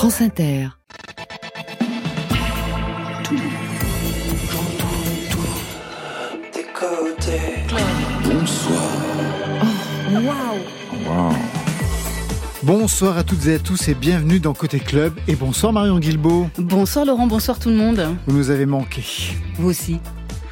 France 0.00 0.22
Inter. 0.22 0.68
Bonsoir. 8.24 8.82
Waouh 10.10 11.34
Bonsoir 12.62 13.18
à 13.18 13.24
toutes 13.24 13.46
et 13.46 13.56
à 13.56 13.58
tous 13.58 13.88
et 13.88 13.94
bienvenue 13.94 14.40
dans 14.40 14.54
Côté 14.54 14.80
Club. 14.80 15.12
Et 15.28 15.36
bonsoir 15.36 15.74
Marion 15.74 15.98
Guilbeault. 15.98 16.48
Bonsoir 16.56 17.04
Laurent, 17.04 17.26
bonsoir 17.26 17.58
tout 17.58 17.68
le 17.68 17.76
monde. 17.76 18.02
Vous 18.26 18.34
nous 18.34 18.48
avez 18.48 18.64
manqué. 18.64 19.02
Vous 19.58 19.68
aussi. 19.68 20.00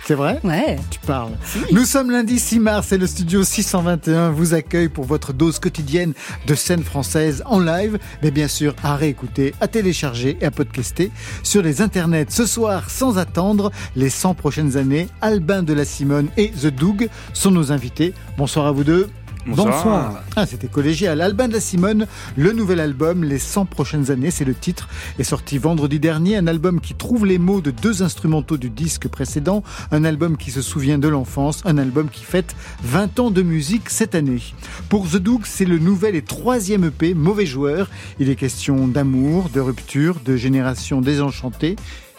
C'est 0.08 0.14
vrai 0.14 0.40
Ouais. 0.42 0.78
Tu 0.88 0.98
parles. 1.00 1.32
Nous 1.70 1.84
sommes 1.84 2.10
lundi 2.10 2.38
6 2.38 2.60
mars 2.60 2.92
et 2.92 2.96
le 2.96 3.06
studio 3.06 3.44
621 3.44 4.30
vous 4.30 4.54
accueille 4.54 4.88
pour 4.88 5.04
votre 5.04 5.34
dose 5.34 5.58
quotidienne 5.58 6.14
de 6.46 6.54
scène 6.54 6.82
française 6.82 7.42
en 7.44 7.60
live, 7.60 7.98
mais 8.22 8.30
bien 8.30 8.48
sûr 8.48 8.74
à 8.82 8.96
réécouter, 8.96 9.52
à 9.60 9.68
télécharger 9.68 10.38
et 10.40 10.46
à 10.46 10.50
podcaster 10.50 11.10
sur 11.42 11.60
les 11.60 11.82
internets. 11.82 12.24
Ce 12.30 12.46
soir, 12.46 12.88
sans 12.88 13.18
attendre, 13.18 13.70
les 13.96 14.08
100 14.08 14.32
prochaines 14.32 14.78
années, 14.78 15.08
Albin 15.20 15.62
de 15.62 15.74
la 15.74 15.84
Simone 15.84 16.28
et 16.38 16.52
The 16.52 16.68
Doug 16.68 17.10
sont 17.34 17.50
nos 17.50 17.70
invités. 17.70 18.14
Bonsoir 18.38 18.64
à 18.64 18.72
vous 18.72 18.84
deux. 18.84 19.10
Bonsoir. 19.56 20.24
Ah, 20.36 20.46
c'était 20.46 20.68
collégial. 20.68 21.22
Albin 21.22 21.48
de 21.48 21.54
la 21.54 21.60
Simone, 21.60 22.06
le 22.36 22.52
nouvel 22.52 22.80
album, 22.80 23.24
Les 23.24 23.38
100 23.38 23.64
prochaines 23.64 24.10
années, 24.10 24.30
c'est 24.30 24.44
le 24.44 24.54
titre, 24.54 24.88
est 25.18 25.24
sorti 25.24 25.56
vendredi 25.56 25.98
dernier. 25.98 26.36
Un 26.36 26.46
album 26.46 26.80
qui 26.80 26.94
trouve 26.94 27.24
les 27.24 27.38
mots 27.38 27.60
de 27.60 27.70
deux 27.70 28.02
instrumentaux 28.02 28.58
du 28.58 28.68
disque 28.68 29.08
précédent. 29.08 29.62
Un 29.90 30.04
album 30.04 30.36
qui 30.36 30.50
se 30.50 30.60
souvient 30.60 30.98
de 30.98 31.08
l'enfance. 31.08 31.62
Un 31.64 31.78
album 31.78 32.08
qui 32.10 32.24
fête 32.24 32.54
20 32.82 33.20
ans 33.20 33.30
de 33.30 33.42
musique 33.42 33.88
cette 33.88 34.14
année. 34.14 34.42
Pour 34.90 35.08
The 35.08 35.16
Doug, 35.16 35.42
c'est 35.44 35.64
le 35.64 35.78
nouvel 35.78 36.14
et 36.14 36.22
troisième 36.22 36.84
EP, 36.84 37.14
Mauvais 37.14 37.46
joueur. 37.46 37.88
Il 38.18 38.28
est 38.28 38.36
question 38.36 38.86
d'amour, 38.86 39.48
de 39.48 39.60
rupture, 39.60 40.16
de 40.24 40.36
génération 40.36 41.00
désenchantée 41.00 41.76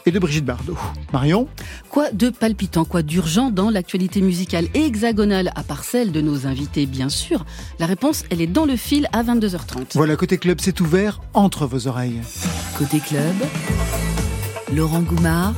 et 0.09 0.11
de 0.11 0.19
Brigitte 0.19 0.45
Bardot. 0.45 0.75
Marion 1.13 1.47
Quoi 1.89 2.11
de 2.11 2.29
palpitant, 2.29 2.83
quoi 2.83 3.03
d'urgent 3.03 3.51
dans 3.51 3.69
l'actualité 3.69 4.21
musicale 4.21 4.67
et 4.73 4.85
hexagonale, 4.85 5.51
à 5.55 5.63
part 5.63 5.83
celle 5.83 6.11
de 6.11 6.19
nos 6.19 6.47
invités, 6.47 6.87
bien 6.87 7.09
sûr? 7.09 7.45
La 7.79 7.85
réponse, 7.85 8.23
elle 8.31 8.41
est 8.41 8.47
dans 8.47 8.65
le 8.65 8.75
fil 8.75 9.07
à 9.13 9.23
22h30. 9.23 9.93
Voilà, 9.93 10.15
côté 10.15 10.37
club, 10.37 10.57
c'est 10.61 10.79
ouvert 10.81 11.21
entre 11.33 11.67
vos 11.67 11.87
oreilles. 11.87 12.21
Côté 12.77 12.99
club, 12.99 13.35
Laurent 14.73 15.01
Goumard 15.01 15.53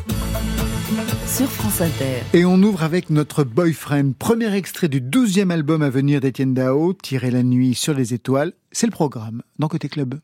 sur 1.25 1.49
France 1.49 1.79
Inter. 1.79 2.23
Et 2.33 2.43
on 2.43 2.61
ouvre 2.61 2.83
avec 2.83 3.09
notre 3.09 3.45
boyfriend. 3.45 4.11
Premier 4.19 4.53
extrait 4.53 4.89
du 4.89 4.99
12e 4.99 5.49
album 5.49 5.81
à 5.81 5.89
venir 5.89 6.19
d'Étienne 6.19 6.53
Dao, 6.53 6.93
Tirer 6.93 7.31
la 7.31 7.43
nuit 7.43 7.73
sur 7.73 7.93
les 7.93 8.13
étoiles. 8.13 8.51
C'est 8.73 8.87
le 8.87 8.91
programme 8.91 9.41
dans 9.59 9.69
Côté 9.69 9.87
Club. 9.87 10.19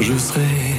Je 0.00 0.18
serai 0.18 0.71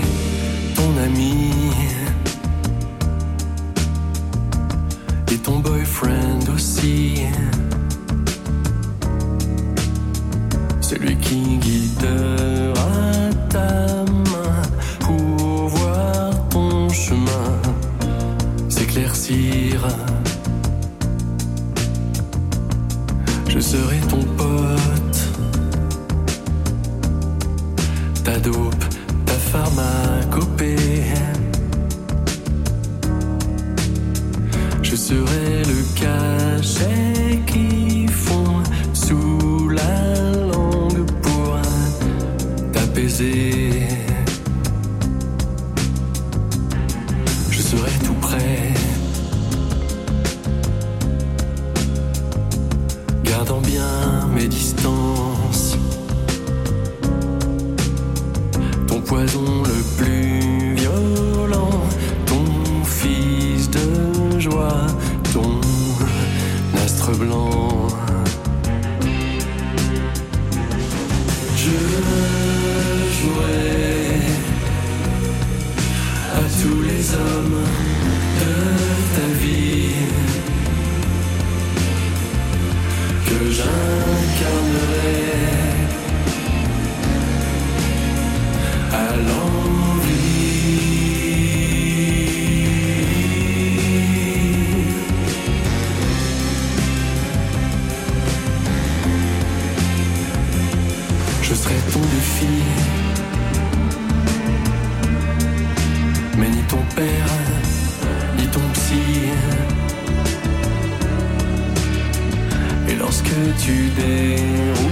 tu 113.64 113.90
dérouilles, 113.96 114.83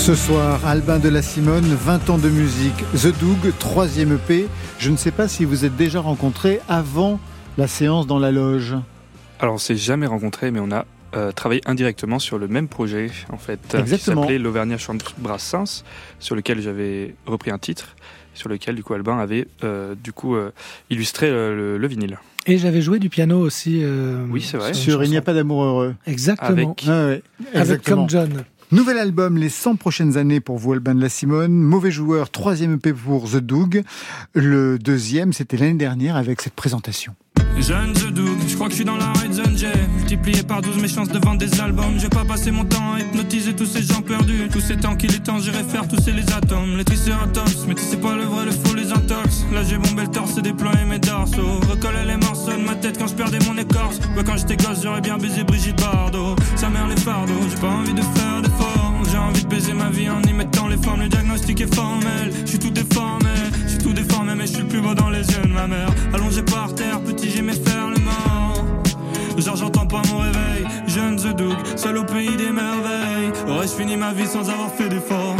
Ce 0.00 0.14
soir, 0.14 0.64
Albin 0.66 0.98
de 0.98 1.08
la 1.08 1.20
Simone, 1.22 1.64
20 1.64 2.08
ans 2.10 2.18
de 2.18 2.28
musique. 2.30 2.84
The 2.94 3.08
Doug, 3.20 3.52
troisième 3.58 4.14
EP. 4.14 4.48
Je 4.78 4.90
ne 4.90 4.96
sais 4.96 5.10
pas 5.10 5.28
si 5.28 5.44
vous 5.44 5.64
êtes 5.64 5.76
déjà 5.76 6.00
rencontrés 6.00 6.60
avant 6.68 7.20
La 7.58 7.66
séance 7.68 8.06
dans 8.06 8.18
la 8.18 8.32
loge. 8.32 8.74
Alors 9.38 9.54
on 9.54 9.58
s'est 9.58 9.76
jamais 9.76 10.06
rencontrés, 10.06 10.50
mais 10.50 10.60
on 10.60 10.70
a 10.72 10.86
euh, 11.16 11.32
travaillé 11.32 11.60
indirectement 11.66 12.18
sur 12.18 12.38
le 12.38 12.48
même 12.48 12.68
projet, 12.68 13.10
en 13.30 13.36
fait, 13.36 13.60
Exactement. 13.78 14.22
qui 14.22 14.26
s'appelait 14.28 14.38
l'Auvergnat 14.38 14.78
Chambre 14.78 15.04
Brassens, 15.18 15.82
sur 16.18 16.34
lequel 16.34 16.60
j'avais 16.62 17.14
repris 17.26 17.50
un 17.50 17.58
titre, 17.58 17.94
sur 18.34 18.48
lequel 18.48 18.76
du 18.76 18.82
coup 18.82 18.94
Albin 18.94 19.18
avait 19.18 19.46
euh, 19.64 19.94
du 20.02 20.12
coup 20.12 20.34
euh, 20.36 20.50
illustré 20.88 21.30
le, 21.30 21.76
le 21.78 21.86
vinyle. 21.88 22.18
Et 22.46 22.56
j'avais 22.58 22.80
joué 22.80 22.98
du 22.98 23.10
piano 23.10 23.38
aussi. 23.38 23.80
euh, 23.82 24.24
Oui, 24.30 24.40
c'est 24.40 24.56
vrai. 24.56 24.72
Sur 24.72 25.04
Il 25.04 25.10
n'y 25.10 25.16
a 25.18 25.22
pas 25.22 25.34
d'amour 25.34 25.62
heureux. 25.62 25.94
Exactement. 26.06 26.48
Avec- 26.50 26.84
Ah 26.86 27.06
ouais, 27.06 27.22
Avec 27.52 27.56
exactement. 27.56 27.96
comme 28.06 28.10
John. 28.10 28.44
Nouvel 28.72 28.98
album, 28.98 29.36
les 29.36 29.48
100 29.48 29.74
prochaines 29.74 30.16
années 30.16 30.38
pour 30.38 30.56
vous, 30.56 30.74
la 31.00 31.08
Simone. 31.08 31.52
Mauvais 31.52 31.90
joueur, 31.90 32.30
troisième 32.30 32.74
EP 32.74 32.92
pour 32.92 33.28
The 33.28 33.38
Doug. 33.38 33.82
Le 34.32 34.78
deuxième, 34.78 35.32
c'était 35.32 35.56
l'année 35.56 35.74
dernière 35.74 36.14
avec 36.14 36.40
cette 36.40 36.54
présentation. 36.54 37.16
Jeune 37.58 37.92
The 37.92 38.10
Doug, 38.12 38.38
je 38.48 38.54
crois 38.54 38.66
que 38.66 38.72
je 38.72 38.76
suis 38.76 38.84
dans 38.84 38.96
la 38.96 39.12
red 39.12 39.32
zone. 39.32 39.56
J'ai 39.56 39.72
multiplié 39.94 40.42
par 40.42 40.62
12 40.62 40.80
mes 40.80 40.88
chances 40.88 41.08
de 41.08 41.18
vendre 41.18 41.38
des 41.38 41.60
albums. 41.60 41.98
J'ai 41.98 42.08
pas 42.08 42.24
passé 42.24 42.50
mon 42.50 42.64
temps 42.64 42.94
à 42.94 43.00
hypnotiser 43.00 43.54
tous 43.54 43.66
ces 43.66 43.82
gens 43.82 44.00
perdus. 44.02 44.48
Tous 44.50 44.60
ces 44.60 44.76
temps 44.76 44.96
qu'il 44.96 45.14
est 45.14 45.24
temps, 45.24 45.38
j'irai 45.38 45.62
faire 45.64 45.86
tousser 45.86 46.12
les 46.12 46.32
atomes. 46.32 46.76
Les 46.76 46.84
triceratops, 46.84 47.66
mais 47.68 47.74
tu 47.74 47.82
sais 47.82 47.98
pas 47.98 48.16
le 48.16 48.24
vrai, 48.24 48.46
le 48.46 48.52
faux, 48.52 48.74
les 48.74 48.92
intox. 48.92 49.44
Là 49.52 49.62
j'ai 49.62 49.76
bombé 49.76 50.02
le 50.02 50.08
torse 50.08 50.38
et 50.38 50.42
déployé 50.42 50.84
mes 50.84 50.98
dorsaux. 50.98 51.60
Recoller 51.68 52.04
les 52.06 52.16
morceaux 52.16 52.52
de 52.52 52.64
ma 52.64 52.74
tête 52.74 52.98
quand 52.98 53.08
je 53.08 53.14
perdais 53.14 53.38
mon 53.46 53.56
écorce. 53.58 53.98
Ouais, 54.16 54.24
quand 54.24 54.36
j'étais 54.36 54.56
gosse, 54.56 54.82
j'aurais 54.82 55.00
bien 55.00 55.18
baisé 55.18 55.44
Brigitte 55.44 55.80
Bardot. 55.80 56.36
Sa 56.56 56.70
mère 56.70 56.88
les 56.88 56.96
fardeaux, 56.96 57.32
j'ai 57.48 57.60
pas 57.60 57.68
envie 57.68 57.94
de 57.94 58.02
faire 58.02 58.42
d'efforts. 58.42 58.89
J'ai 59.10 59.18
envie 59.18 59.42
de 59.42 59.48
baiser 59.48 59.72
ma 59.72 59.90
vie 59.90 60.08
en 60.08 60.22
y 60.22 60.32
mettant 60.32 60.68
les 60.68 60.76
formes. 60.76 61.00
Le 61.00 61.08
diagnostic 61.08 61.60
est 61.60 61.74
formel, 61.74 62.32
je 62.44 62.50
suis 62.50 62.58
tout 62.58 62.70
déformé. 62.70 63.30
Je 63.64 63.70
suis 63.70 63.78
tout 63.78 63.92
déformé, 63.92 64.34
mais 64.36 64.46
je 64.46 64.52
suis 64.52 64.62
le 64.62 64.68
plus 64.68 64.80
beau 64.80 64.94
dans 64.94 65.10
les 65.10 65.26
yeux 65.28 65.42
de 65.42 65.52
ma 65.52 65.66
mère. 65.66 65.88
Allongé 66.14 66.42
par 66.42 66.74
terre, 66.74 67.00
petit, 67.00 67.28
j'aimais 67.30 67.54
faire 67.54 67.88
le 67.88 67.98
mort. 68.00 68.64
Genre 69.36 69.56
j'entends 69.56 69.86
pas 69.86 70.02
mon 70.10 70.18
réveil, 70.18 70.64
jeune 70.86 71.16
The 71.16 71.34
Doug, 71.34 71.56
seul 71.74 71.96
au 71.96 72.04
pays 72.04 72.36
des 72.36 72.50
merveilles. 72.50 73.32
Aurais-je 73.48 73.72
fini 73.72 73.96
ma 73.96 74.12
vie 74.12 74.26
sans 74.26 74.48
avoir 74.48 74.70
fait 74.70 74.88
d'efforts? 74.88 75.36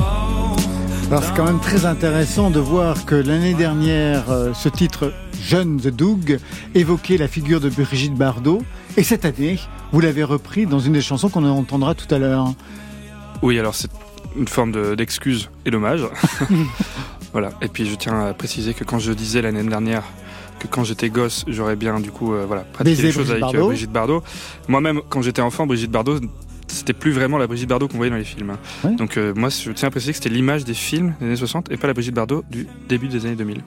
Alors 1.10 1.22
c'est 1.22 1.34
quand 1.34 1.44
même 1.44 1.60
très 1.60 1.86
intéressant 1.86 2.50
de 2.50 2.60
voir 2.60 3.04
que 3.04 3.14
l'année 3.14 3.54
dernière, 3.54 4.30
euh, 4.30 4.52
ce 4.54 4.68
titre 4.68 5.12
Jeune 5.42 5.76
The 5.78 5.88
Doug 5.88 6.38
évoquait 6.74 7.18
la 7.18 7.28
figure 7.28 7.60
de 7.60 7.68
Brigitte 7.68 8.14
Bardot. 8.14 8.62
Et 8.96 9.04
cette 9.04 9.24
année, 9.24 9.58
vous 9.92 10.00
l'avez 10.00 10.24
repris 10.24 10.66
dans 10.66 10.78
une 10.78 10.94
des 10.94 11.02
chansons 11.02 11.28
qu'on 11.28 11.44
entendra 11.44 11.94
tout 11.94 12.12
à 12.12 12.18
l'heure. 12.18 12.54
Oui, 13.42 13.58
alors 13.58 13.74
c'est 13.74 13.90
une 14.36 14.48
forme 14.48 14.72
de- 14.72 14.94
d'excuse 14.94 15.50
et 15.64 15.70
d'hommage. 15.70 16.02
voilà. 17.32 17.50
Et 17.62 17.68
puis 17.68 17.86
je 17.86 17.94
tiens 17.94 18.20
à 18.26 18.34
préciser 18.34 18.74
que 18.74 18.84
quand 18.84 18.98
je 18.98 19.12
disais 19.12 19.42
l'année 19.42 19.62
dernière 19.62 20.04
que 20.58 20.66
quand 20.66 20.84
j'étais 20.84 21.08
gosse, 21.08 21.44
j'aurais 21.48 21.76
bien 21.76 22.00
du 22.00 22.10
coup 22.10 22.34
euh, 22.34 22.44
voilà 22.46 22.62
pratiqué 22.62 23.00
les 23.02 23.12
choses 23.12 23.30
avec 23.30 23.42
euh, 23.42 23.46
Bardot. 23.46 23.66
Brigitte 23.68 23.90
Bardot. 23.92 24.22
Moi-même, 24.68 25.00
quand 25.08 25.22
j'étais 25.22 25.40
enfant, 25.40 25.66
Brigitte 25.66 25.90
Bardot, 25.90 26.20
c'était 26.68 26.92
plus 26.92 27.12
vraiment 27.12 27.38
la 27.38 27.46
Brigitte 27.46 27.68
Bardot 27.68 27.88
qu'on 27.88 27.96
voyait 27.96 28.10
dans 28.10 28.18
les 28.18 28.24
films. 28.24 28.56
Ouais. 28.84 28.94
Donc 28.94 29.16
euh, 29.16 29.32
moi, 29.34 29.48
je 29.48 29.70
tiens 29.72 29.88
à 29.88 29.90
préciser 29.90 30.12
que 30.12 30.18
c'était 30.18 30.28
l'image 30.28 30.64
des 30.64 30.74
films 30.74 31.14
des 31.18 31.26
années 31.26 31.36
60 31.36 31.72
et 31.72 31.78
pas 31.78 31.86
la 31.86 31.94
Brigitte 31.94 32.14
Bardot 32.14 32.44
du 32.50 32.68
début 32.90 33.08
des 33.08 33.24
années 33.24 33.36
2000. 33.36 33.62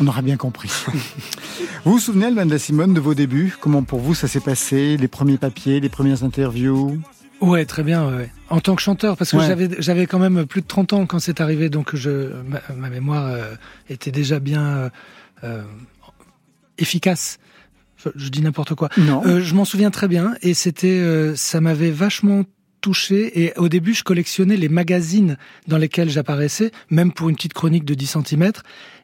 On 0.00 0.06
aura 0.06 0.22
bien 0.22 0.36
compris. 0.36 0.70
vous 1.84 1.92
vous 1.94 1.98
souvenez, 1.98 2.26
Albin 2.26 2.46
de 2.46 2.52
la 2.52 2.58
Simone, 2.60 2.94
de 2.94 3.00
vos 3.00 3.14
débuts? 3.14 3.56
Comment 3.60 3.82
pour 3.82 3.98
vous 3.98 4.14
ça 4.14 4.28
s'est 4.28 4.38
passé? 4.40 4.96
Les 4.96 5.08
premiers 5.08 5.38
papiers, 5.38 5.80
les 5.80 5.88
premières 5.88 6.22
interviews? 6.22 6.96
Ouais, 7.40 7.64
très 7.66 7.82
bien. 7.82 8.16
ouais. 8.16 8.30
En 8.50 8.60
tant 8.60 8.74
que 8.74 8.82
chanteur, 8.82 9.16
parce 9.16 9.30
que 9.32 9.36
Ouais. 9.36 9.46
j'avais 9.46 9.68
j'avais 9.78 10.06
quand 10.06 10.18
même 10.18 10.46
plus 10.46 10.60
de 10.62 10.66
30 10.66 10.92
ans 10.92 11.06
quand 11.06 11.18
c'est 11.18 11.40
arrivé, 11.40 11.68
donc 11.68 11.94
je 11.94 12.32
ma, 12.42 12.60
ma 12.76 12.90
mémoire 12.90 13.26
euh, 13.28 13.54
était 13.88 14.10
déjà 14.10 14.40
bien 14.40 14.66
euh, 14.66 14.90
euh, 15.44 15.62
efficace. 16.78 17.38
Je, 17.96 18.08
je 18.16 18.28
dis 18.28 18.40
n'importe 18.42 18.74
quoi. 18.74 18.88
Non. 18.96 19.22
Euh, 19.26 19.40
je 19.40 19.54
m'en 19.54 19.64
souviens 19.64 19.90
très 19.90 20.08
bien 20.08 20.34
et 20.42 20.54
c'était 20.54 20.86
euh, 20.88 21.34
ça 21.36 21.60
m'avait 21.60 21.90
vachement 21.90 22.44
touché 22.80 23.42
et 23.42 23.52
au 23.58 23.68
début 23.68 23.92
je 23.92 24.04
collectionnais 24.04 24.56
les 24.56 24.68
magazines 24.68 25.36
dans 25.66 25.78
lesquels 25.78 26.08
j'apparaissais 26.08 26.70
même 26.90 27.10
pour 27.12 27.28
une 27.28 27.34
petite 27.34 27.52
chronique 27.54 27.84
de 27.84 27.94
10 27.94 28.18
cm 28.24 28.52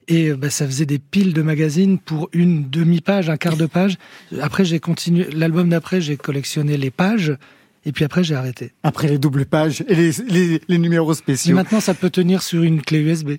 et 0.06 0.28
euh, 0.30 0.36
bah, 0.36 0.48
ça 0.48 0.64
faisait 0.64 0.86
des 0.86 1.00
piles 1.00 1.32
de 1.32 1.42
magazines 1.42 1.98
pour 1.98 2.28
une 2.32 2.70
demi-page, 2.70 3.28
un 3.30 3.36
quart 3.36 3.56
de 3.56 3.66
page. 3.66 3.96
Après 4.40 4.64
j'ai 4.64 4.78
continué 4.78 5.28
l'album 5.32 5.68
d'après, 5.70 6.00
j'ai 6.00 6.16
collectionné 6.16 6.76
les 6.76 6.92
pages 6.92 7.36
et 7.86 7.92
puis 7.92 8.04
après 8.04 8.24
j'ai 8.24 8.34
arrêté. 8.34 8.72
Après 8.82 9.08
les 9.08 9.18
doubles 9.18 9.46
pages 9.46 9.84
et 9.88 9.94
les, 9.94 10.10
les- 10.28 10.60
les 10.66 10.78
numéros 10.78 11.14
spéciaux. 11.14 11.54
maintenant 11.54 11.80
ça 11.80 11.94
peut 11.94 12.10
tenir 12.10 12.42
sur 12.42 12.62
une 12.62 12.80
clé 12.82 13.00
USB. 13.00 13.32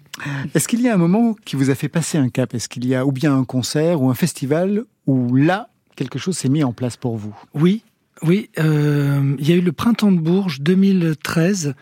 Est-ce 0.53 0.68
qu'il 0.68 0.81
y 0.81 0.88
a 0.89 0.94
un 0.94 0.97
moment 0.97 1.36
qui 1.45 1.56
vous 1.56 1.69
a 1.69 1.75
fait 1.75 1.89
passer 1.89 2.18
un 2.18 2.30
cap? 2.30 2.53
Est-ce 2.53 2.69
qu'il 2.69 2.86
y 2.88 2.95
a 2.95 3.06
ou 3.06 3.12
bien 3.12 3.36
un 3.36 3.44
concert 3.45 4.01
ou 4.01 4.09
un 4.09 4.15
festival 4.15 4.83
où 5.07 5.36
là, 5.36 5.69
quelque 5.95 6.19
chose 6.19 6.38
s'est 6.38 6.50
mis 6.50 6.63
en 6.63 6.74
place 6.74 6.97
pour 6.97 7.18
vous? 7.18 7.36
Oui, 7.53 7.83
oui. 8.24 8.50
euh, 8.59 9.36
il 9.39 9.50
y 9.50 9.53
a 9.53 9.56
eu 9.56 9.62
le 9.62 9.71
printemps 9.71 10.12
de 10.12 10.19
Bourges 10.19 10.62
2013 10.62 11.74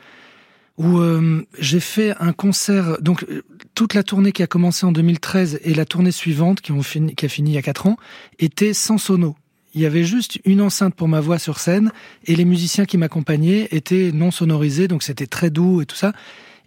où 0.77 0.98
euh, 0.98 1.45
j'ai 1.59 1.80
fait 1.80 2.16
un 2.19 2.33
concert. 2.33 2.98
Donc 3.01 3.24
euh, 3.30 3.44
toute 3.75 3.94
la 3.94 4.01
tournée 4.04 4.31
qui 4.31 4.42
a 4.44 4.48
commencé 4.48 4.86
en 4.86 4.92
2013 4.92 5.59
et 5.63 5.74
la 5.74 5.86
tournée 5.86 6.12
suivante 6.12 6.62
qui, 6.62 6.71
ont 6.71 6.81
fini, 6.81 7.13
qui 7.16 7.25
a 7.25 7.30
fini 7.30 7.51
il 7.51 7.54
y 7.54 7.57
a 7.57 7.62
quatre 7.62 7.86
ans 7.88 7.98
était 8.39 8.74
sans 8.74 8.98
sono. 8.98 9.36
Il 9.73 9.81
y 9.81 9.85
avait 9.85 10.03
juste 10.03 10.39
une 10.45 10.61
enceinte 10.61 10.93
pour 10.95 11.07
ma 11.07 11.19
voix 11.19 11.39
sur 11.39 11.59
scène 11.59 11.91
et 12.25 12.35
les 12.35 12.45
musiciens 12.45 12.85
qui 12.85 12.97
m'accompagnaient 12.97 13.67
étaient 13.71 14.11
non 14.13 14.29
sonorisés, 14.31 14.87
donc 14.87 15.01
c'était 15.03 15.25
très 15.27 15.49
doux 15.49 15.81
et 15.81 15.85
tout 15.85 15.95
ça. 15.95 16.13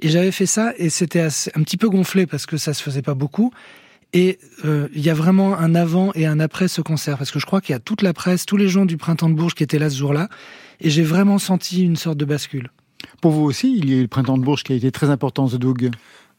Et 0.01 0.09
j'avais 0.09 0.33
fait 0.33 0.47
ça 0.47 0.73
et 0.77 0.91
c'était 0.91 1.21
un 1.21 1.63
petit 1.63 1.77
peu 1.77 1.89
gonflé 1.89 2.27
parce 2.27 2.47
que 2.47 2.57
ça 2.57 2.75
se 2.75 2.83
faisait 2.83 3.03
pas 3.03 3.15
beaucoup. 3.15 3.53
Et 4.13 4.39
euh, 4.65 4.89
il 4.95 5.03
y 5.03 5.11
a 5.11 5.15
vraiment 5.15 5.57
un 5.59 5.75
avant 5.75 6.13
et 6.15 6.27
un 6.27 6.41
après 6.41 6.69
ce 6.69 6.81
concert 6.81 7.17
parce 7.19 7.31
que 7.31 7.39
je 7.39 7.47
crois 7.47 7.61
qu'il 7.61 7.73
y 7.73 7.77
a 7.77 7.81
toute 7.81 8.03
la 8.03 8.13
presse, 8.13 8.45
tous 8.47 8.57
les 8.57 8.69
gens 8.69 8.87
du 8.87 8.97
printemps 8.97 9.29
de 9.29 9.35
Bourges 9.35 9.55
qui 9.55 9.63
étaient 9.63 9.79
là 9.79 9.91
ce 9.91 9.97
jour-là, 9.97 10.29
et 10.81 10.91
j'ai 10.91 11.03
vraiment 11.03 11.39
senti 11.39 11.83
une 11.85 11.97
sorte 11.97 12.17
de 12.19 12.25
bascule. 12.25 12.71
Pour 13.21 13.33
vous 13.33 13.43
aussi, 13.45 13.77
il 13.77 13.89
y 13.91 13.95
a 13.95 13.97
eu 13.99 14.03
le 14.03 14.09
printemps 14.09 14.39
de 14.39 14.43
Bourges 14.43 14.63
qui 14.63 14.73
a 14.73 14.77
été 14.77 14.91
très 14.91 15.11
important, 15.11 15.49
The 15.49 15.57
Doug. 15.57 15.91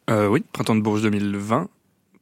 Euh, 0.09 0.27
oui, 0.27 0.43
printemps 0.53 0.75
de 0.75 0.81
Bourges 0.81 1.01
2020, 1.03 1.67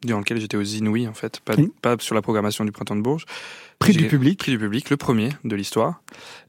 durant 0.03 0.19
lequel 0.19 0.39
j'étais 0.39 0.57
aux 0.57 0.63
Inouïs 0.63 1.07
en 1.07 1.13
fait, 1.13 1.39
pas, 1.41 1.53
Oui. 1.57 1.71
pas 1.81 1.95
sur 1.99 2.15
la 2.15 2.21
programmation 2.21 2.65
du 2.65 2.71
printemps 2.71 2.95
de 2.95 3.01
Bourges. 3.01 3.25
Prix 3.85 3.97
du 3.97 4.07
public. 4.07 4.39
Prix 4.39 4.51
du 4.51 4.59
public, 4.59 4.89
le 4.89 4.97
premier 4.97 5.29
de 5.43 5.55
l'histoire. 5.55 6.01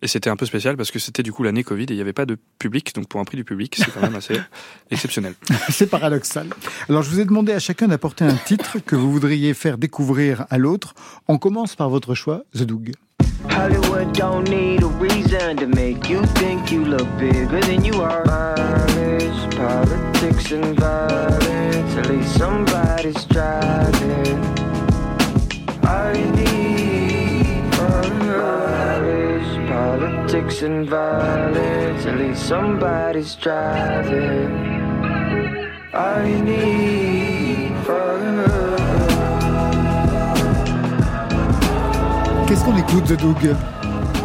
Et 0.03 0.09
c'était 0.09 0.31
un 0.31 0.37
peu 0.37 0.47
spécial 0.47 0.77
parce 0.77 0.91
que 0.91 0.99
c'était 0.99 1.23
du 1.23 1.33
coup 1.33 1.43
l'année 1.43 1.65
Covid 1.65 1.85
et 1.85 1.91
il 1.91 1.97
n'y 1.97 2.01
avait 2.01 2.13
pas 2.13 2.27
de 2.27 2.39
public. 2.59 2.95
Donc 2.95 3.09
pour 3.09 3.21
un 3.21 3.25
prix 3.25 3.37
du 3.37 3.45
public, 3.45 3.77
c'est 3.79 3.93
quand 3.93 4.01
même 4.01 4.15
assez 4.15 4.41
exceptionnel. 4.91 5.35
C'est 5.69 5.89
paradoxal. 5.89 6.49
Alors, 6.89 7.03
je 7.03 7.11
vous 7.11 7.21
ai 7.21 7.25
demandé 7.25 7.53
à 7.53 7.59
chacun 7.59 7.89
d'apporter 7.89 8.25
un 8.25 8.35
titre 8.35 8.79
que 8.85 8.97
vous 8.97 9.13
voudriez 9.13 9.53
faire 9.55 9.77
découvrir 9.79 10.47
à 10.51 10.59
l'autre. 10.59 10.95
On 11.29 11.39
commence 11.39 11.77
par 11.77 11.91
votre 11.91 12.15
choix, 12.15 12.45
The 12.55 12.63
Doug. 12.63 12.93
Hollywood 13.51 14.13
don't 14.13 14.49
need 14.49 14.83
a 14.83 14.87
reason 14.99 15.57
to 15.57 15.67
make 15.67 16.09
you 16.09 16.23
think 16.35 16.71
you 16.71 16.85
look 16.85 17.07
bigger 17.19 17.61
than 17.61 17.85
you 17.85 18.01
are. 18.01 18.25
Mileage, 18.27 19.57
politics, 19.57 20.53
and 20.53 20.79
violence. 20.79 21.97
At 21.97 22.09
least 22.11 22.39
somebody's 22.39 23.25
driving. 23.27 23.76
Politics, 30.57 30.63
and 30.63 30.87
violence. 30.89 32.07
At 32.07 32.19
least 32.19 32.47
somebody's 32.47 33.37
driving. 33.37 34.51
All 35.93 36.27
you 36.27 36.43
need 36.43 37.73
for 37.85 38.17
Qu'est-ce 42.47 42.65
qu'on 42.65 42.77
écoute, 42.77 43.05
The 43.05 43.21
Doug 43.21 43.57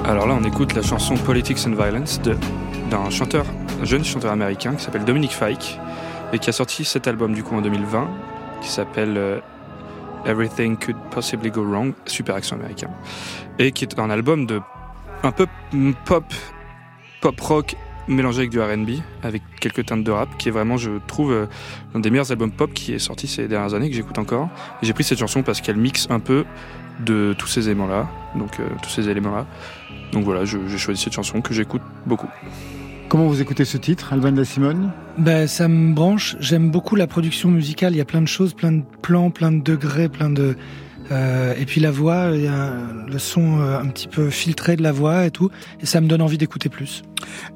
Alors 0.05 0.27
là, 0.27 0.35
on 0.39 0.43
écoute 0.43 0.73
la 0.75 0.83
chanson 0.83 1.15
Politics 1.15 1.65
and 1.65 1.71
Violence 1.73 2.21
de- 2.21 2.37
d'un 2.91 3.09
chanteur, 3.09 3.45
un 3.81 3.85
jeune 3.85 4.03
chanteur 4.03 4.31
américain 4.31 4.75
qui 4.75 4.83
s'appelle 4.83 5.05
Dominic 5.05 5.31
Fike 5.31 5.79
et 6.31 6.37
qui 6.39 6.49
a 6.49 6.53
sorti 6.53 6.85
cet 6.85 7.07
album 7.07 7.33
du 7.33 7.41
coup 7.43 7.55
en 7.55 7.61
2020 7.61 8.07
qui 8.61 8.69
s'appelle 8.69 9.17
euh, 9.17 9.39
Everything 10.25 10.77
Could 10.77 10.97
Possibly 11.09 11.49
Go 11.49 11.63
Wrong, 11.63 11.93
super 12.05 12.35
accent 12.35 12.55
américain, 12.57 12.89
et 13.57 13.71
qui 13.71 13.85
est 13.85 13.99
un 13.99 14.11
album 14.11 14.45
de 14.45 14.61
un 15.23 15.31
peu 15.31 15.45
pop, 16.05 16.25
pop 17.21 17.39
rock 17.39 17.75
mélangé 18.07 18.39
avec 18.39 18.49
du 18.49 18.59
R&B, 18.59 18.99
avec 19.23 19.41
quelques 19.59 19.85
teintes 19.85 20.03
de 20.03 20.11
rap, 20.11 20.29
qui 20.37 20.49
est 20.49 20.51
vraiment, 20.51 20.75
je 20.77 20.91
trouve, 21.07 21.31
euh, 21.31 21.45
l'un 21.93 21.99
des 21.99 22.09
meilleurs 22.09 22.31
albums 22.31 22.51
pop 22.51 22.73
qui 22.73 22.93
est 22.93 22.99
sorti 22.99 23.27
ces 23.27 23.47
dernières 23.47 23.73
années 23.73 23.89
que 23.89 23.95
j'écoute 23.95 24.17
encore. 24.17 24.49
Et 24.81 24.85
j'ai 24.85 24.93
pris 24.93 25.03
cette 25.03 25.19
chanson 25.19 25.43
parce 25.43 25.61
qu'elle 25.61 25.77
mixe 25.77 26.07
un 26.09 26.19
peu 26.19 26.43
de 26.99 27.33
tous 27.37 27.47
ces 27.47 27.67
éléments-là, 27.67 28.09
donc 28.35 28.59
euh, 28.59 28.67
tous 28.83 28.89
ces 28.89 29.07
éléments-là. 29.07 29.45
Donc 30.11 30.23
voilà, 30.25 30.43
je- 30.45 30.67
j'ai 30.67 30.77
choisi 30.77 31.01
cette 31.01 31.13
chanson 31.13 31.41
que 31.41 31.53
j'écoute 31.53 31.81
beaucoup. 32.05 32.27
Comment 33.07 33.27
vous 33.27 33.41
écoutez 33.41 33.65
ce 33.65 33.77
titre, 33.77 34.13
Albin 34.13 34.31
de 34.31 34.37
la 34.39 34.45
Simone? 34.45 34.91
Ben, 35.17 35.45
ça 35.47 35.67
me 35.67 35.93
branche. 35.93 36.35
J'aime 36.39 36.71
beaucoup 36.71 36.95
la 36.95 37.07
production 37.07 37.49
musicale. 37.49 37.93
Il 37.93 37.97
y 37.97 38.01
a 38.01 38.05
plein 38.05 38.21
de 38.21 38.27
choses, 38.27 38.53
plein 38.53 38.71
de 38.71 38.83
plans, 39.01 39.29
plein 39.31 39.51
de 39.51 39.61
degrés, 39.61 40.09
plein 40.09 40.29
de. 40.29 40.55
Euh, 41.11 41.53
et 41.59 41.65
puis 41.65 41.81
la 41.81 41.91
voix, 41.91 42.29
il 42.33 42.43
y 42.43 42.47
a 42.47 42.73
le 43.07 43.19
son 43.19 43.59
euh, 43.59 43.79
un 43.79 43.87
petit 43.87 44.07
peu 44.07 44.29
filtré 44.29 44.75
de 44.75 44.83
la 44.83 44.91
voix 44.91 45.25
et 45.25 45.31
tout. 45.31 45.49
Et 45.81 45.85
ça 45.85 45.99
me 46.01 46.07
donne 46.07 46.21
envie 46.21 46.37
d'écouter 46.37 46.69
plus. 46.69 47.03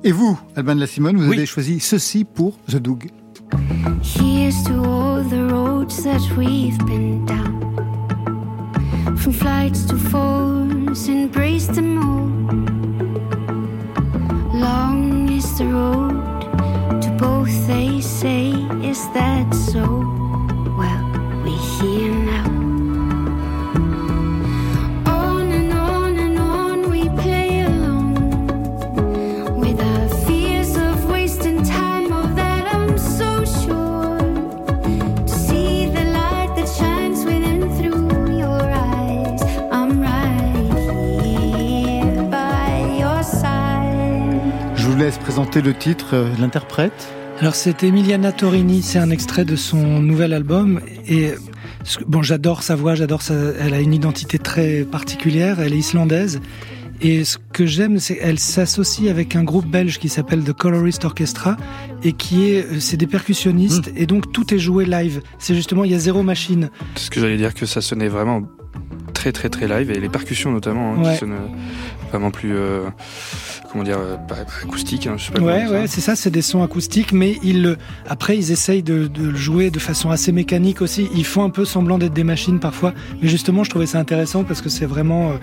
Et 0.04 0.12
vous, 0.12 0.40
Albin 0.56 0.76
de 0.76 0.82
la 0.82 0.88
Simone, 0.88 1.18
vous 1.18 1.30
Oui. 1.30 1.38
avez 1.38 1.46
choisi 1.46 1.80
ceci 1.80 2.26
pour 2.26 2.58
The 2.68 2.76
Doug. 2.78 3.06
Here's 4.04 4.64
to 4.66 4.74
all 4.84 5.24
the 5.24 5.50
roads 5.52 6.04
that 6.04 6.20
we've 6.38 6.78
been 6.86 7.26
down. 7.26 7.54
From 9.18 9.34
flights 9.34 9.86
to 9.88 9.96
falls, 9.98 11.08
embrace 11.08 11.68
them 11.68 11.98
all. 11.98 12.26
Long 14.60 15.30
is 15.32 15.58
the 15.58 15.66
road 15.66 16.22
to 17.02 17.10
both, 17.18 17.50
they 17.68 18.02
say, 18.02 18.52
is 18.84 19.00
that 19.14 19.54
so? 19.54 20.15
Présenter 45.56 45.62
le 45.62 45.74
titre, 45.74 46.08
euh, 46.14 46.30
l'interprète. 46.40 47.08
Alors 47.40 47.56
c'est 47.56 47.84
Emiliana 47.84 48.32
Torini, 48.34 48.82
c'est 48.82 49.00
un 49.00 49.10
extrait 49.10 49.46
de 49.46 49.56
son 49.56 50.02
nouvel 50.02 50.34
album 50.34 50.82
et 51.08 51.32
bon 52.08 52.22
j'adore 52.22 52.62
sa 52.64 52.76
voix, 52.76 52.96
j'adore 52.96 53.22
sa, 53.22 53.34
elle 53.60 53.74
a 53.74 53.80
une 53.80 53.94
identité 53.94 54.38
très 54.38 54.84
particulière, 54.84 55.60
elle 55.62 55.74
est 55.74 55.78
islandaise 55.78 56.40
et 57.02 57.24
ce 57.26 57.38
que 57.54 57.66
j'aime 57.66 58.00
c'est 58.00 58.16
qu'elle 58.18 58.40
s'associe 58.40 59.10
avec 59.10 59.36
un 59.36 59.44
groupe 59.44 59.68
belge 59.68 59.98
qui 60.00 60.10
s'appelle 60.10 60.44
The 60.44 60.54
Colorist 60.54 61.04
Orchestra 61.06 61.56
et 62.04 62.12
qui 62.14 62.50
est 62.52 62.66
euh, 62.66 62.80
c'est 62.80 62.98
des 62.98 63.08
percussionnistes 63.08 63.92
et 63.96 64.06
donc 64.06 64.32
tout 64.34 64.54
est 64.54 64.60
joué 64.60 64.86
live. 64.86 65.22
C'est 65.40 65.56
justement 65.56 65.84
il 65.86 65.92
y 65.92 65.96
a 65.96 66.00
zéro 66.00 66.24
machine. 66.24 66.70
C'est 66.96 67.06
ce 67.06 67.12
que 67.12 67.20
j'allais 67.22 67.38
dire 67.38 67.54
que 67.54 67.66
ça 67.66 67.82
sonnait 67.82 68.10
vraiment 68.10 68.42
très 69.14 69.32
très 69.32 69.50
très 69.50 69.68
live 69.68 69.90
et 69.92 70.00
les 70.00 70.10
percussions 70.10 70.52
notamment 70.52 70.94
hein, 70.96 71.04
Ouais. 71.04 71.14
qui 71.14 71.20
sonnent 71.20 71.32
euh, 71.34 72.10
vraiment 72.12 72.32
plus 72.32 72.56
euh, 72.56 72.88
comment 73.76 73.84
dire 73.84 74.00
euh, 74.00 74.16
acoustique 74.64 75.06
hein, 75.06 75.16
je 75.18 75.26
sais 75.26 75.32
pas 75.34 75.42
Ouais, 75.42 75.88
c'est 75.88 76.00
ça, 76.00 76.16
c'est 76.16 76.30
des 76.30 76.42
sons 76.42 76.64
acoustiques, 76.64 77.12
mais 77.12 77.38
ils 77.44 77.78
après 78.08 78.38
ils 78.38 78.52
essayent 78.54 78.84
de, 78.84 79.08
de 79.08 79.28
le 79.28 79.36
jouer 79.36 79.70
de 79.70 79.80
façon 79.80 80.12
assez 80.12 80.32
mécanique 80.32 80.82
aussi. 80.82 81.10
Ils 81.14 81.26
font 81.26 81.44
un 81.44 81.50
peu 81.50 81.66
semblant 81.66 81.98
d'être 81.98 82.14
des 82.14 82.24
machines 82.24 82.62
parfois, 82.62 82.94
mais 83.22 83.28
justement, 83.28 83.66
je 83.66 83.70
trouvais 83.70 83.86
ça 83.86 84.00
intéressant 84.00 84.46
parce 84.46 84.62
que 84.62 84.70
c'est 84.70 84.86
vraiment 84.86 85.32
euh, 85.32 85.36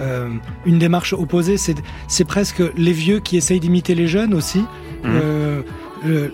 euh, 0.00 0.28
une 0.64 0.80
démarche 0.80 1.12
opposée. 1.12 1.56
C'est 1.58 2.24
presque 2.24 2.60
les 2.76 2.92
vieux 2.92 3.20
qui 3.20 3.36
essayent 3.36 3.60
d'imiter 3.60 3.94
les 3.94 4.08
jeunes 4.08 4.34
aussi. 4.34 4.64
Euh, 5.04 5.62
le, 6.04 6.32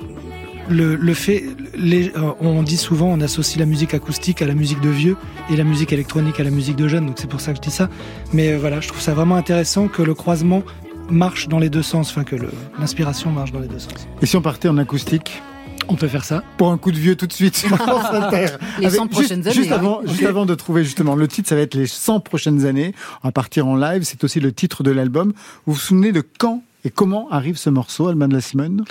le, 0.70 0.96
le 0.96 1.14
fait, 1.14 1.44
les, 1.76 2.12
on 2.40 2.62
dit 2.62 2.78
souvent, 2.78 3.08
on 3.08 3.20
associe 3.20 3.58
la 3.58 3.66
musique 3.66 3.92
acoustique 3.92 4.40
à 4.40 4.46
la 4.46 4.54
musique 4.54 4.80
de 4.80 4.88
vieux 4.88 5.16
et 5.50 5.56
la 5.56 5.64
musique 5.64 5.92
électronique 5.92 6.40
à 6.40 6.44
la 6.44 6.50
musique 6.50 6.76
de 6.76 6.88
jeunes, 6.88 7.06
donc 7.06 7.16
c'est 7.18 7.28
pour 7.28 7.40
ça 7.40 7.52
que 7.52 7.58
je 7.58 7.62
dis 7.62 7.70
ça. 7.70 7.90
Mais 8.32 8.56
voilà, 8.56 8.80
je 8.80 8.88
trouve 8.88 9.00
ça 9.00 9.12
vraiment 9.12 9.36
intéressant 9.36 9.88
que 9.88 10.02
le 10.02 10.14
croisement 10.14 10.62
marche 11.10 11.48
dans 11.48 11.58
les 11.58 11.70
deux 11.70 11.82
sens, 11.82 12.10
enfin 12.10 12.24
que 12.24 12.36
le- 12.36 12.50
l'inspiration 12.78 13.30
marche 13.30 13.52
dans 13.52 13.60
les 13.60 13.68
deux 13.68 13.78
sens. 13.78 13.92
Et 14.20 14.26
si 14.26 14.36
on 14.36 14.42
partait 14.42 14.68
en 14.68 14.78
acoustique 14.78 15.42
On 15.88 15.94
peut 15.96 16.08
faire 16.08 16.24
ça. 16.24 16.42
pour 16.58 16.70
un 16.70 16.78
coup 16.78 16.92
de 16.92 16.96
vieux 16.98 17.16
tout 17.16 17.26
de 17.26 17.32
suite 17.32 17.56
sur 17.56 17.76
France 17.76 18.04
Inter. 18.12 18.46
Les 18.78 18.88
100 18.90 19.02
juste- 19.04 19.10
prochaines 19.10 19.42
années, 19.46 19.54
Juste 19.54 19.72
hein. 19.72 19.76
avant, 19.76 20.00
juste 20.06 20.22
avant 20.24 20.46
de 20.46 20.54
trouver 20.54 20.84
justement 20.84 21.14
le 21.16 21.28
titre, 21.28 21.48
ça 21.48 21.54
va 21.54 21.60
être 21.62 21.74
les 21.74 21.86
100 21.86 22.20
prochaines 22.20 22.64
années. 22.66 22.94
On 23.22 23.28
va 23.28 23.32
partir 23.32 23.66
en 23.66 23.76
live. 23.76 24.02
C'est 24.04 24.22
aussi 24.24 24.40
le 24.40 24.52
titre 24.52 24.82
de 24.82 24.90
l'album. 24.90 25.32
Vous 25.66 25.74
vous 25.74 25.78
souvenez 25.80 26.12
de 26.12 26.22
quand 26.38 26.62
et 26.84 26.90
comment 26.90 27.28
arrive 27.30 27.56
ce 27.56 27.70
morceau, 27.70 28.08
Alban 28.08 28.28
de 28.28 28.34
la 28.34 28.40
Simone? 28.40 28.84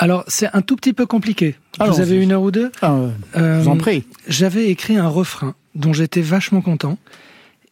Alors, 0.00 0.22
c'est 0.28 0.48
un 0.54 0.62
tout 0.62 0.76
petit 0.76 0.92
peu 0.92 1.06
compliqué. 1.06 1.56
Alors, 1.80 1.94
Vous 1.96 2.00
avez 2.00 2.16
une 2.22 2.30
heure 2.32 2.42
ou 2.42 2.50
deux? 2.52 2.70
Ah, 2.82 2.92
euh, 2.92 3.10
Je 3.34 3.40
Euh, 3.40 3.60
vous 3.62 3.68
en 3.68 3.76
prie. 3.76 4.04
J'avais 4.28 4.68
écrit 4.68 4.96
un 4.96 5.08
refrain 5.08 5.54
dont 5.74 5.92
j'étais 5.92 6.20
vachement 6.20 6.60
content. 6.60 6.98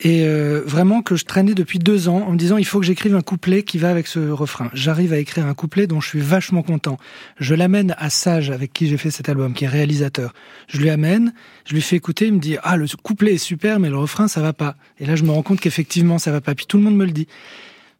Et 0.00 0.24
euh, 0.26 0.62
vraiment 0.66 1.00
que 1.00 1.16
je 1.16 1.24
traînais 1.24 1.54
depuis 1.54 1.78
deux 1.78 2.08
ans 2.08 2.26
en 2.26 2.32
me 2.32 2.36
disant 2.36 2.58
il 2.58 2.66
faut 2.66 2.80
que 2.80 2.86
j'écrive 2.86 3.14
un 3.14 3.22
couplet 3.22 3.62
qui 3.62 3.78
va 3.78 3.90
avec 3.90 4.06
ce 4.06 4.18
refrain. 4.30 4.70
J'arrive 4.74 5.12
à 5.12 5.18
écrire 5.18 5.46
un 5.46 5.54
couplet 5.54 5.86
dont 5.86 6.00
je 6.00 6.08
suis 6.08 6.20
vachement 6.20 6.62
content. 6.62 6.98
Je 7.38 7.54
l'amène 7.54 7.94
à 7.98 8.10
Sage 8.10 8.50
avec 8.50 8.72
qui 8.72 8.88
j'ai 8.88 8.98
fait 8.98 9.10
cet 9.10 9.28
album, 9.28 9.54
qui 9.54 9.64
est 9.64 9.68
réalisateur. 9.68 10.34
Je 10.68 10.78
lui 10.78 10.90
amène, 10.90 11.32
je 11.64 11.74
lui 11.74 11.80
fais 11.80 11.96
écouter, 11.96 12.26
il 12.26 12.34
me 12.34 12.40
dit 12.40 12.56
ah 12.62 12.76
le 12.76 12.86
couplet 13.02 13.34
est 13.34 13.38
super 13.38 13.80
mais 13.80 13.88
le 13.88 13.96
refrain 13.96 14.28
ça 14.28 14.42
va 14.42 14.52
pas. 14.52 14.76
Et 14.98 15.06
là 15.06 15.16
je 15.16 15.24
me 15.24 15.30
rends 15.30 15.42
compte 15.42 15.60
qu'effectivement 15.60 16.18
ça 16.18 16.30
va 16.30 16.42
pas. 16.42 16.54
Puis 16.54 16.66
tout 16.66 16.76
le 16.76 16.82
monde 16.82 16.96
me 16.96 17.06
le 17.06 17.12
dit. 17.12 17.26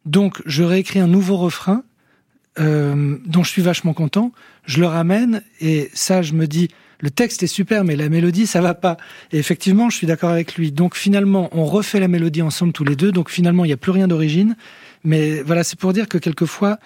Donc 0.05 0.43
je 0.45 0.63
réécris 0.65 1.01
un 1.01 1.09
nouveau 1.09 1.37
refrain 1.39 1.83
euh, 2.59 3.17
dont 3.25 3.43
je 3.43 3.51
suis 3.51 3.63
vachement 3.63 3.95
content. 3.95 4.33
Je 4.67 4.81
le 4.81 4.87
ramène 4.87 5.43
et 5.61 5.91
Sage 5.95 6.35
me 6.35 6.47
dit 6.47 6.69
le 7.01 7.11
texte 7.11 7.43
est 7.43 7.49
super, 7.49 7.85
mais 7.85 7.97
la 7.97 8.09
mélodie, 8.09 8.47
ça 8.47 8.61
va 8.61 8.75
pas. 8.75 8.97
Et 9.33 9.39
effectivement, 9.39 9.91
je 9.91 9.97
suis 9.97 10.07
d'accord 10.07 10.31
avec 10.31 10.57
lui. 10.57 10.73
Donc 10.73 10.97
finalement, 10.97 11.49
on 11.53 11.65
refait 11.65 12.01
la 12.01 12.09
mélodie 12.09 12.43
ensemble 12.43 12.73
tous 12.73 12.85
les 12.85 12.97
deux. 12.97 13.13
Donc 13.13 13.31
finalement, 13.31 13.65
il 13.65 13.69
n'y 13.69 13.75
a 13.75 13.79
plus 13.79 13.93
rien 13.93 14.09
d'origine. 14.09 14.57
Mais 15.05 15.43
voilà, 15.43 15.63
c'est 15.65 15.79
pour 15.79 15.93
dire 15.93 16.09
que 16.09 16.19
quelquefois, 16.19 16.79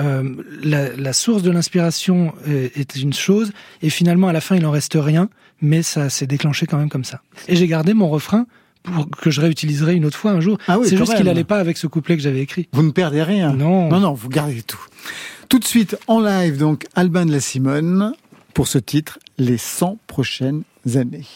euh, 0.00 0.34
la, 0.62 0.94
la 0.96 1.12
source 1.12 1.42
de 1.42 1.50
l'inspiration 1.50 2.34
est, 2.46 2.76
est 2.76 2.96
une 2.96 3.12
chose, 3.12 3.52
et 3.82 3.90
finalement, 3.90 4.28
à 4.28 4.32
la 4.32 4.40
fin, 4.40 4.56
il 4.56 4.66
en 4.66 4.70
reste 4.70 4.96
rien. 4.98 5.28
Mais 5.60 5.82
ça 5.82 6.08
s'est 6.08 6.26
déclenché 6.28 6.66
quand 6.66 6.78
même 6.78 6.88
comme 6.88 7.04
ça. 7.04 7.20
Et 7.48 7.56
j'ai 7.56 7.66
gardé 7.66 7.92
mon 7.92 8.08
refrain 8.08 8.46
pour 8.84 9.08
que 9.10 9.30
je 9.30 9.40
réutiliserai 9.40 9.94
une 9.94 10.04
autre 10.04 10.16
fois 10.16 10.30
un 10.30 10.40
jour. 10.40 10.56
Ah 10.68 10.78
oui, 10.78 10.86
c'est 10.88 10.96
juste 10.96 11.14
qu'il 11.14 11.24
même. 11.24 11.32
allait 11.32 11.44
pas 11.44 11.58
avec 11.58 11.76
ce 11.76 11.88
couplet 11.88 12.16
que 12.16 12.22
j'avais 12.22 12.40
écrit. 12.40 12.68
Vous 12.72 12.84
ne 12.84 12.92
perdez 12.92 13.22
rien. 13.24 13.52
Non. 13.52 13.88
Non, 13.88 13.98
non, 13.98 14.12
vous 14.14 14.28
gardez 14.28 14.62
tout. 14.62 14.80
Tout 15.48 15.58
de 15.58 15.64
suite, 15.64 15.96
en 16.06 16.20
live, 16.20 16.58
donc, 16.58 16.86
Alban 16.94 17.26
de 17.26 17.32
la 17.32 17.40
Simone, 17.40 18.12
pour 18.58 18.66
ce 18.66 18.78
titre, 18.78 19.20
Les 19.38 19.56
100 19.56 19.98
prochaines 20.08 20.64
années. 20.96 21.28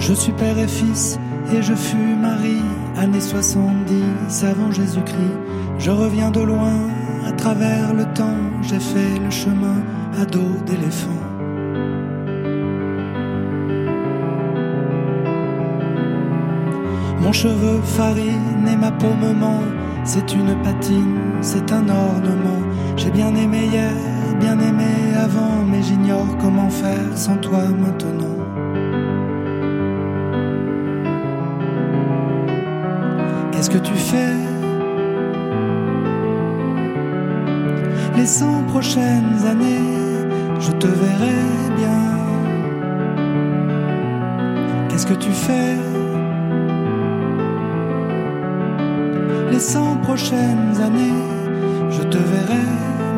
Je 0.00 0.12
suis 0.12 0.32
père 0.32 0.58
et 0.58 0.66
fils 0.66 1.16
et 1.54 1.62
je 1.62 1.72
fus 1.72 1.96
mari, 1.96 2.56
années 2.96 3.20
70 3.20 4.42
avant 4.42 4.72
Jésus-Christ. 4.72 5.16
Je 5.78 5.92
reviens 5.92 6.32
de 6.32 6.40
loin, 6.40 6.88
à 7.24 7.30
travers 7.30 7.94
le 7.94 8.12
temps, 8.14 8.40
j'ai 8.62 8.80
fait 8.80 9.20
le 9.20 9.30
chemin 9.30 9.80
à 10.20 10.24
dos 10.24 10.58
d'éléphant. 10.66 11.31
Mon 17.22 17.32
cheveu 17.32 17.80
farine 17.82 18.66
et 18.70 18.76
ma 18.76 18.90
peau 18.90 19.14
me 19.22 19.32
ment, 19.32 19.62
c'est 20.04 20.34
une 20.34 20.54
patine, 20.62 21.18
c'est 21.40 21.70
un 21.72 21.88
ornement. 21.88 22.62
J'ai 22.96 23.10
bien 23.10 23.34
aimé 23.34 23.68
hier, 23.72 23.92
bien 24.40 24.58
aimé 24.58 25.14
avant, 25.16 25.64
mais 25.70 25.82
j'ignore 25.82 26.26
comment 26.40 26.68
faire 26.68 27.16
sans 27.16 27.36
toi 27.36 27.62
maintenant. 27.78 28.38
Qu'est-ce 33.52 33.70
que 33.70 33.78
tu 33.78 33.94
fais? 33.94 34.36
Les 38.16 38.26
cent 38.26 38.64
prochaines 38.64 39.46
années, 39.48 40.26
je 40.58 40.72
te 40.72 40.88
verrai 40.88 41.40
bien. 41.76 42.02
Qu'est-ce 44.88 45.06
que 45.06 45.14
tu 45.14 45.30
fais? 45.30 45.91
Cent 49.62 49.96
prochaines 50.02 50.76
années, 50.84 51.22
je 51.88 52.02
te 52.02 52.18
verrai 52.18 52.66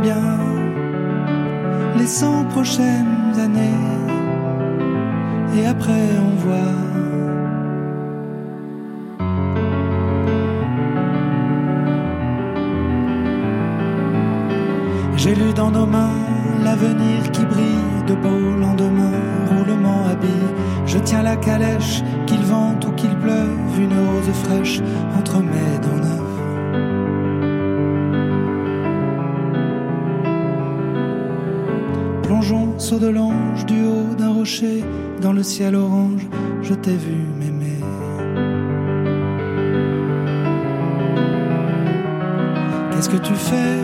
bien. 0.02 0.38
Les 1.98 2.06
cent 2.06 2.44
prochaines 2.50 3.32
années, 3.46 3.80
et 5.56 5.66
après 5.66 6.06
on 6.28 6.34
voit. 6.44 6.74
J'ai 15.16 15.34
lu 15.34 15.54
dans 15.54 15.70
nos 15.70 15.86
mains 15.86 16.20
l'avenir 16.62 17.30
qui 17.32 17.44
brille, 17.46 18.02
de 18.06 18.14
beaux 18.14 18.54
lendemains, 18.60 19.20
roulement 19.50 20.00
habillé. 20.10 20.48
Je 20.84 20.98
tiens 20.98 21.22
la 21.22 21.36
calèche, 21.36 22.02
qu'il 22.26 22.42
vente 22.42 22.84
ou 22.86 22.92
qu'il 22.92 23.16
pleuve, 23.16 23.78
une 23.78 23.96
rose 24.06 24.32
fraîche 24.44 24.82
entre 25.18 25.38
mes 25.38 25.78
dents 25.82 26.03
Saut 32.76 32.98
de 32.98 33.08
l'ange, 33.08 33.64
du 33.64 33.82
haut 33.86 34.14
d'un 34.18 34.32
rocher, 34.32 34.84
dans 35.22 35.32
le 35.32 35.42
ciel 35.42 35.74
orange, 35.74 36.26
je 36.60 36.74
t'ai 36.74 36.96
vu 36.96 37.16
m'aimer. 37.38 37.80
Qu'est-ce 42.90 43.08
que 43.08 43.16
tu 43.16 43.32
fais? 43.34 43.78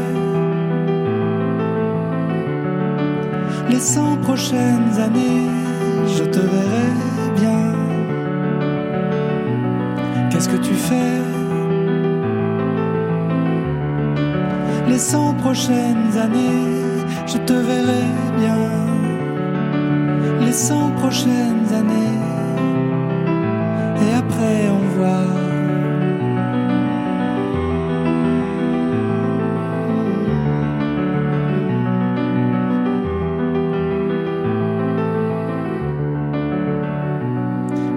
Les 3.71 3.79
cent 3.79 4.17
prochaines 4.19 5.01
années, 5.03 5.49
je 6.07 6.25
te 6.25 6.41
verrai 6.41 6.91
bien. 7.37 7.73
Qu'est-ce 10.31 10.49
que 10.51 10.59
tu 10.59 10.75
fais? 10.75 11.23
Les 14.89 14.99
cent 14.99 15.33
prochaines 15.35 16.19
années, 16.23 16.90
je 17.33 17.39
te 17.39 17.53
verrai 17.53 18.07
bien. 18.39 18.59
Les 20.41 20.53
cent 20.53 20.91
prochaines 20.97 21.69
années, 21.81 22.19
et 24.03 24.15
après 24.23 24.69
on 24.79 24.85
voit. 24.97 25.31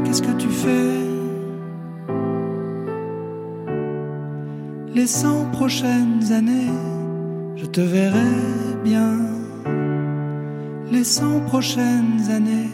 Qu'est-ce 0.04 0.22
que 0.22 0.36
tu 0.44 0.50
fais? 0.50 1.00
Les 4.94 5.08
cent 5.08 5.46
prochaines 5.52 6.32
années, 6.32 6.72
je 7.56 7.66
te 7.66 7.82
verrai 7.82 8.73
bien. 8.84 9.18
Les 10.92 11.04
cent 11.04 11.40
prochaines 11.42 12.30
années, 12.30 12.70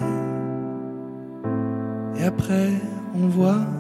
et 2.18 2.24
après 2.24 2.72
on 3.16 3.28
voit. 3.28 3.79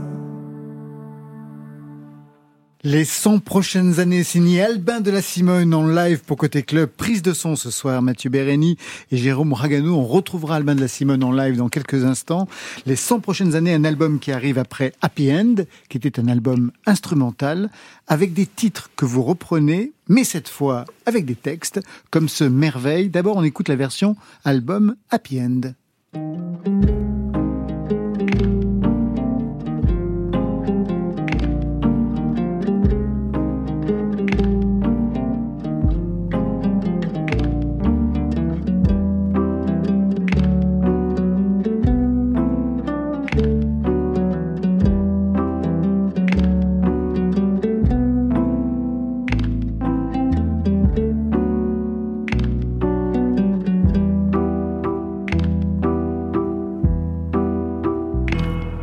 Les 2.85 3.03
100 3.03 3.39
prochaines 3.39 3.99
années, 3.99 4.23
signé 4.23 4.61
Albin 4.61 5.01
de 5.01 5.11
la 5.11 5.21
Simone 5.21 5.73
en 5.73 5.85
live 5.85 6.21
pour 6.25 6.37
Côté 6.37 6.63
Club. 6.63 6.89
Prise 6.89 7.21
de 7.21 7.33
son 7.33 7.57
ce 7.57 7.71
soir, 7.71 8.01
Mathieu 8.01 8.29
Bérény 8.29 8.77
et 9.11 9.17
Jérôme 9.17 9.51
Raganou. 9.51 9.95
On 9.95 10.05
retrouvera 10.05 10.55
Albin 10.55 10.75
de 10.75 10.79
la 10.79 10.87
Simone 10.87 11.21
en 11.25 11.33
live 11.33 11.57
dans 11.57 11.67
quelques 11.67 12.05
instants. 12.05 12.47
Les 12.85 12.95
100 12.95 13.19
prochaines 13.19 13.53
années, 13.53 13.73
un 13.73 13.83
album 13.83 14.17
qui 14.17 14.31
arrive 14.31 14.57
après 14.57 14.93
Happy 15.01 15.29
End, 15.29 15.55
qui 15.89 15.97
était 15.97 16.21
un 16.21 16.29
album 16.29 16.71
instrumental, 16.85 17.69
avec 18.07 18.31
des 18.31 18.45
titres 18.45 18.89
que 18.95 19.03
vous 19.03 19.23
reprenez, 19.23 19.91
mais 20.07 20.23
cette 20.23 20.47
fois 20.47 20.85
avec 21.05 21.25
des 21.25 21.35
textes, 21.35 21.81
comme 22.11 22.29
ce 22.29 22.45
Merveille. 22.45 23.09
D'abord, 23.09 23.35
on 23.35 23.43
écoute 23.43 23.67
la 23.67 23.75
version 23.75 24.15
album 24.45 24.95
Happy 25.11 25.41
End. 25.41 25.73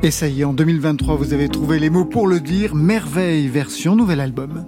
Et 0.07 0.13
ça 0.13 0.29
y 0.29 0.43
est, 0.43 0.45
en 0.45 0.53
2023, 0.53 1.17
vous 1.17 1.33
avez 1.33 1.49
trouvé 1.49 1.81
les 1.81 1.91
mots 1.91 2.05
pour 2.05 2.29
le 2.29 2.39
dire. 2.39 2.77
Merveille, 2.77 3.49
version 3.49 3.97
nouvel 3.97 4.21
album. 4.21 4.65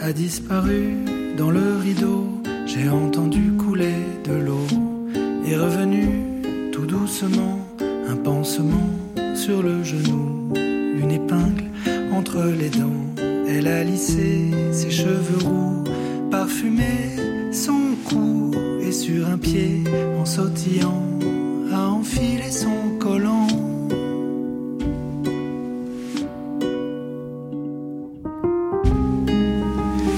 a 0.00 0.12
disparu 0.12 0.96
dans 1.38 1.52
le 1.52 1.76
rideau. 1.76 2.42
J'ai 2.66 2.88
entendu 2.88 3.52
couler 3.52 3.94
de 4.24 4.32
l'eau. 4.32 4.66
Est 5.46 5.54
revenu 5.54 6.08
tout 6.72 6.86
doucement 6.86 7.64
un 8.08 8.16
pansement 8.16 8.90
sur 9.36 9.62
le 9.62 9.84
genou, 9.84 10.52
une 10.56 11.12
épingle 11.12 11.66
entre 12.12 12.42
les 12.46 12.70
dents. 12.70 13.14
Elle 13.46 13.68
a 13.68 13.84
lissé 13.84 14.50
ses 14.72 14.90
cheveux 14.90 15.46
roux, 15.46 15.84
parfumé 16.32 17.52
son 17.52 17.94
cou 18.08 18.50
et 18.80 18.90
sur 18.90 19.28
un 19.28 19.38
pied 19.38 19.84
en 20.18 20.24
sautillant 20.24 21.06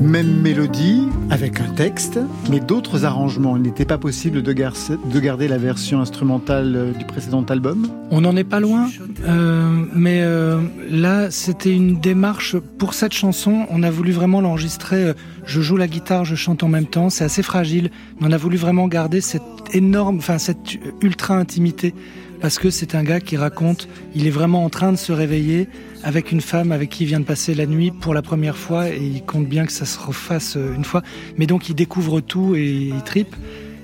Même 0.00 0.40
mélodie, 0.40 1.02
avec 1.28 1.60
un 1.60 1.68
texte, 1.74 2.18
mais 2.50 2.60
d'autres 2.60 3.04
arrangements. 3.04 3.56
Il 3.56 3.62
n'était 3.62 3.84
pas 3.84 3.98
possible 3.98 4.42
de, 4.42 4.52
gar- 4.52 4.72
de 5.12 5.20
garder 5.20 5.48
la 5.48 5.58
version 5.58 6.00
instrumentale 6.00 6.74
euh, 6.76 6.92
du 6.92 7.04
précédent 7.04 7.42
album. 7.42 7.88
On 8.10 8.20
n'en 8.20 8.36
est 8.36 8.44
pas 8.44 8.60
loin, 8.60 8.88
euh, 9.26 9.84
mais 9.94 10.20
euh, 10.22 10.60
là, 10.90 11.30
c'était 11.30 11.74
une 11.74 11.98
démarche 12.00 12.56
pour 12.78 12.94
cette 12.94 13.12
chanson. 13.12 13.66
On 13.70 13.82
a 13.82 13.90
voulu 13.90 14.12
vraiment 14.12 14.40
l'enregistrer. 14.40 15.12
Je 15.44 15.60
joue 15.60 15.76
la 15.76 15.88
guitare, 15.88 16.24
je 16.24 16.36
chante 16.36 16.62
en 16.62 16.68
même 16.68 16.86
temps. 16.86 17.10
C'est 17.10 17.24
assez 17.24 17.42
fragile, 17.42 17.90
mais 18.20 18.28
on 18.28 18.32
a 18.32 18.38
voulu 18.38 18.56
vraiment 18.56 18.86
garder 18.86 19.20
cette 19.20 19.42
énorme, 19.72 20.18
enfin 20.18 20.38
cette 20.38 20.78
ultra 21.02 21.36
intimité, 21.36 21.92
parce 22.40 22.58
que 22.58 22.70
c'est 22.70 22.94
un 22.94 23.02
gars 23.02 23.20
qui 23.20 23.36
raconte. 23.36 23.88
Il 24.14 24.26
est 24.26 24.30
vraiment 24.30 24.64
en 24.64 24.70
train 24.70 24.92
de 24.92 24.96
se 24.96 25.12
réveiller 25.12 25.68
avec 26.04 26.30
une 26.30 26.40
femme 26.40 26.70
avec 26.70 26.90
qui 26.90 27.02
il 27.02 27.06
vient 27.08 27.18
de 27.18 27.24
passer 27.24 27.54
la 27.54 27.66
nuit 27.66 27.90
pour 27.90 28.14
la 28.14 28.22
première 28.22 28.56
fois, 28.56 28.88
et 28.88 28.98
il 29.02 29.22
compte 29.24 29.48
bien 29.48 29.66
que 29.66 29.72
ça 29.72 29.84
se 29.88 29.98
refasse 29.98 30.56
euh, 30.56 30.74
une 30.74 30.84
fois. 30.84 31.02
Mais 31.36 31.46
donc 31.46 31.68
il 31.68 31.74
découvre 31.74 32.20
tout 32.20 32.54
et 32.54 32.70
il 32.70 33.02
tripe. 33.02 33.34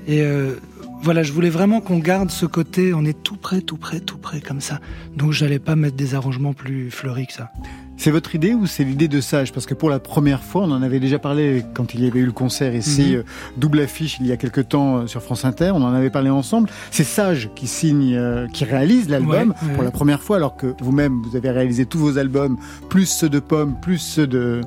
Et 0.06 0.22
euh, 0.22 0.56
voilà, 1.02 1.22
je 1.22 1.32
voulais 1.32 1.50
vraiment 1.50 1.80
qu'on 1.80 1.98
garde 1.98 2.30
ce 2.30 2.46
côté, 2.46 2.94
on 2.94 3.04
est 3.04 3.22
tout 3.22 3.36
près, 3.36 3.60
tout 3.60 3.76
près, 3.76 4.00
tout 4.00 4.18
près, 4.18 4.40
comme 4.40 4.60
ça. 4.60 4.80
Donc 5.16 5.32
j'allais 5.32 5.58
pas 5.58 5.76
mettre 5.76 5.96
des 5.96 6.14
arrangements 6.14 6.54
plus 6.54 6.90
fleuris 6.90 7.26
que 7.26 7.34
ça. 7.34 7.50
C'est 7.96 8.10
votre 8.10 8.34
idée 8.34 8.54
ou 8.54 8.66
c'est 8.66 8.84
l'idée 8.84 9.08
de 9.08 9.20
Sage? 9.20 9.52
Parce 9.52 9.64
que 9.66 9.72
pour 9.72 9.88
la 9.88 9.98
première 9.98 10.42
fois, 10.42 10.62
on 10.62 10.70
en 10.72 10.82
avait 10.82 11.00
déjà 11.00 11.18
parlé 11.18 11.64
quand 11.74 11.94
il 11.94 12.04
y 12.04 12.06
avait 12.06 12.20
eu 12.20 12.26
le 12.26 12.32
concert 12.32 12.74
ici, 12.74 13.12
Mhm. 13.12 13.16
euh, 13.18 13.22
double 13.56 13.80
affiche, 13.80 14.18
il 14.20 14.26
y 14.26 14.32
a 14.32 14.36
quelque 14.36 14.60
temps 14.60 14.98
euh, 14.98 15.06
sur 15.06 15.22
France 15.22 15.44
Inter, 15.44 15.70
on 15.74 15.82
en 15.82 15.94
avait 15.94 16.10
parlé 16.10 16.28
ensemble. 16.28 16.68
C'est 16.90 17.04
Sage 17.04 17.50
qui 17.54 17.66
signe, 17.66 18.14
euh, 18.14 18.46
qui 18.48 18.64
réalise 18.64 19.08
l'album 19.08 19.54
Ouais, 19.62 19.68
ouais. 19.68 19.74
pour 19.74 19.82
la 19.84 19.90
première 19.90 20.20
fois, 20.20 20.36
alors 20.36 20.56
que 20.56 20.74
vous-même, 20.82 21.22
vous 21.22 21.36
avez 21.36 21.50
réalisé 21.50 21.86
tous 21.86 21.98
vos 21.98 22.18
albums, 22.18 22.58
plus 22.90 23.06
ceux 23.06 23.28
de 23.28 23.38
Pomme, 23.38 23.76
plus 23.80 23.98
ceux 23.98 24.26
de 24.26 24.60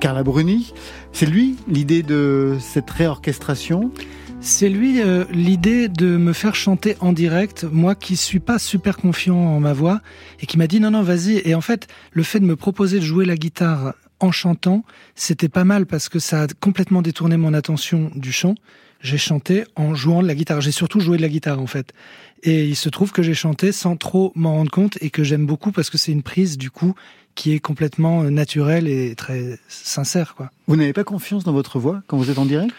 Carla 0.00 0.22
Bruni. 0.22 0.72
C'est 1.12 1.26
lui 1.26 1.56
l'idée 1.68 2.02
de 2.02 2.56
cette 2.60 2.90
réorchestration? 2.90 3.90
C'est 4.40 4.68
lui 4.68 5.00
euh, 5.02 5.24
l'idée 5.30 5.88
de 5.88 6.16
me 6.16 6.32
faire 6.32 6.54
chanter 6.54 6.96
en 7.00 7.12
direct, 7.12 7.64
moi 7.70 7.94
qui 7.94 8.16
suis 8.16 8.40
pas 8.40 8.58
super 8.58 8.96
confiant 8.96 9.36
en 9.36 9.60
ma 9.60 9.72
voix, 9.72 10.00
et 10.40 10.46
qui 10.46 10.58
m'a 10.58 10.66
dit 10.66 10.80
non 10.80 10.90
non 10.90 11.02
vas-y. 11.02 11.42
Et 11.44 11.54
en 11.54 11.60
fait, 11.60 11.86
le 12.12 12.22
fait 12.22 12.40
de 12.40 12.44
me 12.44 12.56
proposer 12.56 12.98
de 12.98 13.04
jouer 13.04 13.24
la 13.24 13.36
guitare 13.36 13.94
en 14.20 14.32
chantant, 14.32 14.84
c'était 15.14 15.48
pas 15.48 15.64
mal 15.64 15.86
parce 15.86 16.08
que 16.08 16.18
ça 16.18 16.42
a 16.42 16.46
complètement 16.60 17.02
détourné 17.02 17.36
mon 17.36 17.54
attention 17.54 18.10
du 18.14 18.32
chant. 18.32 18.54
J'ai 19.00 19.18
chanté 19.18 19.64
en 19.76 19.94
jouant 19.94 20.22
de 20.22 20.26
la 20.26 20.34
guitare. 20.34 20.60
J'ai 20.60 20.72
surtout 20.72 20.98
joué 20.98 21.18
de 21.18 21.22
la 21.22 21.28
guitare 21.28 21.60
en 21.60 21.66
fait. 21.66 21.92
Et 22.42 22.64
il 22.64 22.76
se 22.76 22.88
trouve 22.88 23.12
que 23.12 23.22
j'ai 23.22 23.34
chanté 23.34 23.70
sans 23.70 23.96
trop 23.96 24.32
m'en 24.34 24.54
rendre 24.54 24.70
compte 24.70 24.98
et 25.00 25.10
que 25.10 25.22
j'aime 25.22 25.46
beaucoup 25.46 25.72
parce 25.72 25.90
que 25.90 25.98
c'est 25.98 26.12
une 26.12 26.22
prise 26.22 26.58
du 26.58 26.70
coup 26.70 26.94
qui 27.34 27.52
est 27.52 27.60
complètement 27.60 28.22
euh, 28.22 28.30
naturelle 28.30 28.88
et 28.88 29.14
très 29.14 29.58
sincère 29.68 30.34
quoi. 30.34 30.50
Vous 30.66 30.74
n'avez 30.74 30.92
pas 30.92 31.04
confiance 31.04 31.44
dans 31.44 31.52
votre 31.52 31.78
voix 31.78 32.02
quand 32.08 32.16
vous 32.16 32.30
êtes 32.30 32.38
en 32.38 32.46
direct? 32.46 32.74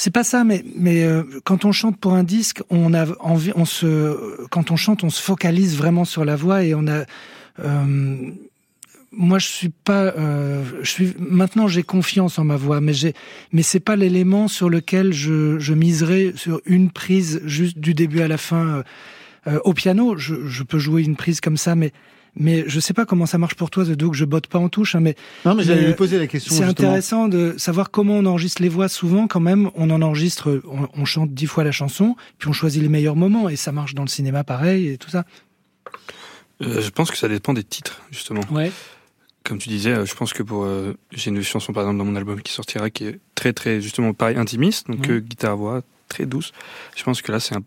C'est 0.00 0.12
pas 0.12 0.22
ça, 0.22 0.44
mais 0.44 0.64
mais 0.76 1.02
euh, 1.02 1.24
quand 1.42 1.64
on 1.64 1.72
chante 1.72 1.98
pour 1.98 2.12
un 2.14 2.22
disque, 2.22 2.62
on 2.70 2.94
a 2.94 3.04
envie, 3.18 3.50
on 3.56 3.64
se, 3.64 4.46
quand 4.48 4.70
on 4.70 4.76
chante, 4.76 5.02
on 5.02 5.10
se 5.10 5.20
focalise 5.20 5.76
vraiment 5.76 6.04
sur 6.04 6.24
la 6.24 6.36
voix 6.36 6.62
et 6.62 6.72
on 6.72 6.86
a. 6.86 7.04
euh, 7.64 8.30
moi, 9.10 9.40
je 9.40 9.48
suis 9.48 9.70
pas. 9.70 10.14
euh, 10.16 10.62
je 10.82 10.88
suis 10.88 11.14
maintenant, 11.18 11.66
j'ai 11.66 11.82
confiance 11.82 12.38
en 12.38 12.44
ma 12.44 12.54
voix, 12.54 12.80
mais 12.80 12.92
j'ai, 12.92 13.12
mais 13.52 13.62
c'est 13.62 13.80
pas 13.80 13.96
l'élément 13.96 14.46
sur 14.46 14.70
lequel 14.70 15.12
je, 15.12 15.58
je 15.58 15.74
miserai 15.74 16.32
sur 16.36 16.60
une 16.64 16.92
prise 16.92 17.40
juste 17.44 17.78
du 17.80 17.92
début 17.92 18.20
à 18.20 18.28
la 18.28 18.38
fin. 18.38 18.84
Euh, 19.48 19.58
au 19.64 19.72
piano, 19.74 20.16
je, 20.16 20.46
je 20.46 20.62
peux 20.62 20.78
jouer 20.78 21.02
une 21.02 21.16
prise 21.16 21.40
comme 21.40 21.56
ça, 21.56 21.74
mais 21.74 21.90
mais 22.38 22.64
je 22.66 22.80
sais 22.80 22.94
pas 22.94 23.04
comment 23.04 23.26
ça 23.26 23.36
marche 23.36 23.54
pour 23.56 23.68
toi, 23.68 23.84
The 23.84 23.90
Doug. 23.90 24.14
Je 24.14 24.24
botte 24.24 24.46
pas 24.46 24.58
en 24.58 24.68
touche, 24.70 24.94
hein, 24.94 25.00
mais 25.00 25.14
Non, 25.44 25.54
mais 25.54 25.62
j'allais 25.64 25.86
lui 25.86 25.94
poser 25.94 26.18
la 26.18 26.26
question. 26.26 26.54
c'est 26.54 26.64
intéressant 26.64 27.28
de 27.28 27.54
savoir 27.58 27.90
comment 27.90 28.14
on 28.14 28.24
enregistre 28.24 28.62
les 28.62 28.68
voix. 28.70 28.88
Souvent, 28.88 29.26
quand 29.26 29.40
même, 29.40 29.70
on 29.74 29.90
en 29.90 30.00
enregistre, 30.00 30.62
on, 30.66 30.88
on 30.94 31.04
chante 31.04 31.34
dix 31.34 31.46
fois 31.46 31.64
la 31.64 31.72
chanson, 31.72 32.16
puis 32.38 32.48
on 32.48 32.52
choisit 32.52 32.80
les 32.82 32.88
meilleurs 32.88 33.16
moments, 33.16 33.48
et 33.48 33.56
ça 33.56 33.72
marche 33.72 33.94
dans 33.94 34.02
le 34.02 34.08
cinéma 34.08 34.44
pareil, 34.44 34.88
et 34.88 34.98
tout 34.98 35.10
ça. 35.10 35.24
Euh, 36.62 36.80
je 36.80 36.90
pense 36.90 37.10
que 37.10 37.16
ça 37.16 37.28
dépend 37.28 37.52
des 37.52 37.64
titres, 37.64 38.00
justement. 38.10 38.40
Ouais. 38.50 38.72
Comme 39.44 39.58
tu 39.58 39.68
disais, 39.68 39.90
euh, 39.92 40.04
je 40.06 40.14
pense 40.14 40.32
que 40.32 40.42
pour. 40.42 40.64
euh, 40.64 40.94
J'ai 41.12 41.30
une 41.30 41.42
chanson, 41.42 41.72
par 41.72 41.84
exemple, 41.84 41.98
dans 41.98 42.04
mon 42.04 42.16
album 42.16 42.42
qui 42.42 42.52
sortira 42.52 42.90
qui 42.90 43.04
est 43.04 43.20
très, 43.34 43.52
très, 43.52 43.80
justement, 43.80 44.12
pareil, 44.12 44.36
intimiste, 44.36 44.88
donc 44.88 45.08
euh, 45.08 45.20
guitare-voix, 45.20 45.82
très 46.08 46.26
douce. 46.26 46.52
Je 46.96 47.04
pense 47.04 47.22
que 47.22 47.30
là, 47.32 47.40
c'est 47.40 47.54
un- 47.54 47.62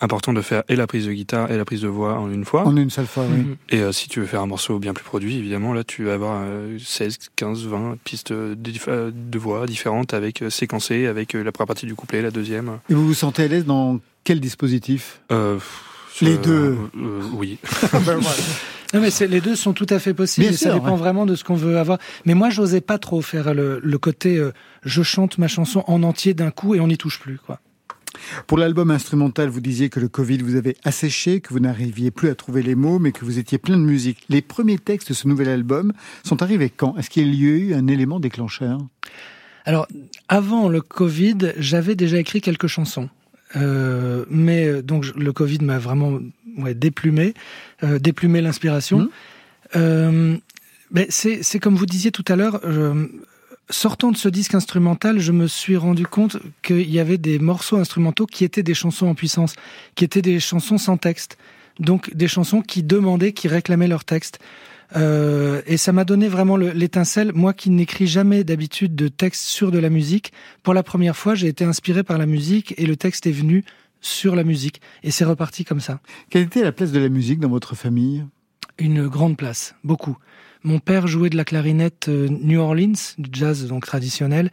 important 0.00 0.32
de 0.32 0.40
faire 0.42 0.62
et 0.68 0.76
la 0.76 0.86
prise 0.86 1.06
de 1.06 1.12
guitare 1.12 1.50
et 1.50 1.56
la 1.56 1.64
prise 1.64 1.80
de 1.82 1.88
voix 1.88 2.18
en 2.18 2.30
une 2.30 2.44
fois. 2.44 2.66
En 2.66 2.76
une 2.76 2.90
seule 2.90 3.06
fois, 3.06 3.24
oui. 3.30 3.38
Mhm. 3.38 3.56
Et 3.70 3.80
euh, 3.80 3.92
si 3.92 4.08
tu 4.08 4.20
veux 4.20 4.26
faire 4.26 4.42
un 4.42 4.46
morceau 4.46 4.78
bien 4.78 4.92
plus 4.94 5.04
produit, 5.04 5.36
évidemment, 5.38 5.72
là, 5.72 5.84
tu 5.84 6.04
vas 6.04 6.14
avoir 6.14 6.42
euh, 6.44 6.78
16, 6.78 7.18
15, 7.36 7.66
20 7.66 7.98
pistes 8.04 8.32
de, 8.32 8.56
euh, 8.88 9.10
de 9.14 9.38
voix 9.38 9.66
différentes 9.66 10.14
avec 10.14 10.42
euh, 10.42 10.50
séquencées, 10.50 11.06
avec 11.06 11.34
euh, 11.34 11.42
la 11.42 11.52
première 11.52 11.68
partie 11.68 11.86
du 11.86 11.94
couplet, 11.94 12.22
la 12.22 12.30
deuxième. 12.30 12.78
Et 12.90 12.94
vous 12.94 13.06
vous 13.06 13.14
sentez 13.14 13.44
à 13.44 13.48
l'aise 13.48 13.64
dans 13.64 14.00
quel 14.24 14.40
dispositif? 14.40 15.20
Euh, 15.32 15.58
Les 16.20 16.36
deux. 16.38 16.76
euh, 16.96 17.20
oui. 17.34 17.58
Non, 18.92 19.00
mais 19.00 19.08
les 19.26 19.40
deux 19.40 19.56
sont 19.56 19.72
tout 19.72 19.88
à 19.90 19.98
fait 19.98 20.14
possibles. 20.14 20.46
Bien 20.46 20.54
et 20.54 20.56
ça 20.56 20.72
dépend 20.72 20.92
ouais. 20.92 20.96
vraiment 20.96 21.26
de 21.26 21.34
ce 21.34 21.42
qu'on 21.42 21.56
veut 21.56 21.78
avoir. 21.78 21.98
Mais 22.26 22.34
moi, 22.34 22.48
j'osais 22.50 22.80
pas 22.80 22.96
trop 22.98 23.22
faire 23.22 23.52
le, 23.52 23.80
le 23.82 23.98
côté 23.98 24.36
euh, 24.38 24.52
je 24.84 25.02
chante 25.02 25.36
ma 25.38 25.48
chanson 25.48 25.82
en 25.88 26.04
entier 26.04 26.32
d'un 26.32 26.52
coup 26.52 26.76
et 26.76 26.80
on 26.80 26.86
n'y 26.86 26.96
touche 26.96 27.18
plus, 27.18 27.38
quoi. 27.44 27.58
Pour 28.46 28.58
l'album 28.58 28.90
instrumental, 28.90 29.48
vous 29.48 29.60
disiez 29.60 29.88
que 29.88 30.00
le 30.00 30.08
Covid 30.08 30.38
vous 30.38 30.56
avait 30.56 30.76
asséché, 30.84 31.40
que 31.40 31.52
vous 31.52 31.60
n'arriviez 31.60 32.10
plus 32.10 32.28
à 32.28 32.34
trouver 32.34 32.62
les 32.62 32.74
mots, 32.74 32.98
mais 32.98 33.12
que 33.12 33.24
vous 33.24 33.38
étiez 33.38 33.58
plein 33.58 33.76
de 33.76 33.82
musique. 33.82 34.24
Les 34.28 34.42
premiers 34.42 34.78
textes 34.78 35.08
de 35.08 35.14
ce 35.14 35.28
nouvel 35.28 35.48
album 35.48 35.92
sont 36.24 36.42
arrivés 36.42 36.70
quand? 36.70 36.96
Est-ce 36.96 37.10
qu'il 37.10 37.34
y 37.34 37.46
a 37.46 37.50
eu 37.50 37.74
un 37.74 37.86
élément 37.86 38.20
déclencheur? 38.20 38.78
Alors, 39.64 39.86
avant 40.28 40.68
le 40.68 40.80
Covid, 40.80 41.52
j'avais 41.56 41.94
déjà 41.94 42.18
écrit 42.18 42.40
quelques 42.40 42.66
chansons. 42.66 43.08
Euh, 43.56 44.24
mais 44.28 44.66
euh, 44.66 44.82
donc 44.82 45.06
le 45.16 45.32
Covid 45.32 45.60
m'a 45.62 45.78
vraiment 45.78 46.18
ouais, 46.58 46.74
déplumé, 46.74 47.34
euh, 47.82 47.98
déplumé 47.98 48.40
l'inspiration. 48.40 49.08
Euh, 49.76 50.36
mais 50.90 51.06
c'est 51.10 51.58
comme 51.58 51.76
vous 51.76 51.86
disiez 51.86 52.10
tout 52.10 52.24
à 52.28 52.36
l'heure. 52.36 52.60
Sortant 53.70 54.10
de 54.10 54.16
ce 54.16 54.28
disque 54.28 54.54
instrumental, 54.54 55.18
je 55.18 55.32
me 55.32 55.46
suis 55.46 55.76
rendu 55.76 56.06
compte 56.06 56.36
qu'il 56.62 56.90
y 56.90 56.98
avait 57.00 57.18
des 57.18 57.38
morceaux 57.38 57.76
instrumentaux 57.76 58.26
qui 58.26 58.44
étaient 58.44 58.62
des 58.62 58.74
chansons 58.74 59.06
en 59.06 59.14
puissance, 59.14 59.54
qui 59.94 60.04
étaient 60.04 60.22
des 60.22 60.40
chansons 60.40 60.78
sans 60.78 60.96
texte. 60.96 61.38
Donc 61.80 62.14
des 62.14 62.28
chansons 62.28 62.62
qui 62.62 62.82
demandaient, 62.82 63.32
qui 63.32 63.48
réclamaient 63.48 63.88
leur 63.88 64.04
texte. 64.04 64.38
Euh, 64.96 65.60
et 65.66 65.76
ça 65.76 65.92
m'a 65.92 66.04
donné 66.04 66.28
vraiment 66.28 66.56
le- 66.56 66.70
l'étincelle. 66.70 67.32
Moi 67.34 67.52
qui 67.52 67.70
n'écris 67.70 68.06
jamais 68.06 68.44
d'habitude 68.44 68.94
de 68.94 69.08
texte 69.08 69.42
sur 69.46 69.72
de 69.72 69.78
la 69.78 69.90
musique, 69.90 70.32
pour 70.62 70.74
la 70.74 70.84
première 70.84 71.16
fois, 71.16 71.34
j'ai 71.34 71.48
été 71.48 71.64
inspiré 71.64 72.04
par 72.04 72.18
la 72.18 72.26
musique 72.26 72.74
et 72.78 72.86
le 72.86 72.96
texte 72.96 73.26
est 73.26 73.32
venu 73.32 73.64
sur 74.00 74.36
la 74.36 74.44
musique. 74.44 74.80
Et 75.02 75.10
c'est 75.10 75.24
reparti 75.24 75.64
comme 75.64 75.80
ça. 75.80 76.00
Quelle 76.30 76.42
était 76.42 76.62
la 76.62 76.72
place 76.72 76.92
de 76.92 77.00
la 77.00 77.08
musique 77.08 77.40
dans 77.40 77.48
votre 77.48 77.74
famille? 77.74 78.24
Une 78.78 79.06
grande 79.06 79.36
place, 79.36 79.74
beaucoup. 79.84 80.16
Mon 80.64 80.78
père 80.78 81.06
jouait 81.06 81.30
de 81.30 81.36
la 81.36 81.44
clarinette 81.44 82.08
euh, 82.08 82.28
New 82.28 82.58
Orleans, 82.58 83.14
du 83.18 83.30
jazz 83.32 83.66
donc 83.66 83.86
traditionnel, 83.86 84.50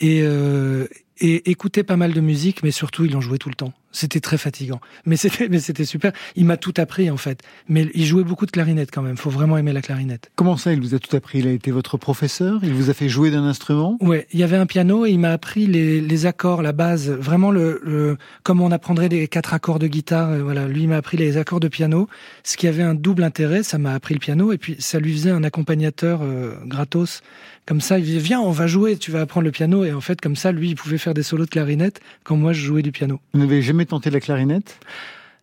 et, 0.00 0.22
euh, 0.22 0.86
et 1.20 1.50
écoutait 1.50 1.82
pas 1.84 1.96
mal 1.96 2.12
de 2.12 2.20
musique, 2.20 2.62
mais 2.62 2.70
surtout 2.70 3.04
il 3.04 3.16
en 3.16 3.20
jouait 3.20 3.38
tout 3.38 3.48
le 3.48 3.54
temps. 3.54 3.72
C'était 3.94 4.20
très 4.20 4.38
fatigant, 4.38 4.80
mais 5.04 5.16
c'était 5.16 5.50
mais 5.50 5.60
c'était 5.60 5.84
super. 5.84 6.12
Il 6.34 6.46
m'a 6.46 6.56
tout 6.56 6.72
appris 6.78 7.10
en 7.10 7.18
fait, 7.18 7.42
mais 7.68 7.88
il 7.92 8.06
jouait 8.06 8.24
beaucoup 8.24 8.46
de 8.46 8.50
clarinette 8.50 8.90
quand 8.90 9.02
même. 9.02 9.18
Faut 9.18 9.28
vraiment 9.28 9.58
aimer 9.58 9.74
la 9.74 9.82
clarinette. 9.82 10.30
Comment 10.34 10.56
ça, 10.56 10.72
il 10.72 10.80
vous 10.80 10.94
a 10.94 10.98
tout 10.98 11.14
appris? 11.14 11.40
Il 11.40 11.46
a 11.46 11.50
été 11.50 11.70
votre 11.70 11.98
professeur? 11.98 12.60
Il 12.62 12.72
vous 12.72 12.88
a 12.88 12.94
fait 12.94 13.10
jouer 13.10 13.30
d'un 13.30 13.44
instrument? 13.44 13.98
Ouais, 14.00 14.26
il 14.32 14.40
y 14.40 14.44
avait 14.44 14.56
un 14.56 14.64
piano 14.64 15.04
et 15.04 15.10
il 15.10 15.18
m'a 15.18 15.32
appris 15.32 15.66
les, 15.66 16.00
les 16.00 16.24
accords, 16.26 16.62
la 16.62 16.72
base, 16.72 17.10
vraiment 17.10 17.50
le, 17.50 17.82
le 17.84 18.16
comme 18.44 18.62
on 18.62 18.70
apprendrait 18.72 19.10
les 19.10 19.28
quatre 19.28 19.52
accords 19.52 19.78
de 19.78 19.88
guitare. 19.88 20.30
euh, 20.30 20.42
Voilà, 20.42 20.66
lui 20.66 20.84
il 20.84 20.88
m'a 20.88 20.96
appris 20.96 21.18
les 21.18 21.36
accords 21.36 21.60
de 21.60 21.68
piano, 21.68 22.08
ce 22.44 22.56
qui 22.56 22.68
avait 22.68 22.82
un 22.82 22.94
double 22.94 23.24
intérêt. 23.24 23.62
Ça 23.62 23.76
m'a 23.76 23.92
appris 23.92 24.14
le 24.14 24.20
piano 24.20 24.52
et 24.52 24.58
puis 24.58 24.76
ça 24.78 25.00
lui 25.00 25.12
faisait 25.12 25.32
un 25.32 25.44
accompagnateur 25.44 26.20
euh, 26.22 26.54
gratos. 26.64 27.20
Comme 27.66 27.82
ça, 27.82 27.98
il 27.98 28.06
disait 28.06 28.18
viens, 28.20 28.40
on 28.40 28.50
va 28.52 28.66
jouer, 28.66 28.96
tu 28.96 29.10
vas 29.10 29.20
apprendre 29.20 29.44
le 29.44 29.52
piano 29.52 29.84
et 29.84 29.92
en 29.92 30.00
fait 30.00 30.18
comme 30.18 30.34
ça, 30.34 30.50
lui 30.50 30.70
il 30.70 30.76
pouvait 30.76 30.98
faire 31.02 31.14
des 31.14 31.22
solos 31.22 31.44
de 31.44 31.50
clarinette 31.50 32.00
quand 32.24 32.36
moi 32.36 32.52
je 32.52 32.60
jouais 32.64 32.82
du 32.82 32.92
piano. 32.92 33.20
Vous 33.34 33.40
n'avez 33.40 33.60
jamais 33.62 33.84
tenté 33.86 34.10
la 34.10 34.20
clarinette? 34.20 34.78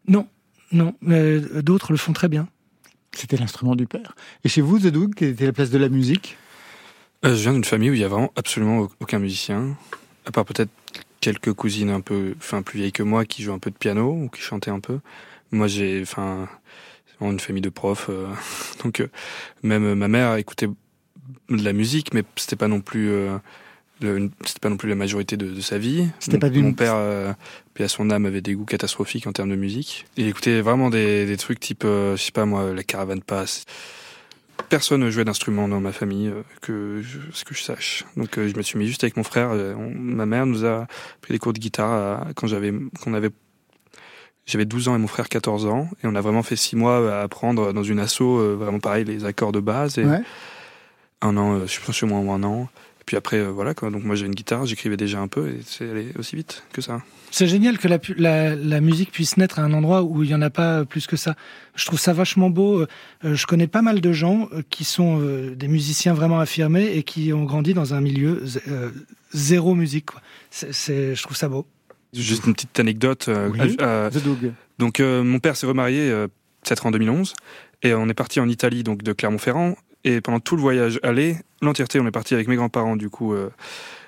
Non, 0.07 0.27
non, 0.71 0.95
euh, 1.07 1.61
d'autres 1.61 1.91
le 1.91 1.97
font 1.97 2.13
très 2.13 2.27
bien. 2.29 2.47
C'était 3.11 3.37
l'instrument 3.37 3.75
du 3.75 3.87
père. 3.87 4.15
Et 4.43 4.49
chez 4.49 4.61
vous, 4.61 4.79
Zedoug, 4.79 5.13
quelle 5.15 5.29
était 5.29 5.45
la 5.45 5.53
place 5.53 5.69
de 5.71 5.77
la 5.77 5.89
musique? 5.89 6.37
Euh, 7.25 7.35
je 7.35 7.41
viens 7.41 7.53
d'une 7.53 7.63
famille 7.65 7.89
où 7.89 7.93
il 7.93 7.99
y 7.99 8.03
a 8.03 8.07
vraiment 8.07 8.31
absolument 8.35 8.79
au- 8.79 8.89
aucun 9.01 9.19
musicien, 9.19 9.75
à 10.25 10.31
part 10.31 10.45
peut-être 10.45 10.69
quelques 11.19 11.51
cousines 11.53 11.89
un 11.89 12.01
peu, 12.01 12.33
enfin 12.37 12.61
plus 12.61 12.79
vieilles 12.79 12.91
que 12.93 13.03
moi 13.03 13.25
qui 13.25 13.43
jouent 13.43 13.51
un 13.53 13.59
peu 13.59 13.71
de 13.71 13.75
piano 13.75 14.11
ou 14.13 14.29
qui 14.29 14.41
chantaient 14.41 14.71
un 14.71 14.79
peu. 14.79 14.99
Moi, 15.51 15.67
j'ai, 15.67 16.01
enfin, 16.01 16.47
une 17.19 17.39
famille 17.39 17.61
de 17.61 17.69
profs, 17.69 18.07
euh, 18.09 18.27
donc 18.83 19.01
euh, 19.01 19.07
même 19.63 19.95
ma 19.95 20.07
mère 20.07 20.35
écoutait 20.35 20.67
de 21.49 21.63
la 21.63 21.73
musique, 21.73 22.13
mais 22.13 22.23
c'était 22.37 22.55
pas 22.55 22.67
non 22.69 22.79
plus, 22.79 23.09
euh, 23.09 23.37
c'était 24.01 24.59
pas 24.61 24.69
non 24.69 24.77
plus 24.77 24.89
la 24.89 24.95
majorité 24.95 25.35
de, 25.37 25.47
de 25.49 25.61
sa 25.61 25.77
vie. 25.77 26.07
C'était 26.19 26.37
Mon- 26.37 26.39
pas 26.39 26.49
Mon 26.61 26.73
père, 26.73 26.93
euh, 26.95 27.33
paix 27.73 27.83
à 27.83 27.87
son 27.87 28.09
âme, 28.09 28.25
avait 28.25 28.41
des 28.41 28.53
goûts 28.53 28.65
catastrophiques 28.65 29.27
en 29.27 29.31
termes 29.33 29.49
de 29.49 29.55
musique. 29.55 30.05
Il 30.17 30.27
écoutait 30.27 30.61
vraiment 30.61 30.89
des, 30.89 31.25
des 31.25 31.37
trucs 31.37 31.59
type, 31.59 31.83
euh, 31.85 32.15
je 32.15 32.23
sais 32.23 32.31
pas 32.31 32.45
moi, 32.45 32.73
la 32.73 32.83
caravane 32.83 33.21
passe. 33.21 33.65
Personne 34.69 35.01
ne 35.01 35.09
jouait 35.09 35.25
d'instrument 35.25 35.67
dans 35.67 35.79
ma 35.79 35.91
famille, 35.91 36.27
euh, 36.27 36.43
que 36.61 37.01
je, 37.01 37.17
ce 37.33 37.43
que 37.43 37.55
je 37.55 37.61
sache. 37.63 38.05
Donc 38.17 38.37
euh, 38.37 38.47
je 38.47 38.55
me 38.55 38.61
suis 38.61 38.77
mis 38.77 38.87
juste 38.87 39.03
avec 39.03 39.17
mon 39.17 39.23
frère. 39.23 39.49
euh, 39.51 39.73
on- 39.75 39.89
ma 39.95 40.25
mère 40.25 40.45
nous 40.45 40.65
a 40.65 40.85
pris 41.21 41.33
des 41.33 41.39
cours 41.39 41.53
de 41.53 41.59
guitare 41.59 41.91
à- 41.91 42.27
quand 42.35 42.45
j'avais, 42.47 42.71
qu'on 43.01 43.13
avait, 43.13 43.29
j'avais 44.45 44.65
12 44.65 44.87
ans 44.87 44.95
et 44.95 44.99
mon 44.99 45.07
frère 45.07 45.27
14 45.29 45.65
ans, 45.65 45.89
et 46.03 46.07
on 46.07 46.15
a 46.15 46.21
vraiment 46.21 46.43
fait 46.43 46.55
six 46.55 46.75
mois 46.75 47.19
à 47.19 47.21
apprendre 47.23 47.73
dans 47.73 47.83
une 47.83 47.99
asso, 47.99 48.21
euh, 48.21 48.55
vraiment 48.59 48.79
pareil, 48.79 49.05
les 49.05 49.25
accords 49.25 49.51
de 49.51 49.59
base. 49.59 49.97
Et 49.97 50.05
Ouais. 50.05 50.21
un 51.21 51.35
an, 51.37 51.55
euh, 51.55 51.67
je 51.67 51.79
pense 51.81 51.95
chez 51.95 52.05
moi 52.05 52.19
un 52.19 52.43
an. 52.43 52.69
Puis 53.09 53.17
après, 53.17 53.37
euh, 53.37 53.47
voilà 53.49 53.73
quoi. 53.73 53.89
Donc 53.89 54.03
moi 54.03 54.13
j'ai 54.13 54.27
une 54.27 54.35
guitare, 54.35 54.67
j'écrivais 54.67 54.95
déjà 54.95 55.19
un 55.19 55.27
peu, 55.27 55.47
et 55.49 55.61
c'est 55.65 55.89
allé 55.89 56.09
aussi 56.19 56.35
vite 56.35 56.61
que 56.71 56.79
ça. 56.79 57.01
C'est 57.31 57.47
génial 57.47 57.79
que 57.79 57.87
la, 57.87 57.97
pu- 57.97 58.13
la, 58.19 58.53
la 58.55 58.81
musique 58.81 59.11
puisse 59.11 59.35
naître 59.37 59.57
à 59.57 59.63
un 59.63 59.73
endroit 59.73 60.03
où 60.03 60.21
il 60.21 60.29
y 60.29 60.35
en 60.35 60.43
a 60.43 60.51
pas 60.51 60.85
plus 60.85 61.07
que 61.07 61.15
ça. 61.15 61.33
Je 61.73 61.85
trouve 61.87 61.97
ça 61.99 62.13
vachement 62.13 62.51
beau. 62.51 62.81
Euh, 62.81 63.33
Je 63.33 63.47
connais 63.47 63.65
pas 63.65 63.81
mal 63.81 63.99
de 63.99 64.11
gens 64.13 64.47
euh, 64.53 64.61
qui 64.69 64.83
sont 64.83 65.19
euh, 65.21 65.55
des 65.55 65.67
musiciens 65.67 66.13
vraiment 66.13 66.39
affirmés 66.39 66.85
et 66.97 67.01
qui 67.01 67.33
ont 67.33 67.45
grandi 67.45 67.73
dans 67.73 67.95
un 67.95 68.01
milieu 68.01 68.43
euh, 68.67 68.91
zéro 69.33 69.73
musique. 69.73 70.05
quoi. 70.11 70.21
C'est, 70.51 70.71
c'est- 70.71 71.15
je 71.15 71.23
trouve 71.23 71.35
ça 71.35 71.49
beau. 71.49 71.65
Juste 72.13 72.45
une 72.45 72.53
petite 72.53 72.79
anecdote. 72.79 73.25
euh, 73.27 73.49
Oui. 73.51 73.75
euh. 73.81 74.11
Donc 74.77 74.99
euh, 74.99 75.23
mon 75.23 75.39
père 75.39 75.55
s'est 75.55 75.65
remarié 75.67 76.11
euh, 76.11 76.27
peut-être 76.63 76.85
en 76.85 76.91
2011 76.91 77.33
et 77.81 77.95
on 77.95 78.07
est 78.07 78.13
parti 78.13 78.39
en 78.39 78.47
Italie 78.47 78.83
donc 78.83 79.01
de 79.01 79.13
Clermont-Ferrand 79.13 79.75
et 80.03 80.21
pendant 80.21 80.39
tout 80.39 80.55
le 80.55 80.61
voyage 80.61 80.99
aller, 81.03 81.37
l'entièreté 81.61 81.99
on 81.99 82.07
est 82.07 82.11
parti 82.11 82.33
avec 82.33 82.47
mes 82.47 82.55
grands-parents 82.55 82.95
du 82.95 83.09
coup 83.09 83.33
euh, 83.33 83.49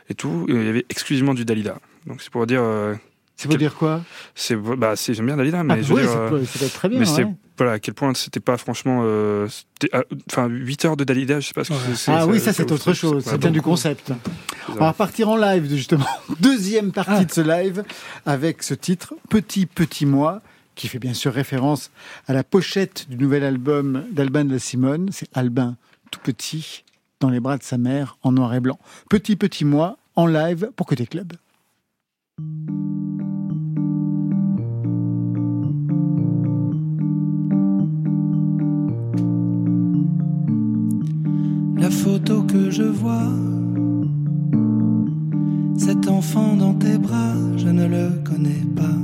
et 0.10 0.14
tout, 0.14 0.46
et 0.50 0.54
il 0.54 0.66
y 0.66 0.70
avait 0.70 0.86
exclusivement 0.90 1.34
du 1.34 1.46
Dalida. 1.46 1.78
Donc 2.08 2.22
c'est 2.22 2.32
pour 2.32 2.46
dire 2.48 2.62
euh, 2.62 2.96
C'est 3.38 3.48
pour 3.48 3.58
dire 3.58 3.76
quoi? 3.76 4.02
C'est 4.36 4.56
bah 4.56 4.96
c'est 4.96 5.14
j'aime 5.14 5.26
bien 5.28 5.38
Dalida 5.38 5.64
mais 5.64 5.76
Ah, 5.76 5.82
je 5.82 5.88
veux 5.90 5.96
oui, 5.96 6.02
dire 6.02 6.12
ça 6.12 6.18
euh, 6.20 6.30
peut, 6.30 6.46
ça 6.46 6.60
peut 6.60 6.66
être 6.66 6.74
très 6.74 6.90
bien. 6.90 7.00
mais 7.00 7.06
c'est 7.06 7.24
ouais. 7.24 7.34
voilà 7.58 7.74
à 7.74 7.80
quel 7.80 7.94
point 7.94 8.14
c'était 8.14 8.40
pas 8.40 8.58
franchement 8.58 9.02
euh, 9.04 9.48
ah, 9.94 10.04
enfin 10.30 10.48
8 10.48 10.86
heures 10.86 10.98
de 10.98 11.04
Dalida, 11.04 11.40
je 11.40 11.48
sais 11.48 11.54
pas 11.54 11.64
ce 11.64 11.70
que 11.70 11.74
Ouais. 11.76 11.80
c'est, 11.90 11.96
c'est- 11.96 12.12
Ah 12.12 12.26
oui, 12.28 12.40
ça 12.40 12.54
c'est 12.54 12.72
autre 12.72 12.94
chose. 12.94 13.24
Ça 13.24 13.38
tient 13.38 13.52
du 13.52 13.62
concept. 13.62 14.08
C'est 14.08 14.72
On 14.74 14.76
va 14.76 14.92
repartir 14.92 15.30
en 15.30 15.38
live, 15.38 15.68
justement. 15.70 16.06
Deuxième 16.40 16.92
partie 16.92 17.12
Ah. 17.16 17.24
de 17.26 17.32
ce 17.32 17.42
live 17.42 17.84
avec 18.26 18.64
ce 18.64 18.74
titre, 18.74 19.14
Petit 19.30 19.66
Petit 19.66 20.06
Moi, 20.06 20.42
qui 20.76 20.88
fait 20.88 21.00
bien 21.00 21.14
sûr 21.14 21.34
référence 21.34 21.92
à 22.28 22.34
la 22.34 22.44
pochette 22.44 23.08
du 23.10 23.18
nouvel 23.18 23.44
album 23.44 24.04
d'Albin 24.12 24.46
de 24.46 24.54
la 24.54 24.60
Simone. 24.60 25.10
C'est 25.12 25.28
Albin 25.34 25.76
tout 26.12 26.20
petit, 26.24 26.84
dans 27.22 27.30
les 27.30 27.40
bras 27.40 27.58
de 27.58 27.64
sa 27.64 27.78
mère, 27.78 28.18
en 28.24 28.34
noir 28.34 28.54
et 28.54 28.60
blanc. 28.60 28.80
Petit 29.10 29.38
Petit 29.38 29.64
Moi, 29.64 29.98
en 30.16 30.26
live 30.26 30.72
pour 30.76 30.88
Côté 30.88 31.06
Club. 31.06 31.34
La 41.78 41.90
photo 41.90 42.44
que 42.44 42.70
je 42.70 42.84
vois, 42.84 43.30
cet 45.78 46.08
enfant 46.08 46.56
dans 46.56 46.74
tes 46.74 46.98
bras, 46.98 47.36
je 47.58 47.68
ne 47.70 47.88
le 47.88 48.22
connais 48.24 48.66
pas. 48.76 48.98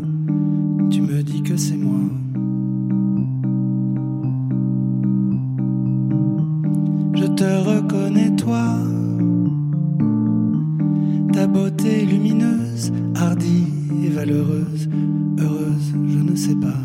Tu 0.92 1.02
me 1.02 1.22
dis 1.24 1.42
que 1.44 1.56
c'est 1.56 1.78
moi. 1.78 2.27
Te 7.38 7.44
reconnais 7.44 8.32
toi, 8.36 8.66
ta 11.34 11.46
beauté 11.46 12.04
lumineuse, 12.04 12.92
hardie 13.14 13.68
et 14.04 14.10
valeureuse, 14.10 14.90
heureuse, 15.40 15.94
je 16.08 16.18
ne 16.18 16.36
sais 16.36 16.56
pas. 16.56 16.82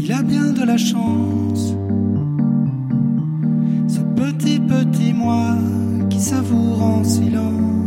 Il 0.00 0.12
a 0.12 0.22
bien 0.24 0.52
de 0.52 0.64
la 0.64 0.76
chance, 0.76 1.76
ce 3.86 4.00
petit 4.20 4.58
petit 4.58 5.12
moi 5.12 5.54
qui 6.10 6.18
savoure 6.18 6.82
en 6.82 7.04
silence 7.04 7.77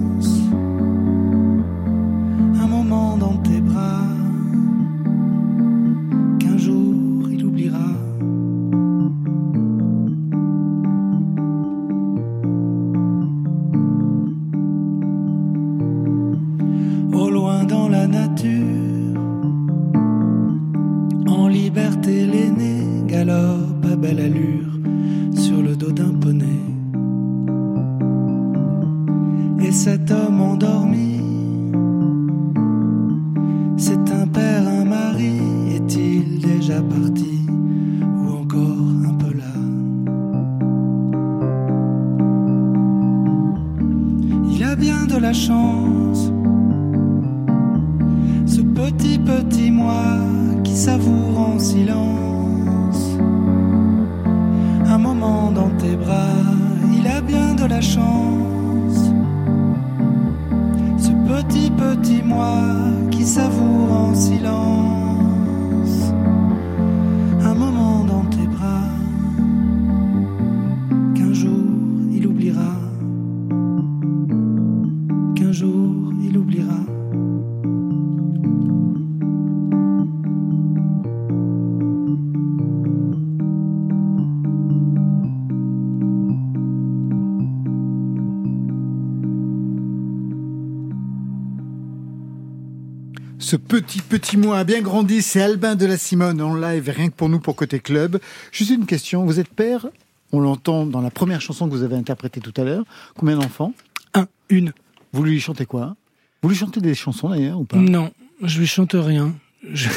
Ce 93.42 93.56
petit 93.56 94.02
petit 94.02 94.38
moi 94.38 94.60
a 94.60 94.64
bien 94.64 94.82
grandi, 94.82 95.24
c'est 95.24 95.42
Albin 95.42 95.74
de 95.74 95.88
la 95.88 95.98
Simone 95.98 96.40
en 96.44 96.56
live, 96.56 96.92
rien 96.96 97.10
que 97.10 97.16
pour 97.16 97.28
nous, 97.28 97.40
pour 97.40 97.56
Côté 97.56 97.80
Club. 97.80 98.20
Juste 98.52 98.70
une 98.70 98.86
question, 98.86 99.26
vous 99.26 99.40
êtes 99.40 99.50
père, 99.50 99.88
on 100.32 100.40
l'entend 100.40 100.86
dans 100.86 101.02
la 101.02 101.10
première 101.10 101.42
chanson 101.42 101.68
que 101.68 101.74
vous 101.74 101.82
avez 101.82 101.96
interprétée 101.96 102.40
tout 102.40 102.54
à 102.56 102.64
l'heure. 102.64 102.84
Combien 103.18 103.38
d'enfants? 103.38 103.74
Un, 104.14 104.28
une. 104.50 104.74
Vous 105.12 105.24
lui 105.24 105.40
chantez 105.40 105.66
quoi? 105.66 105.96
Vous 106.44 106.50
lui 106.50 106.56
chantez 106.56 106.82
des 106.82 106.94
chansons 106.94 107.30
d'ailleurs 107.30 107.60
ou 107.60 107.66
pas? 107.66 107.78
Non, 107.78 108.12
je 108.44 108.60
lui 108.60 108.68
chante 108.68 108.94
rien. 108.94 109.34
Je, 109.74 109.90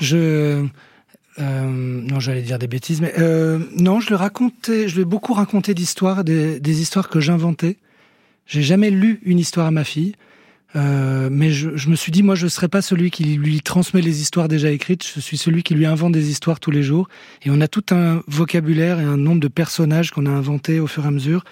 je 0.00 0.64
euh, 1.40 2.00
non, 2.08 2.20
j'allais 2.20 2.42
dire 2.42 2.60
des 2.60 2.68
bêtises, 2.68 3.00
mais 3.00 3.14
euh, 3.18 3.58
non, 3.76 3.98
je 3.98 4.08
lui 4.08 4.14
racontais, 4.14 4.86
je 4.86 4.94
lui 4.94 5.02
ai 5.02 5.04
beaucoup 5.04 5.34
raconté 5.34 5.74
d'histoires, 5.74 6.22
des, 6.22 6.60
des 6.60 6.80
histoires 6.80 7.08
que 7.08 7.18
j'inventais. 7.18 7.78
J'ai 8.46 8.62
jamais 8.62 8.90
lu 8.90 9.20
une 9.24 9.40
histoire 9.40 9.66
à 9.66 9.72
ma 9.72 9.82
fille, 9.82 10.14
euh, 10.74 11.28
mais 11.30 11.52
je, 11.52 11.76
je 11.76 11.88
me 11.88 11.96
suis 11.96 12.12
dit, 12.12 12.22
moi, 12.22 12.34
je 12.34 12.48
serais 12.48 12.68
pas 12.68 12.82
celui 12.82 13.10
qui 13.10 13.24
lui 13.24 13.60
transmet 13.60 14.00
les 14.00 14.20
histoires 14.20 14.48
déjà 14.48 14.70
écrites. 14.70 15.06
Je 15.14 15.20
suis 15.20 15.36
celui 15.36 15.62
qui 15.62 15.74
lui 15.74 15.86
invente 15.86 16.12
des 16.12 16.30
histoires 16.30 16.60
tous 16.60 16.70
les 16.70 16.82
jours. 16.82 17.08
Et 17.44 17.50
on 17.50 17.60
a 17.60 17.68
tout 17.68 17.84
un 17.92 18.22
vocabulaire 18.26 19.00
et 19.00 19.04
un 19.04 19.16
nombre 19.16 19.40
de 19.40 19.48
personnages 19.48 20.10
qu'on 20.10 20.26
a 20.26 20.30
inventés 20.30 20.80
au 20.80 20.86
fur 20.86 21.04
et 21.04 21.08
à 21.08 21.10
mesure. 21.10 21.44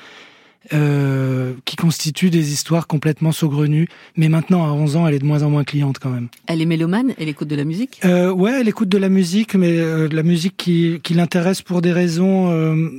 Euh, 0.73 1.53
qui 1.67 1.77
constituent 1.77 2.31
des 2.31 2.53
histoires 2.55 2.87
complètement 2.87 3.33
saugrenues. 3.33 3.87
Mais 4.17 4.31
maintenant, 4.31 4.65
à 4.65 4.73
11 4.73 4.97
ans, 4.97 5.07
elle 5.07 5.15
est 5.15 5.19
de 5.19 5.27
moins 5.27 5.43
en 5.43 5.51
moins 5.51 5.63
cliente 5.63 5.99
quand 5.99 6.09
même. 6.09 6.29
Elle 6.47 6.63
est 6.63 6.67
mélomane, 6.67 7.13
elle 7.19 7.29
écoute 7.29 7.49
de 7.49 7.57
la 7.57 7.65
musique? 7.65 8.01
Euh, 8.07 8.31
ouais, 8.31 8.61
elle 8.63 8.69
écoute 8.69 8.89
de 8.89 8.97
la 8.97 9.11
musique, 9.11 9.55
mais 9.57 9.79
euh, 9.79 10.09
de 10.09 10.17
la 10.17 10.23
musique 10.23 10.57
qui, 10.57 11.01
qui 11.03 11.13
l'intéresse 11.13 11.61
pour 11.61 11.83
des 11.83 11.93
raisons. 11.93 12.51
euh, 12.51 12.91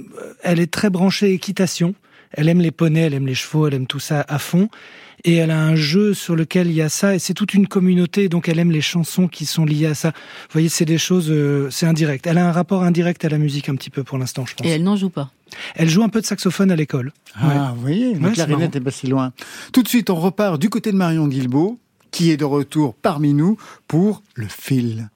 elle 0.44 0.60
est 0.60 0.72
très 0.72 0.92
branchée 0.92 1.34
équitation. 1.34 1.96
Elle 2.36 2.50
aime 2.50 2.60
les 2.62 2.72
poneys, 2.72 3.02
elle 3.08 3.14
aime 3.14 3.28
les 3.28 3.36
chevaux, 3.36 3.68
elle 3.68 3.74
aime 3.74 3.88
tout 3.88 4.00
ça 4.00 4.24
à 4.28 4.40
fond. 4.40 4.70
Et 5.24 5.36
elle 5.36 5.50
a 5.50 5.60
un 5.60 5.76
jeu 5.76 6.14
sur 6.14 6.36
lequel 6.36 6.68
il 6.68 6.74
y 6.74 6.82
a 6.84 6.90
ça, 6.90 7.16
et 7.16 7.20
c'est 7.20 7.34
toute 7.34 7.56
une 7.56 7.66
communauté, 7.68 8.30
donc 8.30 8.48
elle 8.48 8.60
aime 8.60 8.70
les 8.72 8.82
chansons 8.82 9.28
qui 9.28 9.48
sont 9.48 9.66
liées 9.66 9.88
à 9.88 9.96
ça. 9.96 10.10
Vous 10.10 10.54
voyez, 10.54 10.70
c'est 10.70 10.86
des 10.86 11.00
choses, 11.00 11.32
euh, 11.32 11.68
c'est 11.72 11.88
indirect. 11.88 12.28
Elle 12.28 12.38
a 12.38 12.48
un 12.48 12.52
rapport 12.52 12.84
indirect 12.84 13.26
à 13.26 13.30
la 13.30 13.40
musique 13.40 13.68
un 13.70 13.76
petit 13.76 13.90
peu 13.90 14.04
pour 14.04 14.20
l'instant, 14.20 14.46
je 14.46 14.54
pense. 14.54 14.68
Et 14.68 14.70
elle 14.70 14.84
n'en 14.84 14.96
joue 14.96 15.10
pas. 15.10 15.32
Elle 15.76 15.90
joue 15.90 16.04
un 16.04 16.10
peu 16.10 16.22
de 16.22 16.26
saxophone 16.28 16.70
à 16.70 16.76
l'école. 16.76 17.12
Ah, 17.42 17.74
vous 17.76 17.82
voyez, 17.82 18.14
la 18.14 18.28
Ouais, 18.28 18.34
clarinette 18.34 18.60
marrant. 18.60 18.72
est 18.74 18.82
pas 18.82 18.92
si 18.92 19.08
loin. 19.08 19.32
Tout 19.74 19.82
de 19.82 19.88
suite, 19.88 20.12
on 20.12 20.16
repart 20.16 20.60
du 20.62 20.70
côté 20.70 20.92
de 20.92 20.98
Marion 20.98 21.28
Guilbeault, 21.28 21.80
qui 22.12 22.30
est 22.30 22.38
de 22.38 22.46
retour 22.46 22.94
parmi 22.94 23.34
nous 23.34 23.58
pour 23.88 24.22
le 24.36 24.48
fil. 24.48 25.10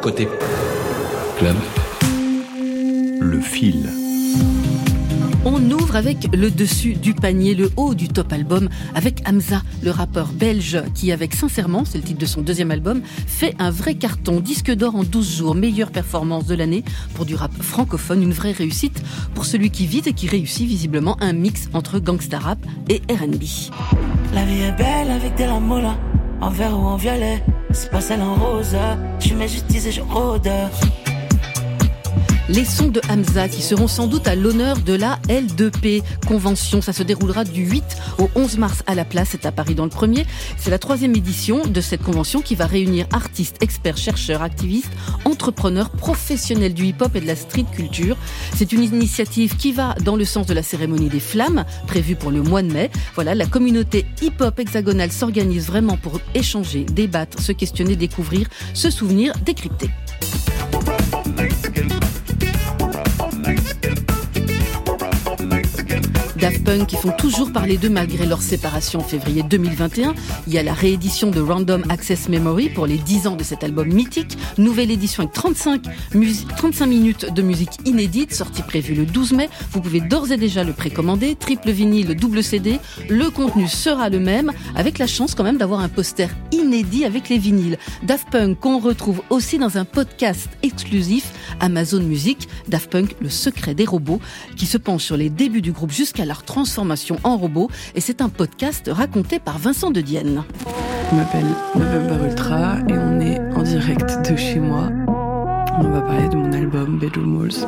Côté 0.00 0.28
club, 1.38 1.56
le 3.20 3.40
fil. 3.40 3.88
On 5.44 5.60
ouvre 5.72 5.96
avec 5.96 6.28
le 6.32 6.52
dessus 6.52 6.94
du 6.94 7.14
panier, 7.14 7.54
le 7.54 7.72
haut 7.76 7.94
du 7.94 8.08
top 8.08 8.32
album, 8.32 8.68
avec 8.94 9.28
Hamza, 9.28 9.62
le 9.82 9.90
rappeur 9.90 10.28
belge, 10.28 10.80
qui 10.94 11.10
avec 11.10 11.34
Sincèrement, 11.34 11.84
c'est 11.84 11.98
le 11.98 12.04
titre 12.04 12.20
de 12.20 12.26
son 12.26 12.42
deuxième 12.42 12.70
album, 12.70 13.02
fait 13.26 13.56
un 13.58 13.70
vrai 13.70 13.96
carton, 13.96 14.38
disque 14.38 14.70
d'or 14.70 14.94
en 14.94 15.02
12 15.02 15.36
jours, 15.38 15.54
meilleure 15.56 15.90
performance 15.90 16.46
de 16.46 16.54
l'année 16.54 16.84
pour 17.14 17.24
du 17.24 17.34
rap 17.34 17.52
francophone, 17.60 18.22
une 18.22 18.32
vraie 18.32 18.52
réussite 18.52 19.02
pour 19.34 19.44
celui 19.44 19.70
qui 19.70 19.86
vise 19.86 20.06
et 20.06 20.12
qui 20.12 20.28
réussit 20.28 20.68
visiblement 20.68 21.16
un 21.20 21.32
mix 21.32 21.68
entre 21.72 21.98
gangsta 21.98 22.38
rap 22.38 22.58
et 22.88 23.02
R&B. 23.12 23.42
La 24.34 24.44
vie 24.44 24.60
est 24.60 24.76
belle 24.76 25.10
avec 25.10 25.36
de 25.36 25.44
la 25.44 25.58
moula, 25.58 25.98
en 26.40 26.50
vert 26.50 26.78
ou 26.78 26.82
en 26.82 26.96
violet. 26.96 27.42
C'est 27.72 27.90
pas 27.90 28.00
celle 28.00 28.22
en 28.22 28.34
rose. 28.34 28.76
Je 29.18 29.34
mets 29.34 29.46
et 29.46 29.90
je 29.90 30.00
rôde. 30.02 30.48
Les 32.48 32.64
sons 32.64 32.88
de 32.88 33.00
Hamza 33.08 33.48
qui 33.48 33.62
seront 33.62 33.86
sans 33.86 34.08
doute 34.08 34.26
à 34.26 34.34
l'honneur 34.34 34.78
de 34.78 34.94
la 34.94 35.20
L2P 35.28 36.02
convention. 36.26 36.82
Ça 36.82 36.92
se 36.92 37.04
déroulera 37.04 37.44
du 37.44 37.64
8 37.64 37.84
au 38.18 38.28
11 38.34 38.58
mars 38.58 38.82
à 38.86 38.96
la 38.96 39.04
place. 39.04 39.28
C'est 39.30 39.46
à 39.46 39.52
Paris 39.52 39.76
dans 39.76 39.84
le 39.84 39.90
premier. 39.90 40.26
C'est 40.58 40.70
la 40.70 40.80
troisième 40.80 41.14
édition 41.14 41.64
de 41.64 41.80
cette 41.80 42.02
convention 42.02 42.42
qui 42.42 42.56
va 42.56 42.66
réunir 42.66 43.06
artistes, 43.12 43.62
experts, 43.62 43.96
chercheurs, 43.96 44.42
activistes, 44.42 44.90
entrepreneurs, 45.24 45.90
professionnels 45.90 46.74
du 46.74 46.86
hip-hop 46.86 47.14
et 47.14 47.20
de 47.20 47.26
la 47.26 47.36
street 47.36 47.66
culture. 47.72 48.16
C'est 48.56 48.72
une 48.72 48.82
initiative 48.82 49.56
qui 49.56 49.70
va 49.70 49.94
dans 50.02 50.16
le 50.16 50.24
sens 50.24 50.46
de 50.46 50.54
la 50.54 50.64
cérémonie 50.64 51.08
des 51.08 51.20
flammes 51.20 51.64
prévue 51.86 52.16
pour 52.16 52.32
le 52.32 52.42
mois 52.42 52.62
de 52.62 52.72
mai. 52.72 52.90
Voilà, 53.14 53.36
la 53.36 53.46
communauté 53.46 54.04
hip-hop 54.20 54.58
hexagonale 54.58 55.12
s'organise 55.12 55.68
vraiment 55.68 55.96
pour 55.96 56.20
échanger, 56.34 56.84
débattre, 56.84 57.40
se 57.40 57.52
questionner, 57.52 57.94
découvrir, 57.94 58.48
se 58.74 58.90
souvenir, 58.90 59.32
décrypter. 59.44 59.90
Daft 66.42 66.64
Punk 66.64 66.88
qui 66.88 66.96
font 66.96 67.12
toujours 67.16 67.52
parler 67.52 67.76
d'eux 67.76 67.88
malgré 67.88 68.26
leur 68.26 68.42
séparation 68.42 68.98
en 68.98 69.04
février 69.04 69.44
2021. 69.44 70.12
Il 70.48 70.52
y 70.52 70.58
a 70.58 70.64
la 70.64 70.72
réédition 70.74 71.30
de 71.30 71.40
Random 71.40 71.84
Access 71.88 72.28
Memory 72.28 72.68
pour 72.68 72.84
les 72.86 72.98
10 72.98 73.28
ans 73.28 73.36
de 73.36 73.44
cet 73.44 73.62
album 73.62 73.86
mythique. 73.86 74.36
Nouvelle 74.58 74.90
édition 74.90 75.22
avec 75.22 75.34
35, 75.34 75.82
musi- 76.14 76.44
35 76.56 76.86
minutes 76.86 77.32
de 77.32 77.42
musique 77.42 77.70
inédite, 77.84 78.34
sortie 78.34 78.62
prévue 78.62 78.94
le 78.96 79.06
12 79.06 79.32
mai. 79.34 79.48
Vous 79.70 79.80
pouvez 79.80 80.00
d'ores 80.00 80.32
et 80.32 80.36
déjà 80.36 80.64
le 80.64 80.72
précommander. 80.72 81.36
Triple 81.36 81.70
vinyle, 81.70 82.16
double 82.16 82.42
CD. 82.42 82.80
Le 83.08 83.30
contenu 83.30 83.68
sera 83.68 84.08
le 84.08 84.18
même, 84.18 84.50
avec 84.74 84.98
la 84.98 85.06
chance 85.06 85.36
quand 85.36 85.44
même 85.44 85.58
d'avoir 85.58 85.78
un 85.78 85.88
poster 85.88 86.28
inédit 86.50 87.04
avec 87.04 87.28
les 87.28 87.38
vinyles. 87.38 87.78
Daft 88.02 88.28
Punk 88.32 88.58
qu'on 88.58 88.80
retrouve 88.80 89.22
aussi 89.30 89.58
dans 89.58 89.78
un 89.78 89.84
podcast 89.84 90.48
exclusif 90.64 91.30
Amazon 91.60 92.00
Music. 92.02 92.48
Daft 92.66 92.90
Punk, 92.90 93.14
le 93.20 93.28
secret 93.30 93.76
des 93.76 93.84
robots, 93.84 94.18
qui 94.56 94.66
se 94.66 94.76
penche 94.76 95.04
sur 95.04 95.16
les 95.16 95.30
débuts 95.30 95.62
du 95.62 95.70
groupe 95.70 95.92
jusqu'à 95.92 96.24
leur 96.32 96.44
transformation 96.44 97.18
en 97.24 97.36
robot. 97.36 97.68
Et 97.94 98.00
c'est 98.00 98.22
un 98.22 98.30
podcast 98.30 98.88
raconté 98.90 99.38
par 99.38 99.58
Vincent 99.58 99.90
de 99.90 100.00
Dienne. 100.00 100.44
Je 101.10 101.16
m'appelle 101.16 101.44
November 101.74 102.24
Ultra 102.24 102.78
et 102.88 102.96
on 102.96 103.20
est 103.20 103.38
en 103.54 103.62
direct 103.62 104.30
de 104.30 104.34
chez 104.34 104.58
moi. 104.58 104.88
On 105.78 105.88
va 105.90 106.00
parler 106.00 106.28
de 106.30 106.36
mon 106.36 106.50
album 106.54 106.98
Bedroom 106.98 107.36
Walls. 107.36 107.66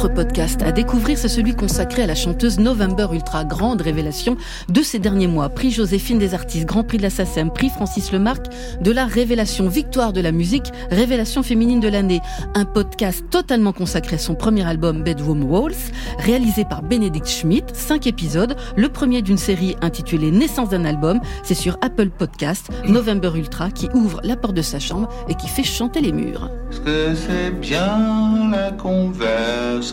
Autre 0.00 0.14
podcast 0.14 0.62
à 0.62 0.72
découvrir, 0.72 1.18
c'est 1.18 1.28
celui 1.28 1.54
consacré 1.54 2.02
à 2.02 2.06
la 2.06 2.14
chanteuse 2.14 2.58
November 2.58 3.08
Ultra, 3.12 3.44
grande 3.44 3.82
révélation 3.82 4.38
de 4.70 4.80
ces 4.80 4.98
derniers 4.98 5.26
mois. 5.26 5.50
Prix 5.50 5.70
Joséphine 5.70 6.18
des 6.18 6.32
artistes, 6.32 6.64
Grand 6.64 6.84
Prix 6.84 6.96
de 6.96 7.02
la 7.02 7.10
SACEM, 7.10 7.50
Prix 7.50 7.68
Francis 7.68 8.10
Lemarque 8.10 8.46
de 8.80 8.92
la 8.92 9.04
révélation, 9.04 9.68
victoire 9.68 10.14
de 10.14 10.22
la 10.22 10.32
musique, 10.32 10.72
révélation 10.90 11.42
féminine 11.42 11.80
de 11.80 11.88
l'année. 11.88 12.22
Un 12.54 12.64
podcast 12.64 13.26
totalement 13.28 13.74
consacré 13.74 14.16
à 14.16 14.18
son 14.18 14.34
premier 14.34 14.66
album 14.66 15.02
Bedroom 15.02 15.44
Walls, 15.44 15.92
réalisé 16.18 16.64
par 16.64 16.80
Bénédicte 16.80 17.28
Schmidt, 17.28 17.74
cinq 17.74 18.06
épisodes, 18.06 18.56
le 18.76 18.88
premier 18.88 19.20
d'une 19.20 19.36
série 19.36 19.76
intitulée 19.82 20.30
Naissance 20.30 20.70
d'un 20.70 20.86
album. 20.86 21.20
C'est 21.42 21.52
sur 21.52 21.76
Apple 21.82 22.08
Podcast, 22.08 22.70
November 22.88 23.32
Ultra, 23.34 23.70
qui 23.70 23.90
ouvre 23.92 24.22
la 24.24 24.36
porte 24.36 24.54
de 24.54 24.62
sa 24.62 24.78
chambre 24.78 25.10
et 25.28 25.34
qui 25.34 25.46
fait 25.46 25.62
chanter 25.62 26.00
les 26.00 26.12
murs. 26.12 26.48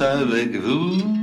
Avec 0.02 0.56
vous 0.56 1.17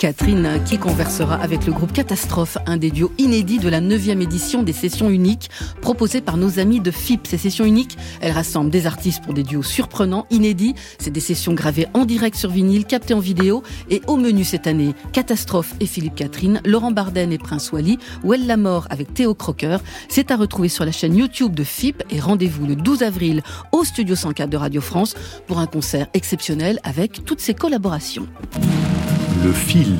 Catherine 0.00 0.62
qui 0.64 0.78
conversera 0.78 1.34
avec 1.34 1.66
le 1.66 1.74
groupe 1.74 1.92
Catastrophe, 1.92 2.56
un 2.64 2.78
des 2.78 2.90
duos 2.90 3.12
inédits 3.18 3.58
de 3.58 3.68
la 3.68 3.82
9e 3.82 4.22
édition 4.22 4.62
des 4.62 4.72
sessions 4.72 5.10
uniques 5.10 5.50
proposées 5.82 6.22
par 6.22 6.38
nos 6.38 6.58
amis 6.58 6.80
de 6.80 6.90
FIP. 6.90 7.26
Ces 7.26 7.36
sessions 7.36 7.66
uniques, 7.66 7.98
elles 8.22 8.32
rassemblent 8.32 8.70
des 8.70 8.86
artistes 8.86 9.22
pour 9.22 9.34
des 9.34 9.42
duos 9.42 9.62
surprenants, 9.62 10.26
inédits. 10.30 10.74
C'est 10.98 11.10
des 11.10 11.20
sessions 11.20 11.52
gravées 11.52 11.86
en 11.92 12.06
direct 12.06 12.34
sur 12.34 12.48
vinyle, 12.48 12.86
captées 12.86 13.12
en 13.12 13.18
vidéo. 13.18 13.62
Et 13.90 14.00
au 14.06 14.16
menu 14.16 14.42
cette 14.42 14.66
année, 14.66 14.94
Catastrophe 15.12 15.74
et 15.80 15.86
Philippe 15.86 16.14
Catherine, 16.14 16.62
Laurent 16.64 16.92
Barden 16.92 17.30
et 17.30 17.38
Prince 17.38 17.70
Wally, 17.70 17.98
Well 18.24 18.46
la 18.46 18.56
mort 18.56 18.86
avec 18.88 19.12
Théo 19.12 19.34
Crocker. 19.34 19.76
C'est 20.08 20.30
à 20.30 20.36
retrouver 20.36 20.70
sur 20.70 20.86
la 20.86 20.92
chaîne 20.92 21.14
YouTube 21.14 21.54
de 21.54 21.62
FIP 21.62 22.02
et 22.08 22.20
rendez-vous 22.20 22.64
le 22.64 22.74
12 22.74 23.02
avril 23.02 23.42
au 23.70 23.84
Studio 23.84 24.16
104 24.16 24.48
de 24.48 24.56
Radio 24.56 24.80
France 24.80 25.14
pour 25.46 25.58
un 25.58 25.66
concert 25.66 26.06
exceptionnel 26.14 26.80
avec 26.84 27.22
toutes 27.26 27.40
ses 27.40 27.52
collaborations. 27.52 28.26
Le 29.44 29.52
fil. 29.52 29.96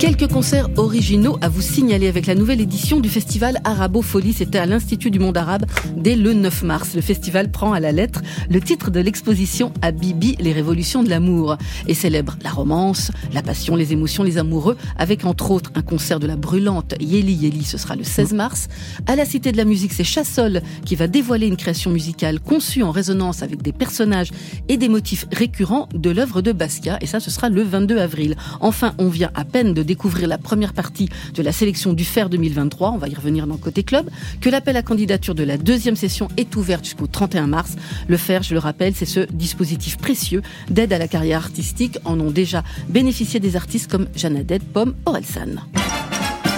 Quelques 0.00 0.26
concerts 0.28 0.68
originaux 0.76 1.38
à 1.40 1.48
vous 1.48 1.62
signaler 1.62 2.08
avec 2.08 2.26
la 2.26 2.34
nouvelle 2.34 2.60
édition 2.60 3.00
du 3.00 3.08
festival 3.08 3.60
Arabo 3.64 4.02
Folie. 4.02 4.32
C'était 4.34 4.58
à 4.58 4.66
l'Institut 4.66 5.10
du 5.10 5.18
monde 5.18 5.36
arabe 5.36 5.64
dès 5.96 6.14
le 6.14 6.34
9 6.34 6.62
mars. 6.62 6.94
Le 6.94 7.00
festival 7.00 7.50
prend 7.50 7.72
à 7.72 7.80
la 7.80 7.90
lettre 7.90 8.20
le 8.50 8.60
titre 8.60 8.90
de 8.90 9.00
l'exposition 9.00 9.72
à 9.80 9.92
Bibi, 9.92 10.36
les 10.40 10.52
révolutions 10.52 11.02
de 11.02 11.08
l'amour, 11.08 11.56
et 11.86 11.94
célèbre 11.94 12.36
la 12.42 12.50
romance, 12.50 13.12
la 13.32 13.42
passion, 13.42 13.76
les 13.76 13.92
émotions, 13.92 14.22
les 14.22 14.36
amoureux, 14.36 14.76
avec 14.98 15.24
entre 15.24 15.50
autres 15.50 15.70
un 15.74 15.82
concert 15.82 16.20
de 16.20 16.26
la 16.26 16.36
brûlante 16.36 16.94
Yeli 17.00 17.32
Yeli, 17.32 17.64
ce 17.64 17.78
sera 17.78 17.96
le 17.96 18.04
16 18.04 18.34
mars. 18.34 18.68
À 19.06 19.16
la 19.16 19.24
Cité 19.24 19.52
de 19.52 19.56
la 19.56 19.64
Musique, 19.64 19.92
c'est 19.92 20.04
Chassol 20.04 20.60
qui 20.84 20.96
va 20.96 21.06
dévoiler 21.06 21.46
une 21.46 21.56
création 21.56 21.90
musicale 21.90 22.40
conçue 22.40 22.82
en 22.82 22.90
résonance 22.90 23.42
avec 23.42 23.62
des 23.62 23.72
personnages 23.72 24.30
et 24.68 24.76
des 24.76 24.88
motifs 24.88 25.26
récurrents 25.32 25.88
de 25.94 26.10
l'œuvre 26.10 26.42
de 26.42 26.52
Basquiat, 26.52 26.98
et 27.00 27.06
ça, 27.06 27.20
ce 27.20 27.30
sera 27.30 27.48
le 27.48 27.62
22 27.62 27.98
avril. 27.98 28.36
Enfin, 28.60 28.94
on 28.98 29.08
vient 29.08 29.30
à 29.34 29.44
peine 29.44 29.72
de 29.72 29.82
découvrir 29.82 29.93
la 30.26 30.38
première 30.38 30.72
partie 30.72 31.08
de 31.34 31.42
la 31.42 31.52
sélection 31.52 31.92
du 31.92 32.04
FER 32.04 32.28
2023, 32.30 32.90
on 32.90 32.98
va 32.98 33.08
y 33.08 33.14
revenir 33.14 33.46
dans 33.46 33.56
Côté 33.56 33.82
Club, 33.82 34.08
que 34.40 34.48
l'appel 34.48 34.76
à 34.76 34.82
candidature 34.82 35.34
de 35.34 35.42
la 35.42 35.56
deuxième 35.56 35.96
session 35.96 36.28
est 36.36 36.54
ouvert 36.56 36.82
jusqu'au 36.82 37.06
31 37.06 37.46
mars. 37.46 37.76
Le 38.08 38.16
FER, 38.16 38.42
je 38.42 38.54
le 38.54 38.60
rappelle, 38.60 38.94
c'est 38.94 39.06
ce 39.06 39.20
dispositif 39.32 39.98
précieux 39.98 40.42
d'aide 40.70 40.92
à 40.92 40.98
la 40.98 41.08
carrière 41.08 41.38
artistique. 41.38 41.98
En 42.04 42.20
ont 42.20 42.30
déjà 42.30 42.62
bénéficié 42.88 43.40
des 43.40 43.56
artistes 43.56 43.90
comme 43.90 44.06
Jeannadette, 44.14 44.62
Pomme, 44.62 44.94
Orelsan. 45.06 45.56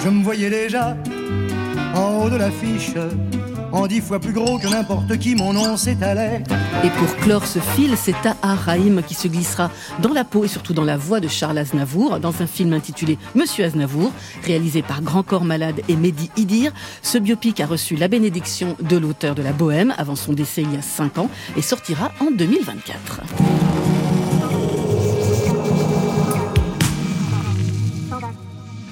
Je 0.03 0.09
me 0.09 0.23
voyais 0.23 0.49
déjà 0.49 0.97
en 1.95 2.23
haut 2.23 2.29
de 2.29 2.35
l'affiche, 2.35 2.93
en 3.71 3.87
dix 3.87 4.01
fois 4.01 4.19
plus 4.19 4.33
gros 4.33 4.57
que 4.57 4.67
n'importe 4.67 5.17
qui, 5.17 5.35
mon 5.35 5.53
nom 5.53 5.77
s'étalait. 5.77 6.43
Et 6.83 6.89
pour 6.89 7.15
clore 7.17 7.45
ce 7.45 7.59
fil, 7.59 7.95
c'est 7.97 8.15
Taha 8.21 8.55
Rahim 8.55 9.01
qui 9.05 9.13
se 9.13 9.27
glissera 9.27 9.69
dans 10.01 10.13
la 10.13 10.23
peau 10.23 10.43
et 10.43 10.47
surtout 10.47 10.73
dans 10.73 10.83
la 10.83 10.97
voix 10.97 11.19
de 11.19 11.27
Charles 11.27 11.57
Aznavour 11.57 12.19
dans 12.19 12.41
un 12.41 12.47
film 12.47 12.73
intitulé 12.73 13.17
Monsieur 13.35 13.65
Aznavour, 13.65 14.11
réalisé 14.43 14.81
par 14.81 15.01
Grand 15.01 15.23
Corps 15.23 15.45
Malade 15.45 15.81
et 15.87 15.95
Mehdi 15.95 16.29
Idir. 16.37 16.71
Ce 17.01 17.17
biopic 17.17 17.59
a 17.59 17.65
reçu 17.65 17.95
la 17.95 18.07
bénédiction 18.07 18.75
de 18.81 18.97
l'auteur 18.97 19.35
de 19.35 19.41
La 19.41 19.53
Bohème 19.53 19.93
avant 19.97 20.15
son 20.15 20.33
décès 20.33 20.61
il 20.61 20.73
y 20.73 20.77
a 20.77 20.81
5 20.81 21.17
ans 21.17 21.29
et 21.55 21.61
sortira 21.61 22.11
en 22.19 22.31
2024. 22.31 23.96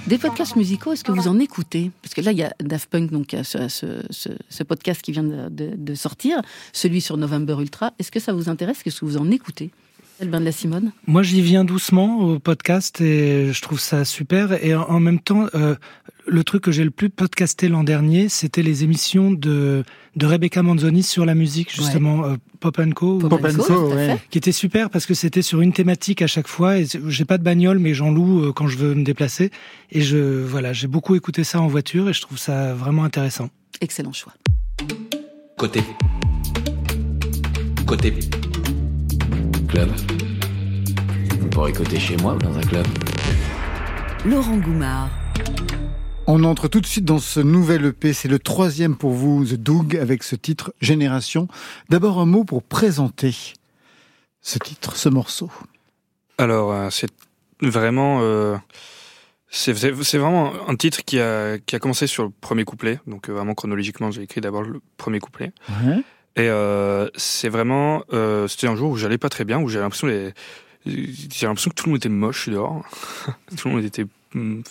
Des 0.08 0.20
podcasts 0.20 0.56
musicaux, 0.56 0.94
est-ce 0.94 1.04
que 1.04 1.12
vous 1.12 1.28
en 1.28 1.40
écoutez? 1.40 1.90
Parce 2.04 2.14
que 2.14 2.22
là, 2.22 2.32
il 2.32 2.38
y 2.38 2.44
a 2.44 2.54
Daft 2.60 2.90
Punk, 2.92 3.10
donc 3.12 3.36
ce, 3.44 4.64
podcast 4.64 5.02
qui 5.02 5.12
vient 5.12 5.24
de- 5.24 5.50
de 5.50 5.96
sortir, 5.96 6.42
celui 6.74 7.02
sur 7.02 7.18
November 7.18 7.56
Ultra. 7.60 7.92
Est-ce 7.98 8.12
que 8.12 8.20
ça 8.20 8.32
vous 8.32 8.48
intéresse? 8.48 8.82
Est-ce 8.86 9.00
que 9.00 9.06
vous 9.06 9.18
en 9.18 9.32
écoutez? 9.32 9.72
Albin 10.22 10.40
de 10.40 10.46
la 10.46 10.52
Simone 10.52 10.92
Moi, 11.08 11.24
j'y 11.24 11.42
viens 11.42 11.66
doucement 11.66 12.20
au 12.20 12.40
podcast 12.40 13.02
et 13.02 13.52
je 13.52 13.62
trouve 13.62 13.80
ça 13.80 14.06
super. 14.06 14.64
Et 14.64 14.74
en, 14.74 15.00
même 15.00 15.20
temps, 15.20 15.48
euh, 15.56 15.76
le 16.26 16.44
truc 16.46 16.64
que 16.64 16.72
j'ai 16.72 16.86
le 16.86 16.92
plus 16.92 17.10
podcasté 17.10 17.68
l'an 17.68 17.84
dernier, 17.84 18.30
c'était 18.30 18.62
les 18.62 18.86
émissions 18.86 19.32
de, 19.32 19.84
de 20.16 20.26
Rebecca 20.26 20.64
Manzoni 20.64 21.04
sur 21.04 21.26
la 21.26 21.36
musique, 21.36 21.74
justement, 21.74 22.24
euh, 22.24 22.36
Pop 22.62 22.78
Co. 22.96 23.18
Pop 23.18 23.30
Pop 23.30 23.46
and 23.46 23.62
Co, 23.62 23.94
ouais. 23.94 24.18
Qui 24.30 24.38
était 24.38 24.54
super 24.54 24.90
parce 24.90 25.06
que 25.06 25.14
c'était 25.14 25.42
sur 25.42 25.60
une 25.60 25.74
thématique 25.74 26.22
à 26.22 26.28
chaque 26.28 26.48
fois. 26.48 26.80
Et 26.80 26.86
j'ai 27.08 27.26
pas 27.26 27.38
de 27.38 27.44
bagnole, 27.44 27.80
mais 27.80 27.94
j'en 27.94 28.10
loue 28.10 28.46
euh, 28.46 28.54
quand 28.54 28.68
je 28.68 28.78
veux 28.78 28.96
me 28.96 29.04
déplacer. 29.04 29.52
Et 29.92 30.02
je, 30.02 30.44
voilà, 30.44 30.72
j'ai 30.72 30.88
beaucoup 30.88 31.16
écouté 31.16 31.44
ça 31.44 31.60
en 31.60 31.68
voiture 31.68 32.08
et 32.08 32.14
je 32.14 32.22
trouve 32.22 32.38
ça 32.38 32.74
vraiment 32.74 33.04
intéressant. 33.04 33.50
Excellent 33.82 34.14
choix. 34.14 34.34
Côté. 35.58 35.82
Côté. 37.86 38.14
Club. 39.68 39.90
Vous 41.40 41.48
pourrez 41.50 41.74
côté 41.74 42.00
chez 42.00 42.18
moi 42.18 42.34
ou 42.36 42.38
dans 42.38 42.56
un 42.58 42.62
club. 42.62 42.86
Laurent 44.26 44.58
Goumard. 44.58 45.10
On 46.28 46.44
entre 46.44 46.68
tout 46.68 46.82
de 46.82 46.86
suite 46.86 47.06
dans 47.06 47.20
ce 47.20 47.40
nouvel 47.40 47.86
EP, 47.86 48.14
c'est 48.14 48.28
le 48.28 48.40
troisième 48.40 48.96
pour 48.96 49.12
vous, 49.12 49.46
The 49.46 49.54
Doug, 49.54 49.96
avec 49.96 50.24
ce 50.24 50.36
titre 50.36 50.74
Génération. 50.82 51.48
D'abord 51.90 52.20
un 52.20 52.26
mot 52.26 52.44
pour 52.44 52.64
présenter 52.64 53.36
ce 54.42 54.58
titre, 54.58 54.96
ce 54.96 55.10
morceau. 55.10 55.52
Alors, 56.38 56.72
euh, 56.72 56.90
c'est 56.90 57.12
vraiment. 57.62 58.20
euh, 58.22 58.58
c'est 59.50 59.72
vraiment 60.18 60.52
un 60.68 60.76
titre 60.76 61.04
qui 61.06 61.20
a, 61.20 61.58
qui 61.60 61.76
a 61.76 61.80
commencé 61.80 62.08
sur 62.08 62.24
le 62.24 62.30
premier 62.42 62.66
couplet. 62.66 63.00
Donc, 63.08 63.30
euh, 63.30 63.34
vraiment 63.34 63.54
chronologiquement, 63.54 64.12
j'ai 64.12 64.24
écrit 64.24 64.42
d'abord 64.42 64.64
le 64.64 64.82
premier 64.98 65.20
couplet. 65.20 65.54
Ouais. 65.86 66.04
Et 66.36 66.50
euh, 66.50 67.08
c'est 67.16 67.50
vraiment. 67.50 68.04
euh, 68.14 68.48
C'était 68.48 68.68
un 68.68 68.76
jour 68.76 68.92
où 68.92 68.98
j'allais 68.98 69.18
pas 69.18 69.30
très 69.30 69.46
bien, 69.46 69.60
où 69.60 69.70
j'avais 69.70 69.84
l'impression 69.84 70.08
les- 70.08 70.34
j'ai 70.86 71.48
l'impression 71.48 71.72
que 71.72 71.76
tout 71.76 71.86
le 71.88 71.92
monde 71.92 71.98
était 71.98 72.10
moche 72.10 72.50
dehors. 72.50 72.84
tout 73.58 73.70
le 73.70 73.76
monde 73.76 73.84
était 73.86 74.06
hum, 74.36 74.64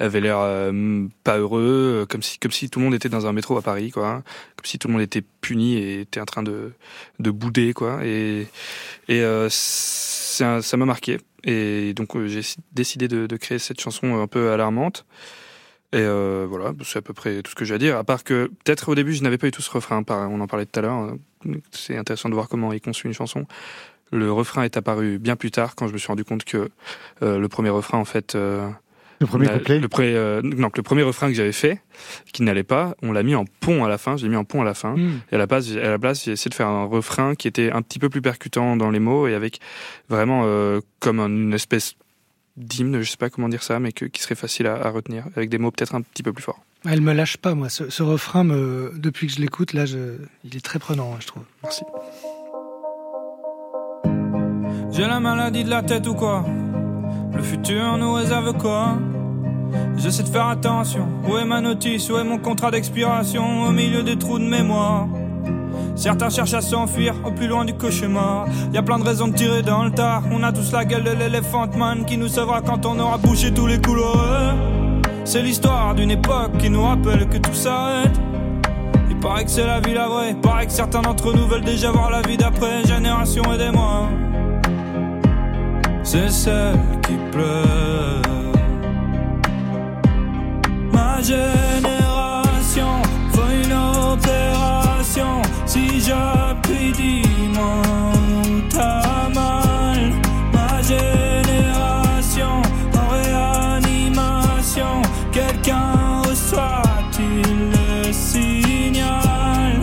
avait 0.00 0.20
l'air 0.20 0.38
euh, 0.40 1.06
pas 1.24 1.38
heureux, 1.38 2.02
euh, 2.02 2.06
comme 2.06 2.22
si 2.22 2.38
comme 2.38 2.50
si 2.52 2.70
tout 2.70 2.80
le 2.80 2.86
monde 2.86 2.94
était 2.94 3.08
dans 3.08 3.26
un 3.26 3.32
métro 3.32 3.56
à 3.58 3.62
Paris, 3.62 3.90
quoi. 3.90 4.22
Comme 4.56 4.64
si 4.66 4.78
tout 4.78 4.88
le 4.88 4.94
monde 4.94 5.02
était 5.02 5.22
puni 5.42 5.76
et 5.76 6.00
était 6.02 6.20
en 6.20 6.26
train 6.26 6.42
de 6.42 6.72
de 7.20 7.30
bouder, 7.30 7.72
quoi. 7.74 8.00
Et 8.04 8.48
et 9.08 9.22
euh, 9.22 9.48
ça 9.50 10.76
m'a 10.76 10.86
marqué. 10.86 11.18
Et 11.44 11.94
donc 11.94 12.18
j'ai 12.26 12.42
décidé 12.72 13.08
de, 13.08 13.26
de 13.26 13.36
créer 13.36 13.58
cette 13.58 13.80
chanson 13.80 14.20
un 14.20 14.26
peu 14.26 14.52
alarmante. 14.52 15.06
Et 15.92 15.98
euh, 15.98 16.46
voilà, 16.48 16.72
c'est 16.84 16.98
à 16.98 17.02
peu 17.02 17.12
près 17.12 17.42
tout 17.42 17.50
ce 17.50 17.56
que 17.56 17.64
j'ai 17.64 17.74
à 17.74 17.78
dire. 17.78 17.96
À 17.96 18.04
part 18.04 18.22
que 18.22 18.46
peut-être 18.64 18.88
au 18.90 18.94
début 18.94 19.12
je 19.12 19.22
n'avais 19.22 19.38
pas 19.38 19.48
eu 19.48 19.50
tout 19.50 19.62
ce 19.62 19.70
refrain. 19.70 20.02
On 20.08 20.40
en 20.40 20.46
parlait 20.46 20.66
tout 20.66 20.78
à 20.78 20.82
l'heure. 20.82 21.14
euh, 21.46 21.54
C'est 21.72 21.96
intéressant 21.96 22.28
de 22.28 22.34
voir 22.34 22.48
comment 22.48 22.72
il 22.72 22.80
conçut 22.80 23.06
une 23.08 23.12
chanson. 23.14 23.46
Le 24.12 24.30
refrain 24.32 24.62
est 24.64 24.76
apparu 24.76 25.18
bien 25.18 25.36
plus 25.36 25.50
tard 25.50 25.74
quand 25.76 25.88
je 25.88 25.92
me 25.92 25.98
suis 25.98 26.08
rendu 26.08 26.24
compte 26.24 26.44
que 26.44 26.70
euh, 27.22 27.38
le 27.38 27.48
premier 27.48 27.70
refrain 27.70 27.98
en 27.98 28.04
fait. 28.04 28.34
euh, 28.36 28.68
Le 29.20 29.26
premier 29.26 29.48
a- 29.48 29.58
couplet 29.58 29.78
le, 29.80 29.88
premier, 29.88 30.14
euh, 30.14 30.40
non, 30.42 30.70
que 30.70 30.78
le 30.78 30.82
premier 30.84 31.02
refrain 31.02 31.26
que 31.28 31.34
j'avais 31.34 31.52
fait, 31.52 31.80
qui 32.32 32.42
n'allait 32.42 32.62
pas, 32.64 32.94
on 33.02 33.10
l'a 33.12 33.22
mis 33.22 33.34
en 33.34 33.44
pont 33.60 33.84
à 33.84 33.88
la 33.88 33.98
fin. 33.98 34.16
J'ai 34.16 34.28
mis 34.28 34.36
en 34.36 34.44
pont 34.44 34.62
à 34.62 34.64
la 34.64 34.74
fin. 34.74 34.96
Mm. 34.96 35.20
Et 35.32 35.34
à 35.34 35.38
la 35.38 35.46
base, 35.46 35.76
à 35.76 35.90
la 35.90 35.98
place, 35.98 36.24
j'ai 36.24 36.32
essayé 36.32 36.48
de 36.50 36.54
faire 36.54 36.68
un 36.68 36.84
refrain 36.86 37.34
qui 37.34 37.46
était 37.48 37.70
un 37.72 37.82
petit 37.82 37.98
peu 37.98 38.08
plus 38.08 38.22
percutant 38.22 38.76
dans 38.76 38.90
les 38.90 39.00
mots 39.00 39.26
et 39.28 39.34
avec 39.34 39.58
vraiment 40.08 40.42
euh, 40.44 40.80
comme 41.00 41.18
une 41.20 41.52
espèce 41.52 41.94
d'hymne, 42.60 43.00
je 43.00 43.10
sais 43.10 43.16
pas 43.16 43.30
comment 43.30 43.48
dire 43.48 43.62
ça, 43.62 43.80
mais 43.80 43.92
que, 43.92 44.04
qui 44.04 44.22
serait 44.22 44.34
facile 44.34 44.66
à, 44.66 44.74
à 44.74 44.90
retenir, 44.90 45.24
avec 45.36 45.50
des 45.50 45.58
mots 45.58 45.70
peut-être 45.70 45.94
un 45.94 46.02
petit 46.02 46.22
peu 46.22 46.32
plus 46.32 46.42
forts. 46.42 46.60
Elle 46.88 47.00
me 47.00 47.12
lâche 47.12 47.36
pas, 47.36 47.54
moi. 47.54 47.68
Ce, 47.68 47.90
ce 47.90 48.02
refrain, 48.02 48.44
me, 48.44 48.92
depuis 48.96 49.26
que 49.26 49.34
je 49.34 49.40
l'écoute, 49.40 49.72
là, 49.72 49.84
je, 49.84 50.16
il 50.44 50.56
est 50.56 50.64
très 50.64 50.78
prenant, 50.78 51.12
hein, 51.12 51.18
je 51.20 51.26
trouve. 51.26 51.42
Merci. 51.62 51.82
J'ai 54.92 55.06
la 55.06 55.20
maladie 55.20 55.64
de 55.64 55.70
la 55.70 55.82
tête 55.82 56.06
ou 56.06 56.14
quoi? 56.14 56.44
Le 57.34 57.42
futur 57.42 57.96
nous 57.98 58.12
réserve 58.12 58.56
quoi? 58.56 58.98
J'essaie 59.96 60.24
de 60.24 60.28
faire 60.28 60.48
attention. 60.48 61.06
Où 61.28 61.36
est 61.36 61.44
ma 61.44 61.60
notice? 61.60 62.10
Où 62.10 62.16
est 62.16 62.24
mon 62.24 62.38
contrat 62.38 62.70
d'expiration? 62.70 63.64
Au 63.64 63.72
milieu 63.72 64.02
des 64.02 64.18
trous 64.18 64.38
de 64.38 64.44
mémoire. 64.44 65.08
Certains 66.00 66.30
cherchent 66.30 66.54
à 66.54 66.62
s'enfuir 66.62 67.14
au 67.26 67.30
plus 67.30 67.46
loin 67.46 67.66
du 67.66 67.74
cauchemar. 67.74 68.46
Y 68.72 68.78
a 68.78 68.82
plein 68.82 68.98
de 68.98 69.04
raisons 69.04 69.28
de 69.28 69.34
tirer 69.34 69.60
dans 69.60 69.84
le 69.84 69.90
tas. 69.90 70.22
On 70.32 70.42
a 70.42 70.50
tous 70.50 70.72
la 70.72 70.86
gueule 70.86 71.04
de 71.04 71.10
l'éléphant 71.10 71.66
man 71.76 72.06
qui 72.06 72.16
nous 72.16 72.28
sauvera 72.28 72.62
quand 72.62 72.86
on 72.86 72.98
aura 72.98 73.18
bouché 73.18 73.52
tous 73.52 73.66
les 73.66 73.78
couloirs. 73.78 74.54
C'est 75.26 75.42
l'histoire 75.42 75.94
d'une 75.94 76.10
époque 76.10 76.56
qui 76.58 76.70
nous 76.70 76.82
rappelle 76.82 77.28
que 77.28 77.36
tout 77.36 77.52
s'arrête. 77.52 78.18
Il 79.10 79.16
paraît 79.18 79.44
que 79.44 79.50
c'est 79.50 79.66
la 79.66 79.80
vie 79.80 79.92
la 79.92 80.08
vraie. 80.08 80.34
Paraît 80.40 80.64
que 80.64 80.72
certains 80.72 81.02
d'entre 81.02 81.34
nous 81.34 81.46
veulent 81.46 81.66
déjà 81.66 81.90
voir 81.90 82.10
la 82.10 82.22
vie 82.22 82.38
d'après. 82.38 82.82
Génération, 82.86 83.42
aidez-moi. 83.52 84.08
C'est 86.02 86.30
celle 86.30 86.78
qui 87.02 87.18
pleure. 87.30 88.22
Ma 90.94 91.20
génération 91.20 93.02
fait 93.34 93.66
une 93.66 93.74
opération. 93.74 95.49
Si 95.70 96.00
j'appuie, 96.00 96.90
dis-moi 96.90 97.82
où 98.44 98.60
t'as 98.68 99.28
mal. 99.32 100.10
Ma 100.52 100.82
génération 100.82 102.60
en 102.92 103.06
réanimation. 103.08 105.00
Quelqu'un 105.30 106.22
reçoit-il 106.28 107.70
le 107.70 108.12
signal? 108.12 109.80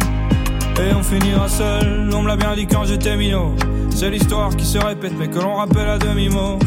Et 0.77 0.93
on 0.93 1.01
finira 1.01 1.47
seul, 1.47 2.09
on 2.13 2.21
me 2.21 2.27
l'a 2.27 2.35
bien 2.35 2.53
dit 2.53 2.67
quand 2.67 2.83
j'étais 2.83 3.15
minot. 3.15 3.55
C'est 3.89 4.09
l'histoire 4.09 4.53
qui 4.57 4.65
se 4.65 4.79
répète, 4.79 5.13
mais 5.17 5.29
que 5.29 5.39
l'on 5.39 5.55
rappelle 5.55 5.87
à 5.87 5.97
demi-mot. 5.97 6.59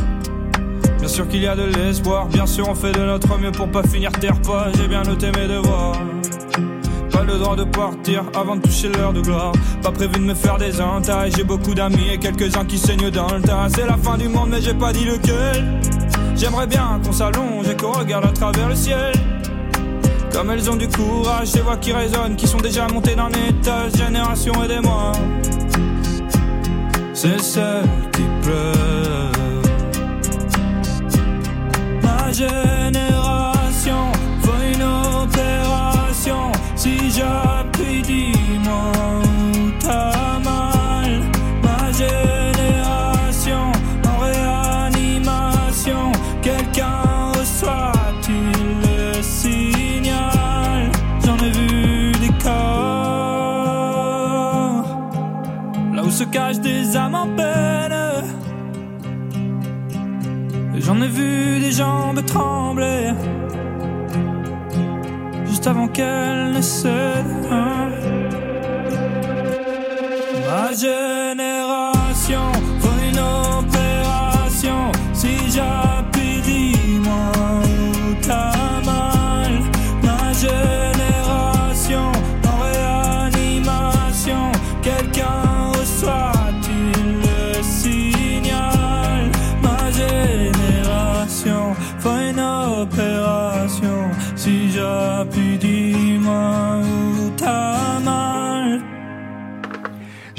Bien 0.98 1.08
sûr 1.08 1.28
qu'il 1.28 1.42
y 1.42 1.46
a 1.46 1.54
de 1.54 1.64
l'espoir, 1.64 2.24
bien 2.28 2.46
sûr 2.46 2.66
on 2.70 2.74
fait 2.74 2.92
de 2.92 3.00
notre 3.00 3.38
mieux 3.38 3.52
pour 3.52 3.70
pas 3.70 3.82
finir 3.82 4.12
terre 4.12 4.40
pas. 4.40 4.68
J'ai 4.78 4.88
bien 4.88 5.02
noté 5.02 5.30
mes 5.32 5.46
devoirs. 5.46 5.98
Le 7.26 7.38
droit 7.38 7.54
de 7.54 7.64
partir 7.64 8.24
avant 8.34 8.56
de 8.56 8.62
toucher 8.62 8.88
l'heure 8.88 9.12
de 9.12 9.20
gloire. 9.20 9.52
Pas 9.82 9.92
prévu 9.92 10.14
de 10.14 10.24
me 10.24 10.34
faire 10.34 10.56
des 10.58 10.80
entailles. 10.80 11.30
J'ai 11.36 11.44
beaucoup 11.44 11.74
d'amis 11.74 12.08
et 12.12 12.18
quelques-uns 12.18 12.64
qui 12.64 12.78
saignent 12.78 13.10
dans 13.10 13.32
le 13.32 13.40
tas. 13.40 13.68
C'est 13.68 13.86
la 13.86 13.96
fin 13.96 14.16
du 14.18 14.28
monde, 14.28 14.48
mais 14.50 14.60
j'ai 14.60 14.74
pas 14.74 14.92
dit 14.92 15.04
lequel. 15.04 15.80
J'aimerais 16.34 16.66
bien 16.66 17.00
qu'on 17.04 17.12
s'allonge 17.12 17.68
et 17.68 17.76
qu'on 17.76 17.92
regarde 17.92 18.24
à 18.24 18.32
travers 18.32 18.68
le 18.68 18.74
ciel. 18.74 19.12
Comme 20.32 20.50
elles 20.50 20.70
ont 20.70 20.76
du 20.76 20.88
courage, 20.88 21.48
ces 21.48 21.60
voix 21.60 21.76
qui 21.76 21.92
résonnent, 21.92 22.36
qui 22.36 22.46
sont 22.46 22.58
déjà 22.58 22.86
montées 22.88 23.14
d'un 23.14 23.28
étage, 23.28 23.92
génération 23.94 24.52
et 24.64 24.68
des. 24.68 24.80
C'est 27.12 27.40
celle 27.40 27.84
qui 28.12 28.22
pleure. 28.42 29.32
Ma 32.02 32.32
génération. 32.32 33.39
Si 36.82 36.96
j'appuie, 37.10 38.00
dis-moi 38.00 38.92
où 39.22 39.70
t'as 39.80 40.38
mal. 40.38 41.20
Ma 41.62 41.92
génération 41.92 43.64
en 44.08 44.16
réanimation. 44.16 46.10
Quelqu'un 46.40 47.32
reçoit-il 47.38 48.56
le 48.86 49.22
signal? 49.22 50.90
J'en 51.22 51.36
ai 51.36 51.50
vu 51.50 52.12
des 52.12 52.32
corps. 52.42 52.48
Là 55.94 56.02
où 56.02 56.10
se 56.10 56.24
cachent 56.24 56.60
des 56.60 56.96
âmes 56.96 57.14
en 57.14 57.26
peine. 57.36 57.94
J'en 60.78 61.02
ai 61.02 61.08
vu 61.08 61.60
des 61.60 61.72
jambes 61.72 62.24
trembler 62.24 63.12
juste 65.60 65.66
avant 65.66 65.88
qu'elles 65.88 66.52
ne 66.52 66.62
cèdent. 66.62 67.50
Ma 70.48 70.72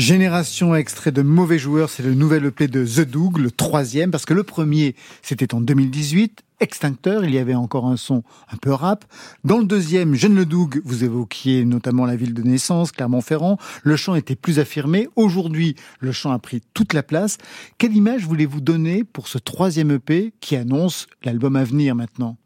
Génération 0.01 0.73
extrait 0.73 1.11
de 1.11 1.21
Mauvais 1.21 1.59
Joueurs, 1.59 1.91
c'est 1.91 2.01
le 2.01 2.15
nouvel 2.15 2.45
EP 2.45 2.67
de 2.67 2.83
The 2.83 3.07
Doug, 3.07 3.37
le 3.37 3.51
troisième, 3.51 4.09
parce 4.09 4.25
que 4.25 4.33
le 4.33 4.41
premier, 4.41 4.95
c'était 5.21 5.53
en 5.53 5.61
2018. 5.61 6.41
Extincteur, 6.59 7.23
il 7.23 7.35
y 7.35 7.37
avait 7.37 7.53
encore 7.53 7.85
un 7.85 7.97
son 7.97 8.23
un 8.51 8.57
peu 8.57 8.71
rap. 8.71 9.05
Dans 9.43 9.59
le 9.59 9.63
deuxième, 9.63 10.15
Jeune 10.15 10.33
Le 10.33 10.47
Doug, 10.47 10.81
vous 10.85 11.03
évoquiez 11.03 11.65
notamment 11.65 12.07
la 12.07 12.15
ville 12.15 12.33
de 12.33 12.41
naissance, 12.41 12.91
Clermont-Ferrand. 12.91 13.59
Le 13.83 13.95
chant 13.95 14.15
était 14.15 14.35
plus 14.35 14.57
affirmé. 14.57 15.07
Aujourd'hui, 15.15 15.75
le 15.99 16.11
chant 16.11 16.31
a 16.31 16.39
pris 16.39 16.63
toute 16.73 16.93
la 16.93 17.03
place. 17.03 17.37
Quelle 17.77 17.95
image 17.95 18.25
voulez-vous 18.25 18.59
donner 18.59 19.03
pour 19.03 19.27
ce 19.27 19.37
troisième 19.37 19.91
EP 19.91 20.33
qui 20.41 20.55
annonce 20.55 21.05
l'album 21.23 21.55
à 21.55 21.63
venir 21.63 21.93
maintenant? 21.93 22.37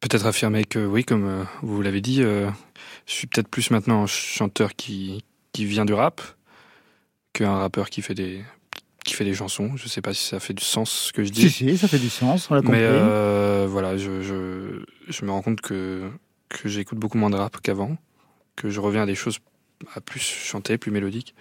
Peut-être 0.00 0.24
affirmer 0.24 0.64
que 0.64 0.86
oui, 0.86 1.04
comme 1.04 1.26
euh, 1.26 1.44
vous 1.60 1.82
l'avez 1.82 2.00
dit, 2.00 2.22
euh, 2.22 2.50
je 3.04 3.12
suis 3.12 3.26
peut-être 3.26 3.48
plus 3.48 3.70
maintenant 3.70 4.04
un 4.04 4.06
chanteur 4.06 4.74
qui, 4.74 5.22
qui 5.52 5.64
vient 5.66 5.84
du 5.84 5.92
rap 5.94 6.20
qu'un 7.32 7.54
rappeur 7.56 7.90
qui 7.90 8.02
fait 8.02 8.14
des 8.14 8.42
qui 9.04 9.14
fait 9.14 9.24
des 9.24 9.34
chansons. 9.34 9.72
Je 9.76 9.88
sais 9.88 10.00
pas 10.00 10.14
si 10.14 10.24
ça 10.24 10.38
fait 10.38 10.54
du 10.54 10.62
sens 10.64 10.90
ce 10.90 11.12
que 11.12 11.24
je 11.24 11.30
dis. 11.30 11.50
Si, 11.50 11.70
si, 11.70 11.78
ça 11.78 11.88
fait 11.88 11.98
du 11.98 12.08
sens, 12.10 12.48
on 12.50 12.54
l'a 12.54 12.60
compris. 12.60 12.78
Mais 12.78 12.84
euh, 12.84 13.66
voilà, 13.68 13.96
je, 13.96 14.22
je, 14.22 14.84
je 15.08 15.24
me 15.24 15.30
rends 15.32 15.42
compte 15.42 15.60
que, 15.60 16.08
que 16.48 16.68
j'écoute 16.68 16.98
beaucoup 16.98 17.18
moins 17.18 17.30
de 17.30 17.34
rap 17.36 17.60
qu'avant, 17.60 17.96
que 18.54 18.70
je 18.70 18.78
reviens 18.78 19.02
à 19.02 19.06
des 19.06 19.16
choses 19.16 19.38
à 19.96 20.00
plus 20.00 20.20
chantées, 20.20 20.78
plus 20.78 20.92
mélodiques. 20.92 21.34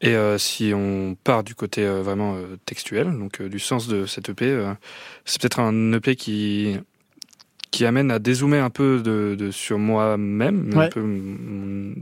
Et 0.00 0.14
euh, 0.14 0.38
si 0.38 0.72
on 0.74 1.14
part 1.22 1.44
du 1.44 1.54
côté 1.54 1.84
euh, 1.84 2.00
vraiment 2.02 2.38
textuel, 2.64 3.18
donc 3.18 3.42
du 3.42 3.58
sens 3.58 3.86
de 3.88 4.06
cette 4.06 4.30
EP, 4.30 4.72
c'est 5.26 5.40
peut-être 5.42 5.60
un 5.60 5.92
EP 5.92 6.16
qui 6.16 6.76
qui 7.70 7.84
amène 7.84 8.10
à 8.10 8.18
dézoomer 8.18 8.60
un 8.64 8.70
peu 8.70 9.02
de, 9.02 9.36
de 9.38 9.50
sur 9.50 9.78
moi-même, 9.78 10.72
Ouais. 10.74 10.86
un 10.86 10.88
peu 10.88 11.02
mon- 11.02 11.94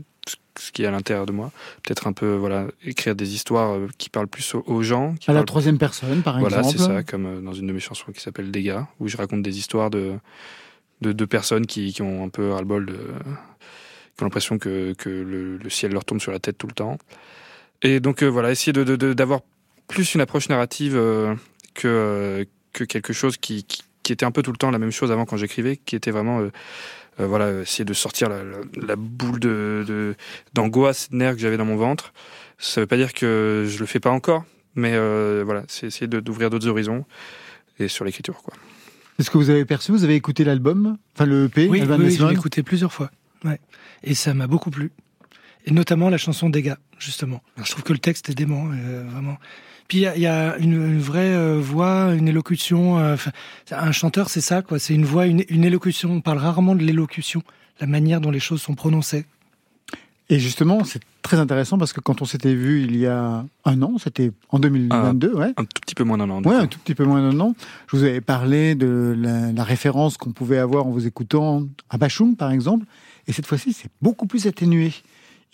ce 0.59 0.73
qui 0.73 0.83
est 0.83 0.87
à 0.87 0.91
l'intérieur 0.91 1.27
de 1.27 1.33
moi. 1.33 1.51
Peut-être 1.85 2.07
un 2.07 2.13
peu 2.13 2.35
voilà 2.35 2.67
écrire 2.85 3.15
des 3.15 3.35
histoires 3.35 3.73
euh, 3.75 3.89
qui 3.99 4.09
parlent 4.11 4.29
plus 4.29 4.55
aux, 4.55 4.83
gens. 4.83 5.15
Qui 5.21 5.31
À 5.31 5.35
la 5.35 5.45
troisième 5.45 5.79
personne, 5.79 6.23
par 6.23 6.39
voilà, 6.39 6.59
exemple. 6.59 6.79
c'est 6.79 6.85
ça, 6.85 7.03
comme 7.03 7.27
euh, 7.27 7.41
dans 7.41 7.53
une 7.53 7.67
de 7.67 7.73
mes 7.73 7.81
chansons 7.81 8.13
qui 8.13 8.21
s'appelle 8.21 8.51
Dégâts, 8.51 8.81
où 9.01 9.09
je 9.09 9.17
raconte 9.17 9.43
des 9.43 9.59
histoires 9.59 9.91
de, 9.91 10.15
de 11.03 11.13
deux 11.13 11.27
personnes 11.27 11.67
qui, 11.67 11.93
qui 11.93 12.03
ont 12.03 12.25
un 12.25 12.29
peu 12.29 12.51
ras-le-bol 12.53 12.87
de. 12.87 12.93
qui 12.95 14.23
ont 14.23 14.25
l'impression 14.27 14.59
que, 14.59 14.93
que 14.95 15.09
le, 15.11 15.57
le 15.59 15.71
ciel 15.71 15.93
leur 15.93 16.05
tombe 16.05 16.21
sur 16.21 16.33
la 16.33 16.39
tête 16.39 16.59
tout 16.59 16.67
le 16.67 16.73
temps. 16.75 16.99
Et 17.83 18.01
donc 18.01 18.23
euh, 18.23 18.27
voilà, 18.27 18.51
essayer 18.51 18.73
de- 18.73 18.85
de- 18.85 18.97
de- 18.97 19.13
d'avoir 19.13 19.41
plus 19.89 20.15
une 20.15 20.21
approche 20.21 20.49
narrative 20.49 20.95
euh, 20.97 21.35
que, 21.75 21.87
euh, 21.87 22.45
que 22.73 22.85
quelque 22.85 23.13
chose 23.13 23.37
qui, 23.37 23.65
qui, 23.65 23.83
qui 24.03 24.13
était 24.13 24.25
un 24.25 24.31
peu 24.31 24.43
tout 24.43 24.51
le 24.53 24.57
temps 24.57 24.71
la 24.71 24.79
même 24.79 24.91
chose 24.91 25.13
avant 25.13 25.27
quand 25.27 25.37
j'écrivais, 25.37 25.77
qui 25.77 25.95
était 25.97 26.11
vraiment. 26.11 26.41
Euh, 27.21 27.27
voilà, 27.27 27.61
essayer 27.63 27.85
de 27.85 27.93
sortir 27.95 28.29
la, 28.29 28.43
la- 28.45 28.87
la 28.87 28.97
boule 28.97 29.41
de, 29.41 29.85
de- 29.87 30.15
d'angoisse, 30.55 31.11
de 31.11 31.17
nerfs 31.17 31.35
que 31.35 31.41
j'avais 31.41 31.57
dans 31.57 31.65
mon 31.65 31.77
ventre. 31.77 32.13
Ça 32.59 32.81
veut 32.81 32.87
pas 32.87 32.97
dire 32.97 33.13
que 33.13 33.65
je 33.69 33.79
le 33.79 33.87
fais 33.87 34.01
pas 34.01 34.11
encore, 34.11 34.45
mais 34.75 34.93
euh, 34.95 35.43
voilà, 35.45 35.65
c'est 35.69 35.87
essayer 35.87 36.07
de- 36.07 36.21
d'ouvrir 36.21 36.51
d'autres 36.51 36.69
horizons 36.69 37.05
et 37.79 37.89
sur 37.89 38.05
l'écriture, 38.05 38.43
quoi. 38.43 38.55
Est-ce 39.19 39.31
que 39.31 39.39
vous 39.39 39.49
avez 39.49 39.65
perçu, 39.65 39.93
vous 39.93 40.05
avez 40.05 40.15
écouté 40.15 40.45
l'album 40.45 40.99
Enfin, 41.15 41.25
le 41.25 41.45
EP 41.47 41.69
Oui, 41.69 41.81
oui, 41.83 41.87
oui, 41.99 42.11
je 42.11 42.25
l'ai 42.27 42.33
écouté 42.35 42.63
plusieurs 42.63 42.93
fois. 42.93 43.11
Ouais. 43.45 43.59
Et 44.03 44.15
ça 44.15 44.35
m'a 44.35 44.47
beaucoup 44.47 44.71
plu. 44.71 44.93
Et 45.67 45.73
notamment 45.73 46.09
la 46.11 46.17
chanson 46.19 46.49
Dégâts, 46.49 46.77
justement. 46.99 47.43
Je 47.63 47.71
trouve 47.71 47.83
que 47.83 47.93
le 47.93 47.99
texte 47.99 48.31
est 48.31 48.35
dément, 48.35 48.69
euh, 48.73 49.05
vraiment. 49.11 49.37
Puis 49.89 49.99
il 49.99 50.03
y 50.03 50.07
a, 50.07 50.17
il 50.17 50.23
y 50.23 50.27
a 50.27 50.57
une, 50.59 50.73
une 50.75 51.01
vraie 51.01 51.35
euh, 51.35 51.61
voix, 51.61 52.15
une 52.15 52.29
élocution. 52.29 52.99
euh, 52.99 53.17
un 53.71 53.93
chanteur, 53.93 54.31
c'est 54.31 54.41
ça, 54.41 54.63
quoi. 54.63 54.79
C'est 54.79 54.95
une 54.95 55.05
voix, 55.05 55.27
une, 55.27 55.45
une 55.49 55.65
élocution. 55.65 56.11
On 56.13 56.21
parle 56.21 56.39
rarement 56.39 56.75
de 56.75 56.83
l'élocution, 56.83 57.43
la 57.81 57.87
manière 57.87 58.21
dont 58.21 58.31
les 58.31 58.41
choses 58.41 58.63
sont 58.63 58.75
prononcées. 58.75 59.27
Et 60.29 60.41
justement, 60.41 60.83
c'est 60.83 61.03
très 61.23 61.39
intéressant 61.39 61.79
parce 61.79 61.93
que 61.93 62.01
quand 62.01 62.21
on 62.21 62.25
s'était 62.25 62.55
vu 62.55 62.83
il 62.83 62.97
y 62.97 63.07
a 63.07 63.45
un 63.65 63.83
an, 63.83 63.95
c'était 63.99 64.33
en 64.49 64.59
2022, 64.59 65.35
ouais. 65.35 65.53
Un 65.57 65.65
tout 65.65 65.81
petit 65.81 65.95
peu 65.95 66.03
moins 66.03 66.19
d'un 66.19 66.31
an. 66.31 66.43
Ouais, 66.43 66.57
un 66.57 66.67
tout 66.67 66.81
petit 66.81 66.97
peu 66.97 67.05
moins 67.05 67.21
d'un 67.29 67.39
an. 67.39 67.55
Je 67.89 67.97
vous 67.97 68.03
avais 68.03 68.21
parlé 68.21 68.75
de 68.75 69.15
la, 69.17 69.53
la 69.53 69.65
référence 69.65 70.17
qu'on 70.17 70.33
pouvait 70.33 70.59
avoir 70.59 70.87
en 70.87 70.91
vous 70.91 71.07
écoutant 71.07 71.63
à 71.91 71.99
Bachung, 71.99 72.37
par 72.37 72.51
exemple. 72.51 72.87
Et 73.29 73.33
cette 73.33 73.47
fois-ci, 73.47 73.73
c'est 73.73 73.91
beaucoup 74.03 74.27
plus 74.27 74.47
atténué. 74.49 74.93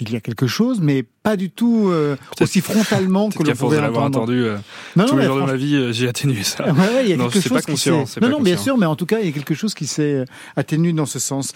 Il 0.02 0.12
y 0.12 0.16
a 0.16 0.20
quelque 0.20 0.48
chose, 0.48 0.80
mais 0.80 1.04
pas 1.22 1.36
du 1.36 1.48
tout 1.48 1.88
euh, 1.88 2.16
aussi 2.40 2.60
frontalement 2.60 3.30
que 3.30 3.40
l'on 3.42 3.54
pouvait 3.54 3.80
l'avoir 3.80 4.04
entendu 4.04 4.42
euh, 4.44 4.56
Non, 4.96 5.04
non, 5.04 5.10
tous 5.10 5.18
les 5.18 5.26
jours 5.26 5.36
de 5.36 5.46
ma 5.46 5.54
vie, 5.54 5.76
euh, 5.76 5.92
j'ai 5.92 6.08
atténué 6.08 6.42
ça. 6.42 6.64
Ouais, 6.64 6.72
ouais, 6.72 7.04
il 7.04 7.10
y 7.10 7.12
a 7.12 7.16
non, 7.16 7.28
quelque 7.28 7.48
chose 7.48 7.52
pas 7.52 7.62
conscient. 7.62 8.04
Non, 8.20 8.28
non, 8.28 8.40
bien 8.40 8.56
sûr, 8.56 8.76
mais 8.76 8.86
en 8.86 8.96
tout 8.96 9.06
cas, 9.06 9.20
il 9.20 9.26
y 9.26 9.28
a 9.28 9.32
quelque 9.32 9.54
chose 9.54 9.74
qui 9.74 9.86
s'est 9.86 10.14
euh, 10.14 10.24
atténué 10.56 10.92
dans 10.92 11.06
ce 11.06 11.20
sens. 11.20 11.52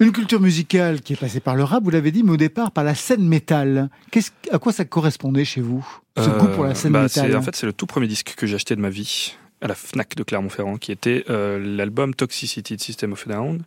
Une 0.00 0.12
culture 0.12 0.40
musicale 0.40 1.00
qui 1.00 1.14
est 1.14 1.16
passée 1.16 1.40
par 1.40 1.56
le 1.56 1.64
rap, 1.64 1.82
vous 1.82 1.88
l'avez 1.88 2.10
dit, 2.10 2.22
mais 2.22 2.32
au 2.32 2.36
départ 2.36 2.72
par 2.72 2.84
la 2.84 2.94
scène 2.94 3.26
métal. 3.26 3.88
Qu'est-ce, 4.10 4.30
à 4.52 4.58
quoi 4.58 4.72
ça 4.72 4.84
correspondait 4.84 5.46
chez 5.46 5.62
vous 5.62 5.86
Ce 6.18 6.28
Euh, 6.28 6.38
goût 6.38 6.48
pour 6.48 6.64
la 6.64 6.74
scène 6.74 6.92
bah, 6.92 7.04
métal? 7.04 7.34
En 7.34 7.40
fait, 7.40 7.56
c'est 7.56 7.66
le 7.66 7.72
tout 7.72 7.86
premier 7.86 8.06
disque 8.06 8.34
que 8.36 8.46
j'ai 8.46 8.56
acheté 8.56 8.76
de 8.76 8.80
ma 8.82 8.90
vie 8.90 9.34
à 9.62 9.68
la 9.68 9.74
Fnac 9.74 10.14
de 10.14 10.22
Clermont-Ferrand, 10.22 10.76
qui 10.76 10.92
était 10.92 11.24
l'album 11.28 12.14
Toxicity 12.14 12.76
de 12.76 12.80
System 12.82 13.14
of 13.14 13.26
a 13.26 13.32
Down. 13.32 13.62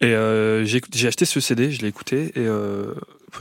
Et 0.00 0.14
euh, 0.14 0.64
j'ai 0.64 1.06
acheté 1.06 1.24
ce 1.24 1.40
CD, 1.40 1.70
je 1.70 1.80
l'ai 1.80 1.88
écouté 1.88 2.32
et 2.34 2.46
euh, 2.46 2.92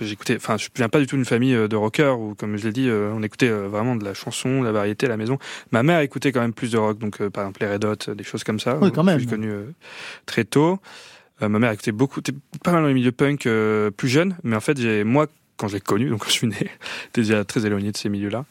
écouté. 0.02 0.36
Enfin, 0.38 0.58
je 0.58 0.68
viens 0.76 0.90
pas 0.90 1.00
du 1.00 1.08
tout 1.08 1.16
d'une 1.16 1.26
famille 1.26 1.54
euh, 1.54 1.68
de 1.68 1.76
rockers 1.76 2.20
où, 2.20 2.36
comme 2.36 2.58
je 2.58 2.66
l'ai 2.66 2.72
dit, 2.72 2.88
euh, 2.90 3.12
on 3.14 3.24
écoutait 3.24 3.50
euh, 3.50 3.68
vraiment 3.68 3.96
de 3.96 4.04
la 4.04 4.14
chanson, 4.14 4.62
de 4.62 4.66
la 4.66 4.72
variété 4.72 5.06
à 5.06 5.10
la 5.10 5.18
maison. 5.18 5.38
Ma 5.72 5.84
mère 5.84 6.00
écoutait 6.00 6.32
quand 6.32 6.42
même 6.42 6.54
plus 6.54 6.72
de 6.72 6.78
rock, 6.78 6.98
donc 6.98 7.22
euh, 7.22 7.30
par 7.30 7.44
exemple 7.44 7.62
les 7.62 7.74
Red 7.74 7.86
Hot, 7.86 8.14
des 8.14 8.24
choses 8.24 8.44
comme 8.44 8.60
ça. 8.60 8.78
Oui, 8.82 8.92
quand 8.94 9.04
même. 9.04 9.20
J'ai 9.20 9.26
connu 9.26 9.52
très 10.26 10.46
tôt. 10.46 10.80
Euh, 11.42 11.50
ma 11.50 11.60
mère 11.60 11.72
écoutait 11.72 11.92
beaucoup, 11.92 12.22
était 12.22 12.34
pas 12.64 12.72
mal 12.72 12.84
dans 12.84 12.88
les 12.88 12.94
milieux 12.94 13.12
punk 13.12 13.46
euh, 13.46 13.92
plus 13.92 14.08
jeune, 14.08 14.38
mais 14.44 14.56
en 14.56 14.62
fait, 14.62 14.80
j'ai 14.80 15.04
moi 15.04 15.28
quand 15.58 15.68
je 15.68 15.76
l'ai 15.76 15.82
connu, 15.82 16.10
donc 16.10 16.20
quand 16.20 16.28
je 16.28 16.34
suis 16.34 16.48
né, 16.48 16.70
déjà 17.14 17.44
très 17.44 17.66
éloigné 17.66 17.92
de 17.92 17.98
ces 17.98 18.10
milieux-là. 18.10 18.46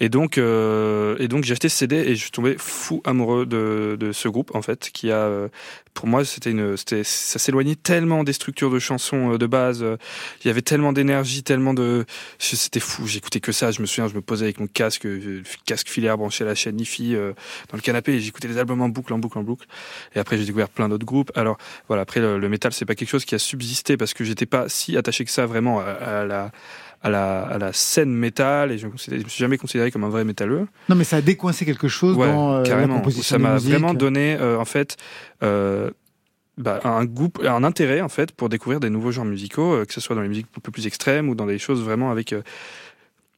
Et 0.00 0.08
donc, 0.08 0.38
euh, 0.38 1.16
et 1.18 1.28
donc 1.28 1.44
j'ai 1.44 1.52
acheté 1.52 1.68
ce 1.68 1.76
CD 1.76 1.96
et 1.96 2.14
je 2.14 2.22
suis 2.22 2.30
tombé 2.30 2.56
fou 2.58 3.02
amoureux 3.04 3.46
de, 3.46 3.96
de 3.98 4.12
ce 4.12 4.28
groupe 4.28 4.54
en 4.54 4.62
fait, 4.62 4.90
qui 4.92 5.10
a, 5.10 5.16
euh, 5.16 5.48
pour 5.94 6.08
moi, 6.08 6.24
c'était 6.24 6.50
une, 6.50 6.76
c'était, 6.76 7.04
ça 7.04 7.38
s'éloignait 7.38 7.74
tellement 7.74 8.24
des 8.24 8.32
structures 8.32 8.70
de 8.70 8.78
chansons 8.78 9.34
euh, 9.34 9.38
de 9.38 9.46
base. 9.46 9.82
euh, 9.82 9.96
Il 10.44 10.48
y 10.48 10.50
avait 10.50 10.62
tellement 10.62 10.92
d'énergie, 10.92 11.42
tellement 11.42 11.74
de, 11.74 12.04
c'était 12.38 12.80
fou. 12.80 13.06
J'écoutais 13.06 13.40
que 13.40 13.52
ça. 13.52 13.70
Je 13.70 13.80
me 13.80 13.86
souviens, 13.86 14.08
je 14.08 14.14
me 14.14 14.22
posais 14.22 14.44
avec 14.44 14.58
mon 14.60 14.66
casque, 14.66 15.06
euh, 15.06 15.42
casque 15.66 15.88
filaire 15.88 16.16
branché 16.16 16.44
à 16.44 16.46
la 16.46 16.54
chaîne 16.54 16.80
IFI 16.80 17.14
dans 17.14 17.76
le 17.76 17.80
canapé 17.80 18.14
et 18.14 18.20
j'écoutais 18.20 18.48
les 18.48 18.58
albums 18.58 18.80
en 18.80 18.88
boucle, 18.88 19.12
en 19.12 19.18
boucle, 19.18 19.38
en 19.38 19.42
boucle. 19.42 19.66
Et 20.14 20.18
après, 20.18 20.38
j'ai 20.38 20.44
découvert 20.44 20.68
plein 20.68 20.88
d'autres 20.88 21.06
groupes. 21.06 21.30
Alors 21.34 21.58
voilà, 21.88 22.02
après 22.02 22.20
le, 22.20 22.38
le 22.38 22.48
métal, 22.48 22.72
c'est 22.72 22.84
pas 22.84 22.94
quelque 22.94 23.10
chose 23.10 23.24
qui 23.24 23.34
a 23.34 23.38
subsisté 23.38 23.96
parce 23.96 24.14
que 24.14 24.24
j'étais 24.24 24.46
pas 24.46 24.68
si 24.68 24.96
attaché 24.96 25.24
que 25.24 25.30
ça 25.30 25.46
vraiment 25.46 25.80
à 25.80 26.24
la 26.24 26.50
à 27.02 27.10
la, 27.10 27.42
à 27.42 27.58
la 27.58 27.72
scène 27.72 28.12
métal 28.14 28.70
et 28.72 28.78
je 28.78 28.86
je 28.86 29.12
me 29.14 29.28
suis 29.28 29.38
jamais 29.40 29.58
considéré 29.58 29.90
comme 29.90 30.04
un 30.04 30.08
vrai 30.08 30.24
métalleux. 30.24 30.66
Non, 30.88 30.94
mais 30.96 31.04
ça 31.04 31.16
a 31.16 31.20
décoincé 31.20 31.64
quelque 31.64 31.88
chose 31.88 32.16
Ouais, 32.16 32.26
dans 32.28 32.54
euh, 32.54 32.62
la 32.62 32.68
carrément. 32.68 32.96
composition 32.98 33.36
Ça 33.36 33.38
m'a 33.38 33.56
vraiment 33.56 33.92
donné, 33.94 34.36
euh, 34.40 34.58
en 34.58 34.64
fait, 34.64 34.96
euh, 35.42 35.90
bah, 36.58 36.80
un 36.84 37.04
goût, 37.04 37.30
un 37.44 37.64
intérêt, 37.64 38.00
en 38.02 38.08
fait, 38.08 38.32
pour 38.32 38.48
découvrir 38.48 38.78
des 38.78 38.90
nouveaux 38.90 39.10
genres 39.10 39.24
musicaux, 39.24 39.72
euh, 39.72 39.84
que 39.84 39.92
ce 39.92 40.00
soit 40.00 40.14
dans 40.14 40.22
les 40.22 40.28
musiques 40.28 40.46
un 40.56 40.60
peu 40.60 40.70
plus 40.70 40.86
extrêmes 40.86 41.28
ou 41.28 41.34
dans 41.34 41.46
des 41.46 41.58
choses 41.58 41.82
vraiment 41.82 42.10
avec, 42.10 42.28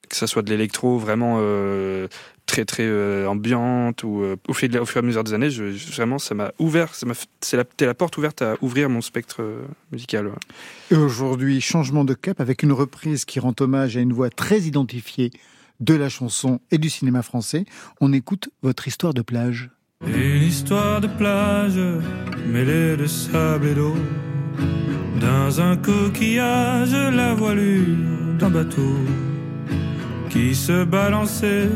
que 0.08 0.16
ce 0.16 0.26
soit 0.26 0.42
de 0.42 0.50
l'électro 0.50 0.98
vraiment 0.98 1.38
euh, 1.40 2.06
très 2.46 2.64
très 2.64 2.84
euh, 2.86 3.26
ambiante 3.26 4.02
ou 4.04 4.22
euh, 4.22 4.36
au, 4.48 4.52
fil 4.52 4.68
de 4.68 4.74
la- 4.76 4.82
au 4.82 4.86
fur 4.86 4.96
et 4.96 5.04
à 5.04 5.06
mesure 5.06 5.24
des 5.24 5.32
années, 5.32 5.50
je, 5.50 5.72
je- 5.72 5.92
vraiment, 5.92 6.18
ça 6.18 6.34
m'a 6.34 6.52
ouvert, 6.58 6.94
ça 6.94 7.06
m'a, 7.06 7.14
c'est 7.40 7.56
la, 7.56 7.64
la 7.80 7.94
porte 7.94 8.16
ouverte 8.18 8.42
à 8.42 8.56
ouvrir 8.60 8.88
mon 8.90 9.00
spectre 9.00 9.36
euh, 9.42 9.62
musical. 9.92 10.26
ouais. 10.26 10.32
Et 10.90 10.96
aujourd'hui, 10.96 11.60
changement 11.60 12.04
de 12.04 12.14
cap 12.14 12.40
avec 12.40 12.62
une 12.62 12.72
reprise 12.72 13.24
qui 13.24 13.40
rend 13.40 13.54
hommage 13.60 13.96
à 13.96 14.00
une 14.00 14.12
voix 14.12 14.30
très 14.30 14.60
identifiée 14.60 15.30
de 15.80 15.94
la 15.94 16.08
chanson 16.08 16.60
et 16.70 16.78
du 16.78 16.88
cinéma 16.90 17.22
français. 17.22 17.64
On 18.00 18.12
écoute 18.12 18.48
votre 18.62 18.86
histoire 18.86 19.14
de 19.14 19.22
plage. 19.22 19.70
Une 20.06 20.42
histoire 20.42 21.00
de 21.00 21.06
plage 21.08 21.78
mêlée 22.46 22.96
de 22.96 23.06
sable 23.06 23.66
et 23.68 23.74
d'eau. 23.74 23.94
Dans 25.20 25.60
un 25.60 25.76
coquillage, 25.76 26.92
la 26.92 27.34
voilure 27.34 27.86
d'un 28.38 28.50
bateau 28.50 28.96
qui 30.30 30.54
se 30.54 30.84
balançait 30.84 31.68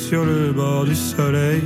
sur 0.00 0.24
le 0.24 0.52
bord 0.52 0.84
du 0.84 0.94
soleil. 0.94 1.62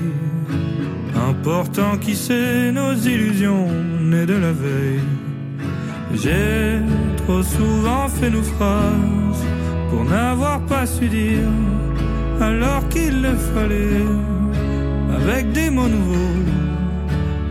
Important 1.31 1.97
qui 1.99 2.15
sait 2.17 2.73
nos 2.73 2.95
illusions 2.95 3.69
nées 4.01 4.27
de 4.27 4.35
la 4.35 4.53
veille. 4.53 5.09
J'ai 6.23 6.81
trop 7.23 7.43
souvent 7.43 8.09
fait 8.09 8.31
nos 8.31 8.43
phrases 8.43 9.45
pour 9.91 10.05
n'avoir 10.05 10.61
pas 10.67 10.85
su 10.87 11.07
dire 11.09 11.53
alors 12.41 12.83
qu'il 12.89 13.23
le 13.23 13.35
fallait 13.53 14.11
avec 15.19 15.53
des 15.53 15.71
mots 15.71 15.93
nouveaux. 15.97 16.43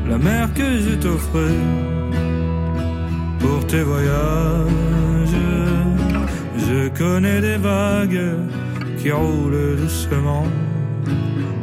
La 0.10 0.18
mer 0.18 0.54
que 0.54 0.70
je 0.86 0.94
t'offrais 1.04 1.62
pour 3.40 3.66
tes 3.68 3.84
voyages. 3.84 5.40
Je 6.66 6.90
connais 7.00 7.40
des 7.42 7.58
vagues 7.58 8.36
qui 9.00 9.12
roulent 9.12 9.76
doucement. 9.82 10.46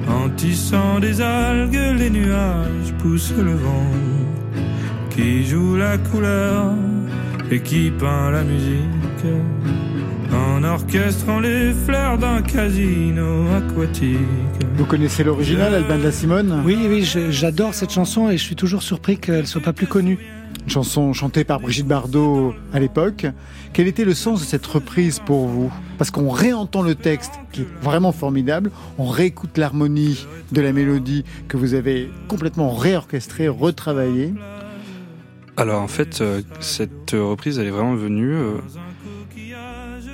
En 0.09 0.29
tissant 0.31 1.01
des 1.01 1.21
algues, 1.21 1.99
les 1.99 2.11
nuages 2.11 2.93
poussent 2.99 3.35
le 3.37 3.55
vent 3.55 3.91
qui 5.11 5.45
joue 5.45 5.77
la 5.77 5.99
couleur 5.99 6.73
et 7.51 7.61
qui 7.61 7.91
peint 7.91 8.31
la 8.31 8.43
musique 8.43 9.27
en 10.33 10.63
orchestrant 10.63 11.41
les 11.41 11.73
fleurs 11.73 12.19
d'un 12.19 12.43
casino 12.43 13.47
aquatique. 13.57 14.19
Vous 14.77 14.85
connaissez 14.85 15.25
l'original, 15.25 15.75
Albin 15.75 15.99
de 15.99 16.05
la 16.05 16.13
Simone 16.13 16.63
Oui, 16.65 16.79
oui, 16.89 17.03
j'adore 17.31 17.75
cette 17.75 17.91
chanson 17.91 18.31
et 18.31 18.39
je 18.39 18.43
suis 18.43 18.57
toujours 18.57 18.83
surpris 18.83 19.19
qu'elle 19.19 19.47
soit 19.47 19.61
pas 19.61 19.73
plus 19.73 19.87
connue. 19.87 20.19
Une 20.63 20.69
chanson 20.69 21.13
chantée 21.13 21.45
par 21.45 21.61
Brigitte 21.61 21.87
Bardot 21.87 22.55
à 22.73 22.81
l'époque. 22.81 23.27
Quel 23.73 23.89
était 23.89 24.05
le 24.05 24.15
sens 24.15 24.41
de 24.41 24.45
cette 24.45 24.67
reprise 24.67 25.19
pour 25.19 25.47
vous? 25.47 25.73
Parce 25.99 26.11
qu'on 26.11 26.29
réentend 26.31 26.83
le 26.83 26.95
texte 26.95 27.33
qui 27.53 27.63
est 27.63 27.69
vraiment 27.83 28.13
formidable, 28.13 28.71
on 28.99 29.07
réécoute 29.07 29.57
l'harmonie 29.59 30.27
de 30.53 30.61
la 30.61 30.73
mélodie 30.73 31.25
que 31.49 31.57
vous 31.57 31.75
avez 31.75 32.11
complètement 32.29 32.75
réorchestrée, 32.75 33.49
retravaillée. 33.49 34.35
Alors 35.57 35.83
en 35.83 35.89
fait, 35.89 36.21
euh, 36.21 36.43
cette 36.61 37.13
reprise, 37.13 37.59
elle 37.59 37.67
est 37.67 37.71
vraiment 37.71 37.95
venue. 37.95 38.35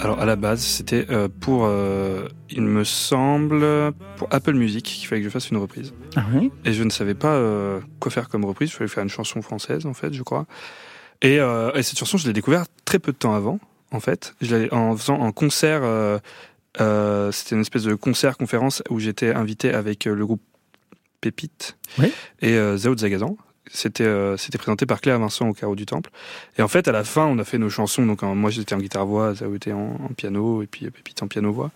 Alors 0.01 0.21
à 0.21 0.25
la 0.25 0.37
base, 0.37 0.61
c'était 0.61 1.07
euh, 1.11 1.29
pour, 1.41 1.65
euh, 1.65 2.29
il 2.51 2.63
me 2.63 2.85
semble, 2.85 3.93
pour 4.17 4.29
Apple 4.31 4.53
Music 4.55 4.85
qu'il 4.85 5.07
fallait 5.09 5.21
que 5.23 5.27
je 5.27 5.31
fasse 5.33 5.51
une 5.51 5.57
reprise. 5.57 5.95
Ah 6.17 6.25
oui 6.35 6.51
Et 6.65 6.73
je 6.73 6.83
ne 6.83 6.91
savais 6.91 7.15
pas 7.15 7.35
euh, 7.35 7.81
quoi 7.99 8.11
faire 8.11 8.29
comme 8.29 8.45
reprise. 8.45 8.71
Il 8.71 8.73
fallait 8.73 8.89
faire 8.89 9.03
une 9.03 9.09
chanson 9.09 9.41
française, 9.43 9.87
en 9.87 9.95
fait, 9.95 10.13
je 10.13 10.23
crois. 10.23 10.47
Et, 11.23 11.37
et 11.37 11.83
cette 11.83 11.99
chanson, 11.99 12.19
je 12.19 12.27
l'ai 12.27 12.35
découverte 12.35 12.71
très 12.85 12.99
peu 12.99 13.11
de 13.11 13.17
temps 13.17 13.35
avant, 13.35 13.59
en 13.91 14.01
fait. 14.01 14.35
Je 14.43 14.73
en 14.75 14.95
faisant 14.97 15.23
un 15.25 15.33
concert. 15.33 15.81
c'était 16.77 17.55
une 17.55 17.63
espèce 17.63 17.85
de 17.85 17.95
concert-conférence 17.95 18.83
où 18.91 19.01
j'étais 19.01 19.33
invité 19.33 19.73
avec 19.73 20.05
le 20.05 20.27
groupe 20.27 20.43
Pépite 21.23 21.79
Oui. 21.99 22.13
et 22.43 22.59
Zao 22.77 22.95
Zagazan. 22.97 23.37
C'était 23.73 24.05
euh, 24.05 24.37
c'était 24.37 24.59
présenté 24.59 24.87
par 24.87 25.01
Claire 25.01 25.19
Vincent 25.19 25.49
au 25.49 25.53
Carreau 25.53 25.75
du 25.75 25.87
Temple. 25.87 26.11
Et 26.59 26.63
en 26.63 26.69
fait, 26.69 26.89
à 26.89 26.93
la 26.93 27.05
fin, 27.05 27.27
on 27.27 27.39
a 27.39 27.45
fait 27.45 27.59
nos 27.59 27.71
chansons. 27.71 28.07
Donc, 28.07 28.23
euh, 28.23 28.35
moi, 28.35 28.51
j'étais 28.51 28.75
en 28.75 28.79
guitare-voix, 28.79 29.35
Zao 29.35 29.55
était 29.55 29.73
en, 29.73 29.99
en 30.03 30.09
piano, 30.17 30.63
et 30.63 30.67
puis 30.67 30.87
euh, 30.87 30.91
Pépite 30.91 31.23
en 31.23 31.29
piano-voix. 31.29 31.71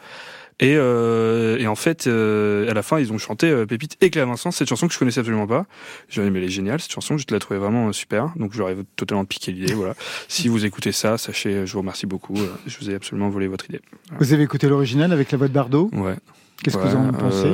Et, 0.63 0.75
euh, 0.77 1.57
et 1.59 1.67
en 1.67 1.75
fait, 1.75 2.07
euh, 2.07 2.71
à 2.71 2.75
la 2.75 2.83
fin, 2.83 3.01
ils 3.01 3.13
ont 3.15 3.19
chanté 3.19 3.49
euh, 3.51 3.65
Pépite 3.65 3.97
et 4.03 4.11
Claire 4.11 4.27
Vincent, 4.27 4.51
cette 4.51 4.69
chanson 4.69 4.89
que 4.89 4.93
je 4.93 4.99
connaissais 4.99 5.21
absolument 5.21 5.47
pas. 5.47 5.65
J'ai 6.11 6.23
dit, 6.23 6.31
mais 6.31 6.39
elle 6.39 6.45
est 6.45 6.49
géniale, 6.49 6.81
cette 6.81 6.93
chanson, 6.93 7.17
je 7.17 7.25
la 7.31 7.39
trouvais 7.39 7.59
vraiment 7.59 7.89
euh, 7.89 7.93
super. 7.93 8.33
Donc, 8.37 8.53
j'aurais 8.53 8.77
totalement 8.95 9.25
piqué 9.25 9.53
l'idée, 9.53 9.73
voilà. 9.73 9.95
Si 10.29 10.49
vous 10.49 10.67
écoutez 10.67 10.93
ça, 10.93 11.17
sachez, 11.17 11.67
je 11.67 11.73
vous 11.73 11.79
remercie 11.79 12.07
beaucoup. 12.07 12.37
Je 12.67 12.79
vous 12.79 12.91
ai 12.91 12.95
absolument 12.95 13.31
volé 13.31 13.49
votre 13.49 13.71
idée. 13.71 13.81
Voilà. 14.09 14.19
Vous 14.25 14.33
avez 14.35 14.43
écouté 14.43 14.69
l'original 14.69 15.13
avec 15.13 15.33
la 15.33 15.39
voix 15.39 15.49
de 15.49 15.53
Bardot? 15.55 15.89
Ouais. 15.95 16.17
Qu'est-ce 16.63 16.77
que 16.77 16.83
vous 16.87 16.97
en 16.97 17.11
pensez? 17.13 17.51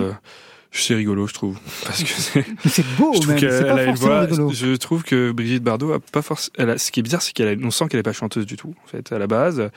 C'est 0.79 0.95
rigolo, 0.95 1.27
je 1.27 1.35
trouve. 1.35 1.59
Parce 1.85 2.03
que 2.03 2.09
c'est. 2.09 2.45
Beau 2.99 3.13
Je 3.15 3.21
trouve 3.21 3.29
même, 3.29 3.39
c'est 3.39 3.65
pas 3.65 3.85
forcément 3.85 3.95
voix. 3.95 4.21
rigolo. 4.21 4.51
Je 4.53 4.77
trouve 4.77 5.03
que 5.05 5.33
Brigitte 5.33 5.63
Bardot 5.63 5.93
a 5.93 6.01
pas 6.01 6.23
forcément. 6.23 6.77
Ce 6.79 6.91
qui 6.91 7.01
est 7.01 7.03
bizarre, 7.03 7.23
c'est 7.23 7.33
qu'elle, 7.33 7.49
a- 7.49 7.67
on 7.67 7.71
sent 7.71 7.87
qu'elle 7.89 8.01
est 8.01 8.05
pas 8.05 8.13
chanteuse 8.13 8.47
du 8.47 8.57
tout, 8.57 8.75
en 8.85 8.89
fait, 8.89 9.11
à 9.13 9.19
la 9.19 9.27
base, 9.27 9.71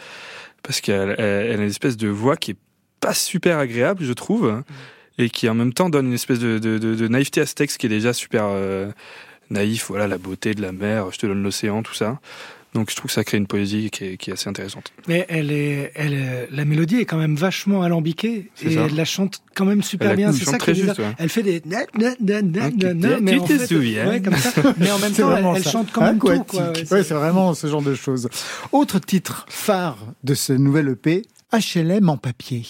parce 0.63 0.81
qu'elle 0.81 1.15
elle, 1.17 1.45
elle 1.51 1.59
a 1.59 1.63
une 1.63 1.69
espèce 1.69 1.97
de 1.97 2.07
voix 2.09 2.35
qui 2.37 2.51
est 2.51 2.57
pas 2.99 3.13
super 3.13 3.57
agréable, 3.59 4.03
je 4.03 4.13
trouve, 4.13 4.61
et 5.17 5.29
qui 5.29 5.47
en 5.49 5.53
même 5.53 5.73
temps 5.73 5.89
donne 5.89 6.07
une 6.07 6.13
espèce 6.13 6.39
de, 6.39 6.59
de, 6.59 6.77
de- 6.77 6.95
de 6.95 7.07
naïveté 7.07 7.41
à 7.41 7.45
ce 7.45 7.53
texte 7.55 7.77
qui 7.77 7.85
est 7.85 7.89
déjà 7.89 8.11
super 8.13 8.43
euh, 8.47 8.89
naïf. 9.49 9.85
Voilà, 9.89 10.07
la 10.07 10.17
beauté 10.17 10.53
de 10.53 10.61
la 10.61 10.71
mer, 10.73 11.11
je 11.11 11.17
te 11.19 11.25
donne 11.25 11.43
l'océan, 11.43 11.81
tout 11.81 11.93
ça. 11.93 12.19
Donc 12.75 12.91
je 12.91 12.95
trouve 12.95 13.07
que 13.09 13.13
ça 13.13 13.23
crée 13.23 13.37
une 13.37 13.47
poésie 13.47 13.89
qui 13.89 14.03
est, 14.05 14.17
qui 14.17 14.29
est 14.29 14.33
assez 14.33 14.47
intéressante. 14.47 14.91
Mais 15.07 15.25
elle 15.27 15.51
est, 15.51 15.91
elle, 15.95 16.13
est- 16.13 16.47
la 16.51 16.65
mélodie 16.65 16.97
est 16.97 17.05
quand 17.05 17.17
même 17.17 17.35
vachement 17.35 17.81
alambiquée 17.81 18.51
C'est 18.53 18.67
et 18.67 18.75
ça. 18.75 18.81
elle 18.87 18.95
la 18.95 19.05
chante 19.05 19.41
quand 19.55 19.65
même 19.65 19.81
super 19.81 20.11
Elle 20.11 20.17
bien. 20.17 20.31
C'est 20.31 20.45
ça 20.45 20.57
très 20.59 20.73
qui 20.73 20.79
est 20.79 20.83
bizarre. 20.83 20.95
juste, 20.95 21.07
ouais. 21.09 21.15
Elle 21.17 21.29
fait 21.29 21.41
des 21.43 21.61
na, 21.65 21.79
na, 21.97 22.41
na, 22.43 22.69
tu 22.71 22.95
mais 23.21 23.39
en 23.39 23.43
te 23.45 23.57
fait, 23.57 23.65
souviens. 23.67 24.07
ouais, 24.07 24.21
comme 24.21 24.35
ça. 24.37 24.51
Mais 24.77 24.91
en 24.91 24.99
même 24.99 25.11
temps, 25.13 25.55
elle, 25.55 25.63
chante 25.63 25.91
quand 25.91 26.01
même 26.01 26.19
tout. 26.19 26.27
Aquatique. 26.29 26.47
Quoi. 26.47 26.71
Ouais, 26.71 26.91
Ouais, 26.91 27.03
c'est 27.03 27.13
vraiment 27.15 27.53
ce 27.55 27.65
genre 27.67 27.81
de 27.81 27.95
choses. 27.95 28.29
Autre 28.71 28.99
titre 28.99 29.45
phare 29.49 29.97
de 30.23 30.33
ce 30.35 30.53
nouvel 30.53 30.89
EP, 30.89 31.23
HLM 31.51 32.07
en 32.09 32.17
papier. 32.17 32.63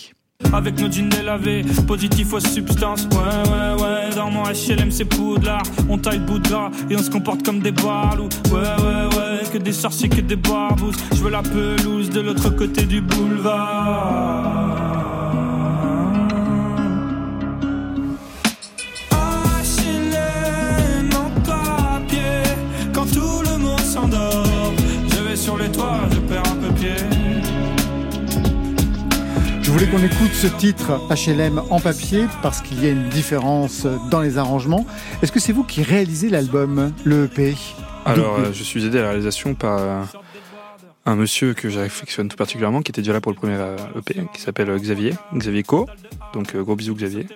Avec 0.52 0.80
nos 0.80 0.90
jeans 0.90 1.10
délavés, 1.10 1.64
positif 1.86 2.34
aux 2.34 2.40
substances. 2.40 3.08
Ouais, 3.12 3.52
ouais, 3.52 3.84
ouais, 3.84 4.16
dans 4.16 4.32
mon 4.32 4.44
HLM 4.44 4.90
c'est 4.90 5.06
poudlard. 5.06 5.62
On 5.88 5.98
taille 5.98 6.18
le 6.20 6.26
bout 6.26 6.40
de 6.40 6.48
gras 6.50 6.72
et 6.90 6.96
on 6.96 7.04
se 7.04 7.10
comporte 7.10 7.44
comme 7.44 7.60
des 7.60 7.72
barlous. 7.72 8.30
Ouais, 8.52 8.60
ouais, 8.60 9.16
ouais, 9.16 9.50
que 9.52 9.60
des 9.60 9.74
sorciers, 9.74 10.10
que 10.10 10.22
des 10.22 10.36
barbouzes. 10.36 10.96
Je 11.12 11.18
veux 11.18 11.30
la 11.30 11.44
pelouse 11.44 12.10
de 12.10 12.22
l'autre 12.22 12.50
côté 12.50 12.86
du 12.86 13.00
boulevard. 13.02 14.76
HLM 19.12 21.10
en 21.16 21.30
papier, 21.42 22.42
quand 22.92 23.06
tout 23.06 23.44
le 23.44 23.58
monde 23.60 23.80
s'endort. 23.82 24.74
Je 25.12 25.22
vais 25.22 25.36
sur 25.36 25.58
les 25.58 25.70
toits, 25.70 26.00
je 26.12 26.20
perds 26.20 26.44
un 26.52 26.56
peu 26.56 26.74
pied. 26.74 27.09
Je 29.70 29.74
voulais 29.76 29.86
qu'on 29.86 30.04
écoute 30.04 30.34
ce 30.34 30.48
titre 30.48 31.00
HLM 31.12 31.62
en 31.70 31.80
papier 31.80 32.26
parce 32.42 32.60
qu'il 32.60 32.84
y 32.84 32.88
a 32.88 32.90
une 32.90 33.08
différence 33.08 33.86
dans 34.10 34.20
les 34.20 34.40
arrangements. 34.40 34.84
Est-ce 35.22 35.32
que 35.32 35.40
c'est 35.40 35.54
vous 35.54 35.64
qui 35.64 35.84
réalisez 35.84 36.32
l'album, 36.32 36.92
le 37.04 37.26
EP 37.26 37.54
Alors, 38.04 38.40
euh, 38.40 38.52
je 38.52 38.64
suis 38.64 38.88
aidé 38.88 38.98
à 38.98 39.04
la 39.04 39.08
réalisation 39.10 39.54
par 39.54 40.08
un 41.06 41.16
monsieur 41.16 41.54
que 41.54 41.70
j'affectionne 41.70 42.30
tout 42.30 42.36
particulièrement, 42.36 42.82
qui 42.82 42.90
était 42.90 43.02
déjà 43.02 43.14
là 43.14 43.22
pour 43.22 43.32
le 43.32 43.38
premier 43.38 43.58
euh, 43.58 43.78
EP, 43.96 44.24
qui 44.34 44.42
s'appelle 44.42 44.72
euh, 44.72 44.80
Xavier, 44.80 45.14
Xavier 45.36 45.62
Co. 45.62 45.86
Donc, 46.34 46.56
gros 46.56 46.76
bisous 46.76 46.96
Xavier. 46.96 47.28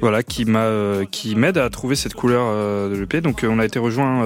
Voilà, 0.00 0.22
qui 0.22 0.44
m'a, 0.44 0.60
euh, 0.64 1.04
qui 1.10 1.34
m'aide 1.36 1.58
à 1.58 1.68
trouver 1.70 1.94
cette 1.96 2.14
couleur 2.14 2.42
euh, 2.46 2.88
de 2.90 2.96
l'EP. 2.96 3.20
Donc, 3.20 3.44
euh, 3.44 3.48
on 3.50 3.58
a 3.58 3.64
été 3.64 3.78
rejoint. 3.78 4.22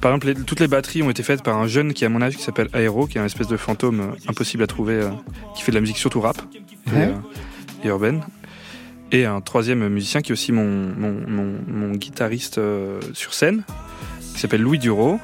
par 0.00 0.12
exemple, 0.12 0.26
les- 0.28 0.34
toutes 0.34 0.60
les 0.60 0.68
batteries 0.68 1.02
ont 1.02 1.10
été 1.10 1.22
faites 1.22 1.42
par 1.42 1.56
un 1.56 1.66
jeune 1.66 1.92
qui 1.94 2.04
est 2.04 2.06
à 2.06 2.10
mon 2.10 2.20
âge, 2.22 2.36
qui 2.36 2.42
s'appelle 2.42 2.68
Aero, 2.74 3.06
qui 3.06 3.18
est 3.18 3.20
un 3.20 3.24
espèce 3.24 3.48
de 3.48 3.56
fantôme 3.56 4.12
impossible 4.28 4.62
à 4.62 4.66
trouver, 4.66 5.00
qui 5.54 5.62
fait 5.62 5.72
de 5.72 5.76
la 5.76 5.80
musique 5.80 5.98
surtout 5.98 6.20
rap 6.20 6.36
et, 6.86 6.90
Ouais. 6.94 7.12
et 7.84 7.88
urbaine. 7.88 8.22
Et 9.12 9.24
un 9.24 9.40
troisième 9.40 9.86
musicien 9.88 10.20
qui 10.20 10.32
est 10.32 10.34
aussi 10.34 10.52
mon, 10.52 10.64
mon, 10.98 11.14
mon, 11.28 11.52
mon 11.68 11.92
guitariste 11.92 12.60
sur 13.14 13.34
scène, 13.34 13.62
qui 14.34 14.40
s'appelle 14.40 14.60
Louis 14.62 14.78
Duro 14.78 15.18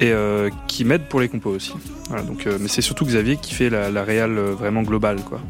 et 0.00 0.10
euh, 0.12 0.50
qui 0.66 0.84
m'aide 0.84 1.02
pour 1.08 1.20
les 1.20 1.28
compos 1.28 1.50
aussi. 1.50 1.72
Voilà, 2.08 2.24
donc, 2.24 2.46
euh, 2.46 2.58
mais 2.60 2.68
c'est 2.68 2.82
surtout 2.82 3.04
Xavier 3.06 3.36
qui 3.40 3.54
fait 3.54 3.70
la, 3.70 3.90
la 3.90 4.02
réal 4.02 4.36
euh, 4.36 4.52
vraiment 4.52 4.82
globale. 4.82 5.20
Quoi. 5.22 5.40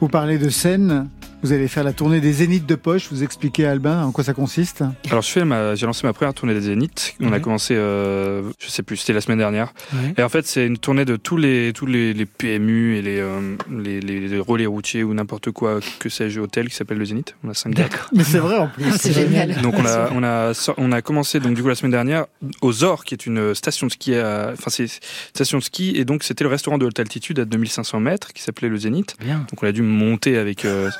Vous 0.00 0.08
parlez 0.08 0.38
de 0.38 0.48
scène, 0.50 1.08
vous 1.42 1.52
allez 1.52 1.68
faire 1.68 1.84
la 1.84 1.92
tournée 1.92 2.20
des 2.20 2.32
Zéniths 2.32 2.66
de 2.66 2.74
poche, 2.74 3.08
vous 3.10 3.22
expliquez 3.22 3.66
à 3.66 3.70
Albin 3.70 4.04
en 4.04 4.12
quoi 4.12 4.24
ça 4.24 4.34
consiste 4.34 4.82
Alors 5.10 5.22
je 5.22 5.28
fais 5.30 5.44
ma, 5.44 5.74
j'ai 5.74 5.86
lancé 5.86 6.06
ma 6.06 6.12
première 6.12 6.34
tournée 6.34 6.54
des 6.54 6.60
Zéniths. 6.62 7.14
On 7.20 7.32
a 7.32 7.40
commencé, 7.40 7.74
euh, 7.76 8.42
je 8.58 8.68
sais 8.68 8.82
plus, 8.82 8.96
c'était 8.98 9.12
la 9.12 9.20
semaine 9.20 9.38
dernière. 9.38 9.72
Ouais. 9.92 10.14
Et 10.18 10.22
en 10.22 10.28
fait, 10.28 10.46
c'est 10.46 10.66
une 10.66 10.78
tournée 10.78 11.04
de 11.04 11.16
tous 11.16 11.36
les 11.36 11.72
tous 11.72 11.86
les, 11.86 12.12
les 12.12 12.26
PMU 12.26 12.96
et 12.96 13.02
les, 13.02 13.18
euh, 13.20 13.56
les, 13.70 14.00
les, 14.00 14.28
les 14.28 14.38
relais 14.38 14.66
routiers 14.66 15.02
ou 15.02 15.14
n'importe 15.14 15.50
quoi 15.50 15.80
que 15.98 16.08
sais-je 16.08 16.40
hôtel 16.40 16.68
qui 16.68 16.74
s'appelle 16.74 16.98
le 16.98 17.04
Zénith. 17.04 17.34
On 17.44 17.48
a 17.50 17.54
cinq 17.54 17.74
dates. 17.74 18.08
Mais 18.14 18.24
c'est 18.24 18.38
vrai 18.38 18.58
en 18.58 18.68
plus. 18.68 18.84
Ah, 18.90 18.96
c'est 18.98 19.12
génial. 19.12 19.60
Donc 19.62 19.74
on 19.78 19.86
a 19.86 20.10
on 20.12 20.22
a 20.22 20.72
on 20.76 20.92
a 20.92 21.02
commencé 21.02 21.40
donc 21.40 21.54
du 21.54 21.62
coup 21.62 21.68
la 21.68 21.74
semaine 21.74 21.92
dernière 21.92 22.26
au 22.60 22.72
Zor 22.72 23.04
qui 23.04 23.14
est 23.14 23.26
une 23.26 23.54
station 23.54 23.86
de 23.86 23.92
ski 23.92 24.14
à- 24.14 24.50
enfin 24.52 24.70
c'est 24.70 24.84
une 24.84 24.88
station 25.34 25.58
de 25.58 25.62
ski 25.62 25.92
et 25.96 26.04
donc 26.04 26.22
c'était 26.24 26.44
le 26.44 26.50
restaurant 26.50 26.78
de 26.78 26.84
haute 26.86 26.98
altitude 27.00 27.38
à 27.38 27.44
2500 27.44 28.00
mètres 28.00 28.32
qui 28.32 28.42
s'appelait 28.42 28.68
le 28.68 28.76
Zénith. 28.76 29.16
Bien. 29.20 29.38
Donc 29.50 29.62
on 29.62 29.66
a 29.66 29.72
dû 29.72 29.82
monter 29.82 30.36
avec 30.36 30.64
euh, 30.64 30.90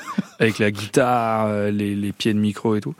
avec 0.41 0.59
la 0.59 0.71
guitare, 0.71 1.45
euh, 1.47 1.71
les, 1.71 1.95
les 1.95 2.11
pieds 2.11 2.33
de 2.33 2.39
micro 2.39 2.75
et 2.75 2.81
tout. 2.81 2.93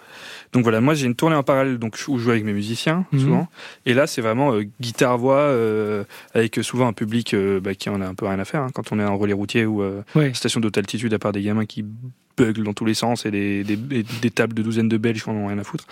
Donc 0.54 0.64
voilà, 0.64 0.80
moi 0.80 0.94
j'ai 0.94 1.06
une 1.08 1.16
tournée 1.16 1.36
en 1.36 1.44
parallèle 1.44 1.78
donc 1.80 1.98
où 2.08 2.18
je 2.18 2.24
joue 2.24 2.32
avec 2.32 2.44
mes 2.46 2.54
musiciens 2.54 3.06
Mhm. 3.12 3.20
souvent. 3.20 3.48
Et 3.86 3.94
là 3.94 4.08
c'est 4.08 4.22
vraiment 4.22 4.54
euh, 4.54 4.64
guitare 4.80 5.18
voix 5.18 5.38
euh, 5.40 6.04
avec 6.34 6.60
souvent 6.62 6.88
un 6.88 6.94
public 6.94 7.34
euh, 7.34 7.60
bah, 7.60 7.74
qui 7.76 7.90
en 7.90 8.00
a 8.02 8.06
un 8.08 8.14
peu 8.16 8.26
rien 8.28 8.40
à 8.40 8.46
faire 8.46 8.62
hein, 8.62 8.70
quand 8.74 8.92
on 8.94 9.00
est 9.00 9.04
en 9.04 9.18
relais 9.18 9.34
routier 9.34 9.66
ou 9.66 9.82
euh, 9.82 10.02
Ouais. 10.16 10.34
station 10.34 10.60
d'haute 10.62 10.78
altitude 10.78 11.14
à 11.14 11.20
part 11.20 11.32
des 11.34 11.42
gamins 11.42 11.66
qui 11.66 11.84
buglent 12.38 12.64
dans 12.64 12.74
tous 12.74 12.86
les 12.86 12.94
sens 12.94 13.26
et 13.26 13.32
des, 13.32 13.64
des, 13.64 13.74
et 14.00 14.04
des 14.22 14.30
tables 14.32 14.54
de 14.54 14.62
douzaines 14.62 14.88
de 14.90 14.98
Belges 14.98 15.24
qui 15.24 15.30
en 15.30 15.34
ont 15.34 15.48
rien 15.48 15.58
à 15.60 15.64
foutre. 15.64 15.86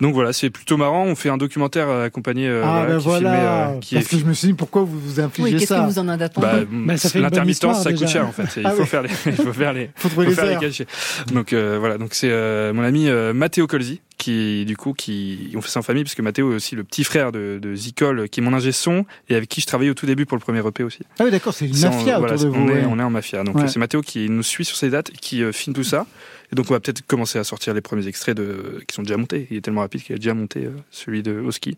Donc 0.00 0.14
voilà, 0.14 0.32
c'est 0.32 0.50
plutôt 0.50 0.76
marrant. 0.76 1.04
On 1.04 1.14
fait 1.14 1.28
un 1.28 1.36
documentaire 1.36 1.88
euh, 1.88 2.06
accompagné 2.06 2.48
euh, 2.48 2.62
ah 2.64 2.84
ben 2.86 2.88
qui 2.88 2.92
est 2.94 2.98
voilà, 3.10 3.68
euh, 3.70 3.78
qui 3.80 3.94
parce 3.96 4.06
est 4.06 4.10
que 4.10 4.18
je 4.18 4.24
me 4.24 4.32
suis 4.32 4.48
dit 4.48 4.54
pourquoi 4.54 4.82
vous 4.82 4.98
vous 4.98 5.20
infligez 5.20 5.42
Oui, 5.44 5.52
qu'est-ce 5.52 5.66
ça 5.66 5.80
que 5.80 5.86
vous 5.90 5.98
en 5.98 6.08
avez 6.08 6.24
attendu 6.24 6.46
Bah, 6.46 6.60
Mais 6.70 6.96
ça 6.96 7.08
fait 7.08 7.18
une 7.18 7.24
bonne 7.24 7.30
L'intermittence, 7.32 7.82
ça 7.82 7.92
coûte 7.92 8.08
cher 8.08 8.26
en 8.26 8.32
fait. 8.32 8.60
Il 8.60 8.66
Ah 8.66 8.70
faut 8.70 8.82
oui. 8.82 8.86
faire 8.88 9.02
les, 9.02 9.10
il 9.26 9.32
faut 9.34 9.52
faire 9.52 9.72
les, 9.72 9.90
Faut 9.96 10.08
faut 10.08 10.22
les 10.22 10.30
faire 10.32 10.46
les 10.46 10.56
cachets. 10.56 10.86
Donc 11.32 11.52
euh, 11.52 11.76
voilà, 11.78 11.98
donc 11.98 12.14
c'est 12.14 12.30
euh, 12.30 12.72
mon 12.72 12.82
ami 12.82 13.08
euh, 13.08 13.32
Matteo 13.34 13.66
Colzi 13.66 14.00
qui 14.18 14.66
du 14.66 14.76
coup 14.76 14.92
qui 14.92 15.50
on 15.56 15.62
fait 15.62 15.70
ça 15.70 15.80
en 15.80 15.82
famille 15.82 16.04
parce 16.04 16.14
que 16.14 16.20
Matteo 16.20 16.52
est 16.52 16.56
aussi 16.56 16.76
le 16.76 16.84
petit 16.84 17.04
frère 17.04 17.32
de, 17.32 17.58
de 17.60 17.74
Zicol 17.74 18.28
qui 18.28 18.40
est 18.40 18.42
mon 18.42 18.52
ingé 18.52 18.70
son 18.72 19.06
et 19.30 19.34
avec 19.34 19.48
qui 19.48 19.62
je 19.62 19.66
travaillais 19.66 19.90
au 19.90 19.94
tout 19.94 20.04
début 20.06 20.26
pour 20.26 20.36
le 20.36 20.42
premier 20.42 20.60
EP 20.66 20.82
aussi. 20.84 20.98
Ah 21.18 21.24
oui 21.24 21.30
d'accord, 21.30 21.54
c'est 21.54 21.66
une 21.66 21.72
C'est 21.74 21.86
en- 21.86 21.90
mafia 21.94 22.18
voilà, 22.18 22.34
autour 22.34 22.52
de 22.52 22.56
on 22.58 22.64
vous. 22.66 22.70
est, 22.70 22.74
ouais. 22.74 22.86
on 22.90 22.98
est 22.98 23.02
en 23.02 23.08
mafia. 23.10 23.42
Donc 23.44 23.56
Ouais. 23.56 23.68
c'est 23.68 23.78
Mathéo 23.78 24.02
qui 24.02 24.28
nous 24.28 24.42
suit 24.42 24.64
sur 24.66 24.76
ces 24.76 24.90
dates, 24.90 25.10
qui 25.10 25.42
euh, 25.42 25.52
filme 25.52 25.74
tout 25.74 25.84
ça. 25.84 26.06
Et 26.52 26.56
donc 26.56 26.66
on 26.70 26.74
va 26.74 26.80
peut-être 26.80 27.06
commencer 27.06 27.38
à 27.38 27.44
sortir 27.44 27.74
les 27.74 27.80
premiers 27.80 28.06
extraits 28.06 28.36
de, 28.36 28.82
qui 28.88 28.94
sont 28.94 29.02
déjà 29.02 29.16
montés. 29.16 29.46
Il 29.50 29.56
est 29.56 29.60
tellement 29.60 29.82
rapide 29.82 30.02
qu'il 30.02 30.14
a 30.14 30.18
déjà 30.18 30.34
monté 30.34 30.64
euh, 30.64 30.72
celui 30.90 31.22
de 31.22 31.38
Oski. 31.40 31.76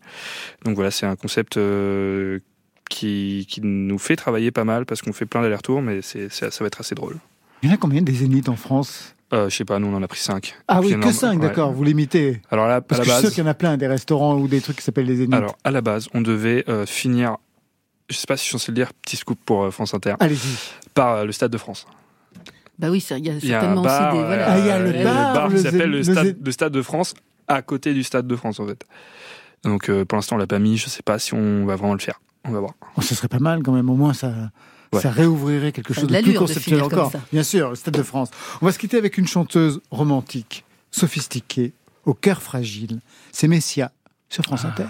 Donc 0.65 0.75
voilà, 0.75 0.91
c'est 0.91 1.05
un 1.05 1.15
concept 1.15 1.57
euh, 1.57 2.39
qui, 2.89 3.45
qui 3.49 3.61
nous 3.61 3.99
fait 3.99 4.15
travailler 4.15 4.51
pas 4.51 4.63
mal 4.63 4.85
parce 4.85 5.01
qu'on 5.01 5.13
fait 5.13 5.25
plein 5.25 5.41
d'allers-retours, 5.41 5.81
mais 5.81 6.01
c'est, 6.01 6.31
ça 6.31 6.49
va 6.59 6.67
être 6.67 6.79
assez 6.79 6.95
drôle. 6.95 7.17
Il 7.61 7.69
y 7.69 7.71
en 7.71 7.75
a 7.75 7.77
combien 7.77 8.01
des 8.01 8.13
zéniths 8.13 8.49
en 8.49 8.55
France? 8.55 9.15
Euh, 9.33 9.49
je 9.49 9.55
sais 9.55 9.65
pas, 9.65 9.79
nous 9.79 9.87
on 9.87 9.95
en 9.95 10.03
a 10.03 10.07
pris 10.07 10.19
5. 10.19 10.53
Ah 10.67 10.81
oui, 10.81 10.99
que 10.99 11.11
5, 11.11 11.39
d'accord, 11.39 11.71
vous 11.71 11.83
limitez. 11.83 12.41
Alors 12.51 12.67
là, 12.67 12.75
à 12.75 12.81
Parce 12.81 12.99
la 12.99 13.05
que 13.05 13.09
je 13.09 13.15
suis 13.15 13.19
sûr 13.21 13.27
base, 13.29 13.33
qu'il 13.35 13.43
y 13.43 13.47
en 13.47 13.49
a 13.49 13.53
plein, 13.55 13.77
des 13.77 13.87
restaurants 13.87 14.35
ou 14.37 14.47
des 14.47 14.61
trucs 14.61 14.77
qui 14.77 14.83
s'appellent 14.83 15.07
les 15.07 15.15
zéniths. 15.15 15.33
alors 15.33 15.57
à 15.63 15.71
la 15.71 15.81
base, 15.81 16.07
on 16.13 16.21
devait 16.21 16.65
euh, 16.69 16.85
finir. 16.85 17.37
Je 18.09 18.17
sais 18.17 18.27
pas 18.27 18.37
si 18.37 18.43
je 18.43 18.49
suis 18.49 18.59
censé 18.59 18.71
le 18.71 18.75
dire, 18.75 18.93
petit 18.93 19.15
scoop 19.15 19.39
pour 19.43 19.63
euh, 19.63 19.71
France 19.71 19.93
Inter, 19.95 20.15
Allez-y. 20.19 20.57
par 20.93 21.25
le 21.25 21.31
Stade 21.31 21.51
de 21.51 21.57
France. 21.57 21.87
Bah 22.79 22.89
oui, 22.89 23.05
il 23.09 23.25
y 23.25 23.29
a 23.29 23.33
Il 23.33 23.45
y 23.45 23.53
a 23.53 23.59
certainement 23.59 23.81
bar, 23.83 24.13
aussi 24.13 24.17
des. 24.17 24.23
euh, 24.23 24.27
Voilà. 24.27 24.51
Ah, 24.51 24.59
il 24.59 24.65
y 24.65 24.69
a 24.69 24.79
le 24.79 24.89
il 24.89 24.95
y 24.95 25.01
a 25.01 25.33
bar, 25.33 25.47
le 25.49 25.55
qui 25.55 25.61
s'appelle 25.63 25.89
le, 25.91 25.97
le 25.97 26.03
stade, 26.51 26.73
le 26.75 26.77
de 26.77 26.81
France, 26.81 27.13
à 27.47 27.61
côté 27.61 27.93
du 27.93 28.03
Stade 28.03 28.27
de 28.27 28.35
France 28.35 28.59
en 28.59 28.67
fait. 28.67 28.83
Donc 29.63 29.89
euh, 29.89 30.05
pour 30.05 30.15
l'instant 30.17 30.35
on 30.35 30.39
l'a 30.39 30.47
pas 30.47 30.59
mis, 30.59 30.77
je 30.77 30.89
sais 30.89 31.03
pas 31.03 31.19
si 31.19 31.33
on 31.33 31.65
va 31.65 31.75
vraiment 31.75 31.93
le 31.93 31.99
faire. 31.99 32.19
On 32.45 32.51
va 32.51 32.59
voir. 32.59 32.73
Oh, 32.97 33.01
ce 33.01 33.15
serait 33.15 33.27
pas 33.29 33.39
mal 33.39 33.61
quand 33.63 33.71
même, 33.71 33.89
au 33.89 33.95
moins 33.95 34.13
ça, 34.13 34.33
Ouais. 34.91 35.01
ça 35.01 35.09
réouvrirait 35.09 35.71
quelque 35.71 35.91
chose 35.93 36.03
de 36.07 36.15
de, 36.15 36.21
plus 36.21 36.33
de 36.33 36.37
conceptuel 36.37 36.83
encore. 36.83 37.11
Bien 37.31 37.41
sûr, 37.41 37.69
le 37.71 37.75
Stade 37.75 37.95
de 37.95 38.03
France. 38.03 38.29
On 38.61 38.65
va 38.67 38.71
se 38.71 38.77
quitter 38.77 38.97
avec 38.97 39.17
une 39.17 39.25
chanteuse 39.27 39.81
romantique, 39.89 40.65
sophistiquée, 40.91 41.73
au 42.05 42.13
cœur 42.13 42.41
fragile. 42.43 42.99
C'est 43.31 43.47
Messia 43.47 43.91
sur 44.29 44.43
France 44.43 44.65
Inter. 44.65 44.83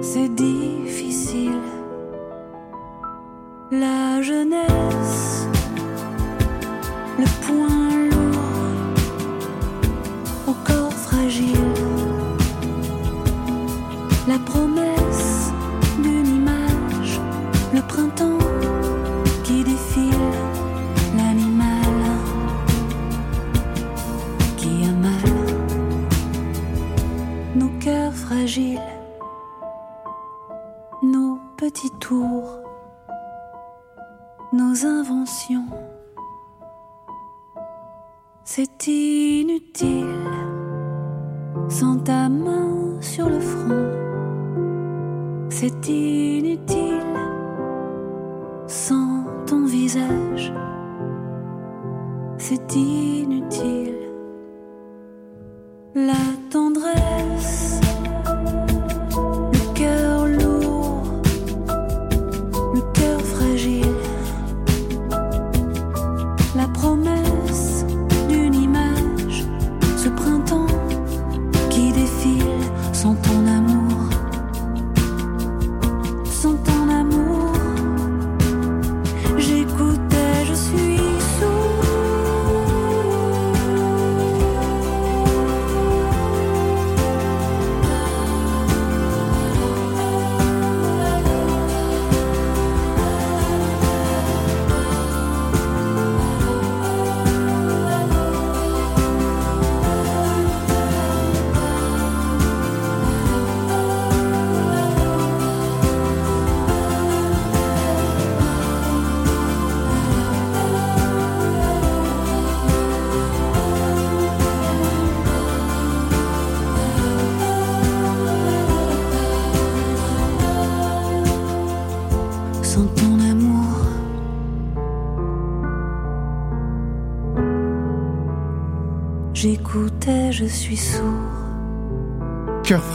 C'est 0.00 0.28
difficile. 0.28 1.60
La 3.70 4.20
jeunesse, 4.20 4.71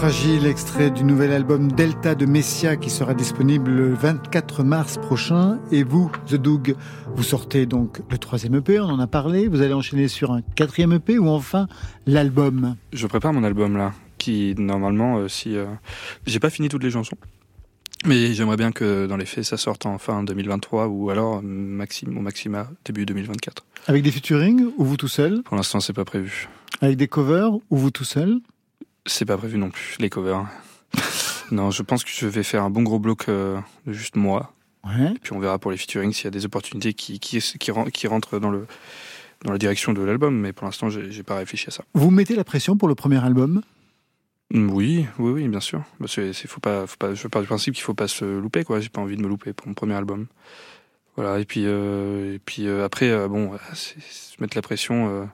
fragile, 0.08 0.46
extrait 0.46 0.90
du 0.90 1.04
nouvel 1.04 1.34
album 1.34 1.70
Delta 1.70 2.16
de 2.16 2.26
Messia 2.26 2.78
qui 2.78 2.90
sera 2.90 3.14
disponible 3.14 3.70
le 3.70 3.94
24 3.94 4.64
mars 4.64 4.98
prochain. 4.98 5.60
Et 5.70 5.84
vous, 5.84 6.10
The 6.28 6.36
Doug, 6.36 6.76
vous 7.14 7.24
sortez 7.24 7.66
donc 7.66 8.00
le 8.10 8.18
troisième 8.18 8.56
EP, 8.56 8.80
on 8.80 8.86
en 8.86 9.00
a 9.02 9.08
parlé. 9.08 9.50
Vous 9.50 9.62
allez 9.62 9.74
enchaîner 9.74 10.08
sur 10.08 10.32
un 10.32 10.42
quatrième 10.56 10.94
EP 10.94 11.20
ou 11.20 11.28
enfin 11.28 11.68
l'album? 12.06 12.78
Je 12.94 13.06
prépare 13.06 13.34
mon 13.34 13.44
album 13.44 13.76
là, 13.76 13.92
qui 14.18 14.56
normalement, 14.58 15.18
euh, 15.18 15.28
si. 15.28 15.58
euh, 15.58 15.66
J'ai 16.26 16.40
pas 16.40 16.50
fini 16.52 16.70
toutes 16.70 16.84
les 16.84 16.92
chansons. 16.92 17.18
Mais 18.06 18.34
j'aimerais 18.34 18.56
bien 18.56 18.72
que 18.72 19.08
dans 19.08 19.18
les 19.18 19.26
faits 19.26 19.44
ça 19.44 19.58
sorte 19.58 19.86
en 19.86 19.98
fin 19.98 20.24
2023 20.24 20.88
ou 20.88 21.10
alors 21.10 21.42
maximum, 21.44 22.20
au 22.20 22.22
maxima 22.22 22.70
début 22.86 23.06
2024. 23.06 23.66
Avec 23.88 24.04
des 24.04 24.12
featuring 24.12 24.68
ou 24.78 24.86
vous 24.86 24.96
tout 24.96 25.10
seul? 25.10 25.44
Pour 25.44 25.58
l'instant 25.58 25.82
c'est 25.82 25.92
pas 25.92 26.06
prévu. 26.06 26.48
Avec 26.80 26.96
des 26.96 27.10
covers 27.10 27.52
ou 27.70 27.76
vous 27.76 27.92
tout 27.92 28.06
seul? 28.06 28.40
C'est 29.08 29.26
pas 29.26 29.38
prévu 29.38 29.58
non 29.58 29.70
plus, 29.72 29.96
les 30.00 30.10
covers. 30.10 30.46
non, 31.52 31.72
je 31.72 31.82
pense 31.82 32.04
que 32.04 32.10
je 32.14 32.28
vais 32.28 32.44
faire 32.44 32.64
un 32.64 32.70
bon 32.70 32.84
gros 32.84 33.00
bloc 33.00 33.30
euh, 33.30 33.60
de 33.86 33.94
juste 33.94 34.16
moi. 34.16 34.54
Ouais. 34.86 35.14
Puis 35.22 35.34
on 35.34 35.40
verra 35.40 35.58
pour 35.60 35.72
les 35.72 35.78
featuring 35.78 36.14
s'il 36.14 36.26
y 36.26 36.28
a 36.28 36.32
des 36.32 36.46
opportunités 36.46 36.94
qui, 36.94 37.20
qui, 37.20 37.40
qui, 37.40 37.72
ren- 37.72 37.90
qui 37.90 38.08
rentrent 38.08 38.40
dans, 38.40 38.50
le, 38.50 38.68
dans 39.44 39.52
la 39.52 39.58
direction 39.58 39.92
de 39.94 40.02
l'album. 40.02 40.38
Mais 40.40 40.54
pour 40.54 40.66
l'instant, 40.66 40.90
j'ai 40.90 41.24
pas 41.24 41.36
réfléchi 41.38 41.66
à 41.68 41.72
ça. 41.72 41.84
Vous 41.94 42.12
mettez 42.12 42.36
la 42.36 42.44
pression 42.44 42.78
pour 42.78 42.88
le 42.88 42.96
premier 42.96 43.24
album? 43.24 43.62
Mm, 44.54 44.70
Oui, 44.72 45.06
oui, 45.20 45.32
oui, 45.32 45.48
bien 45.48 45.60
sûr. 45.60 45.84
Que 46.02 46.08
c'est- 46.08 46.48
faut 46.48 46.60
pas, 46.62 46.86
faut 46.88 46.98
pas, 46.98 47.14
je 47.16 47.28
pars 47.28 47.42
du 47.42 47.48
principe 47.48 47.74
qu'il 47.76 47.84
faut 47.84 47.94
pas 47.94 48.08
se 48.08 48.24
louper, 48.26 48.64
quoi. 48.64 48.80
J'ai 48.80 48.90
pas 48.90 49.02
envie 49.02 49.18
de 49.18 49.22
me 49.22 49.28
louper 49.28 49.52
pour 49.54 49.68
mon 49.68 49.74
premier 49.74 49.96
album. 49.96 50.28
Voilà. 51.18 51.40
Et 51.40 51.46
puis, 51.46 51.64
euh, 51.66 52.36
et 52.36 52.40
puis 52.40 52.68
euh, 52.68 52.86
après, 52.86 53.10
euh, 53.10 53.28
bon, 53.28 53.52
se 53.74 53.96
mettre 54.40 54.56
la 54.56 54.62
pression, 54.62 55.30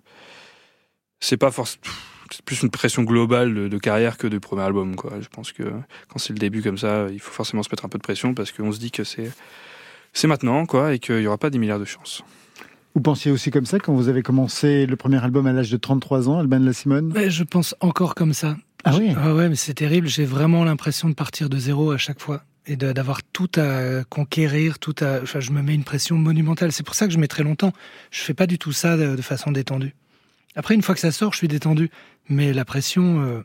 c'est 1.20 1.38
pas 1.38 1.52
forcément. 1.52 1.84
C'est 2.36 2.44
plus 2.46 2.62
une 2.64 2.70
pression 2.72 3.04
globale 3.04 3.54
de, 3.54 3.68
de 3.68 3.78
carrière 3.78 4.18
que 4.18 4.28
de 4.28 4.38
premier 4.38 4.64
album, 4.64 4.96
quoi. 4.96 5.14
Je 5.22 5.28
pense 5.28 5.52
que 5.52 5.64
quand 6.08 6.18
c'est 6.20 6.34
le 6.34 6.40
début 6.40 6.62
comme 6.62 6.78
ça, 6.78 7.08
il 7.12 7.20
faut 7.20 7.32
forcément 7.32 7.64
se 7.64 7.70
mettre 7.70 7.86
un 7.86 7.90
peu 7.90 7.98
de 7.98 8.04
pression 8.04 8.34
parce 8.34 8.52
qu'on 8.52 8.72
se 8.72 8.80
dit 8.80 8.92
que 8.92 9.04
c'est, 9.04 9.32
c'est 10.14 10.28
maintenant, 10.28 10.66
quoi, 10.66 10.94
et 10.94 11.00
qu'il 11.00 11.22
y 11.22 11.28
aura 11.28 11.38
pas 11.38 11.50
10 11.50 11.60
milliards 11.60 11.80
de 11.80 11.86
chances. 11.86 12.24
Vous 12.96 13.02
pensiez 13.02 13.32
aussi 13.32 13.50
comme 13.52 13.66
ça 13.66 13.80
quand 13.80 13.94
vous 13.94 14.08
avez 14.08 14.22
commencé 14.22 14.86
le 14.86 14.96
premier 14.96 15.24
album 15.24 15.48
à 15.48 15.52
l'âge 15.54 15.72
de 15.72 15.78
33 15.78 16.30
ans, 16.30 16.40
Alban 16.40 16.60
de 16.60 16.66
la 16.66 16.74
Simone? 16.74 17.12
Mais 17.16 17.30
je 17.32 17.44
pense 17.44 17.76
encore 17.80 18.14
comme 18.16 18.34
ça. 18.34 18.56
Ah 18.84 18.96
oui? 18.98 19.14
Ah 19.18 19.34
ouais, 19.34 19.50
mais 19.50 19.56
c'est 19.56 19.74
terrible. 19.74 20.08
J'ai 20.08 20.26
vraiment 20.26 20.64
l'impression 20.64 21.10
de 21.10 21.14
partir 21.16 21.50
de 21.50 21.58
zéro 21.58 21.92
à 21.92 21.98
chaque 21.98 22.20
fois 22.22 22.44
et 22.68 22.76
de- 22.76 22.92
d'avoir 22.94 23.24
tout 23.24 23.50
à 23.58 24.04
conquérir, 24.10 24.78
tout 24.78 24.94
à. 25.02 25.22
Enfin, 25.24 25.40
je 25.40 25.52
me 25.52 25.62
mets 25.62 25.74
une 25.74 25.84
pression 25.84 26.18
monumentale. 26.18 26.72
C'est 26.72 26.84
pour 26.86 26.94
ça 26.96 27.08
que 27.08 27.14
je 27.14 27.18
mets 27.18 27.28
très 27.28 27.44
longtemps. 27.44 27.74
Je 28.12 28.20
fais 28.22 28.34
pas 28.36 28.46
du 28.46 28.58
tout 28.60 28.72
ça 28.74 28.96
de, 28.98 29.16
de 29.16 29.22
façon 29.22 29.52
détendue. 29.52 29.96
Après, 30.56 30.76
une 30.76 30.84
fois 30.84 30.94
que 30.94 31.02
ça 31.02 31.12
sort, 31.12 31.32
je 31.34 31.38
suis 31.40 31.48
détendu. 31.48 31.90
Mais 32.30 32.54
la 32.54 32.66
pression, 32.66 33.22
euh, 33.22 33.42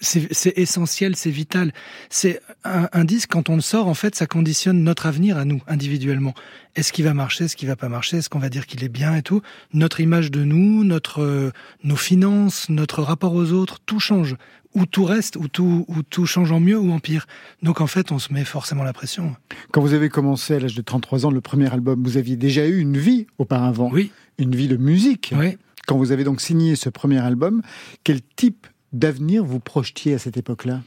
c'est 0.00 0.56
essentiel, 0.56 1.16
c'est 1.16 1.30
vital. 1.30 1.72
C'est 2.10 2.40
un, 2.64 2.88
un 2.92 3.04
disque 3.04 3.30
quand 3.30 3.48
on 3.48 3.56
le 3.56 3.60
sort, 3.60 3.88
en 3.88 3.94
fait, 3.94 4.14
ça 4.14 4.26
conditionne 4.26 4.82
notre 4.82 5.06
avenir 5.06 5.36
à 5.36 5.44
nous 5.44 5.60
individuellement. 5.66 6.34
Est-ce 6.76 6.92
qu'il 6.92 7.04
va 7.04 7.14
marcher, 7.14 7.44
est-ce 7.44 7.56
qu'il 7.56 7.68
va 7.68 7.76
pas 7.76 7.88
marcher, 7.88 8.18
est-ce 8.18 8.28
qu'on 8.28 8.38
va 8.38 8.48
dire 8.48 8.66
qu'il 8.66 8.84
est 8.84 8.88
bien 8.88 9.16
et 9.16 9.22
tout? 9.22 9.42
Notre 9.72 10.00
image 10.00 10.30
de 10.30 10.44
nous, 10.44 10.84
notre 10.84 11.22
euh, 11.22 11.50
nos 11.84 11.96
finances, 11.96 12.68
notre 12.68 13.02
rapport 13.02 13.34
aux 13.34 13.52
autres, 13.52 13.78
tout 13.84 14.00
change. 14.00 14.36
Ou 14.74 14.84
tout 14.84 15.04
reste, 15.04 15.36
ou 15.36 15.48
tout, 15.48 15.86
ou 15.88 16.02
tout 16.02 16.26
change 16.26 16.52
en 16.52 16.60
mieux 16.60 16.78
ou 16.78 16.92
en 16.92 16.98
pire. 16.98 17.26
Donc 17.62 17.80
en 17.80 17.86
fait, 17.86 18.12
on 18.12 18.18
se 18.18 18.32
met 18.32 18.44
forcément 18.44 18.84
la 18.84 18.92
pression. 18.92 19.34
Quand 19.72 19.80
vous 19.80 19.94
avez 19.94 20.10
commencé 20.10 20.54
à 20.54 20.60
l'âge 20.60 20.74
de 20.74 20.82
33 20.82 21.24
ans 21.24 21.30
le 21.30 21.40
premier 21.40 21.72
album, 21.72 22.04
vous 22.04 22.18
aviez 22.18 22.36
déjà 22.36 22.66
eu 22.66 22.78
une 22.78 22.98
vie 22.98 23.26
auparavant 23.38 23.90
Oui. 23.90 24.12
Une 24.36 24.54
vie 24.54 24.68
de 24.68 24.76
musique 24.76 25.32
Oui. 25.36 25.56
Quand 25.88 25.96
vous 25.96 26.12
avez 26.12 26.22
donc 26.22 26.42
signé 26.42 26.76
ce 26.76 26.90
premier 26.90 27.18
album, 27.18 27.62
quel 28.04 28.20
type 28.36 28.66
d'avenir 28.92 29.42
vous 29.42 29.58
projetiez 29.58 30.12
à 30.12 30.18
cette 30.18 30.36
époque-là? 30.36 30.82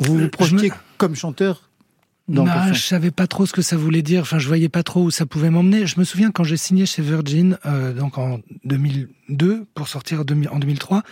Vous 0.00 0.18
vous 0.18 0.28
projetiez 0.28 0.72
comme 0.98 1.14
chanteur 1.14 1.70
dans 2.26 2.44
non, 2.44 2.50
quel 2.52 2.74
je 2.74 2.82
savais 2.82 3.12
pas 3.12 3.28
trop 3.28 3.46
ce 3.46 3.52
que 3.52 3.62
ça 3.62 3.76
voulait 3.76 4.02
dire. 4.02 4.22
Enfin, 4.22 4.40
je 4.40 4.48
voyais 4.48 4.68
pas 4.68 4.82
trop 4.82 5.04
où 5.04 5.12
ça 5.12 5.26
pouvait 5.26 5.48
m'emmener. 5.48 5.86
Je 5.86 6.00
me 6.00 6.04
souviens 6.04 6.32
quand 6.32 6.42
j'ai 6.42 6.56
signé 6.56 6.86
chez 6.86 7.02
Virgin, 7.02 7.56
euh, 7.66 7.92
donc 7.92 8.18
en 8.18 8.40
2002 8.64 9.64
pour 9.74 9.86
sortir 9.86 10.22
en 10.22 10.24
2003. 10.58 11.04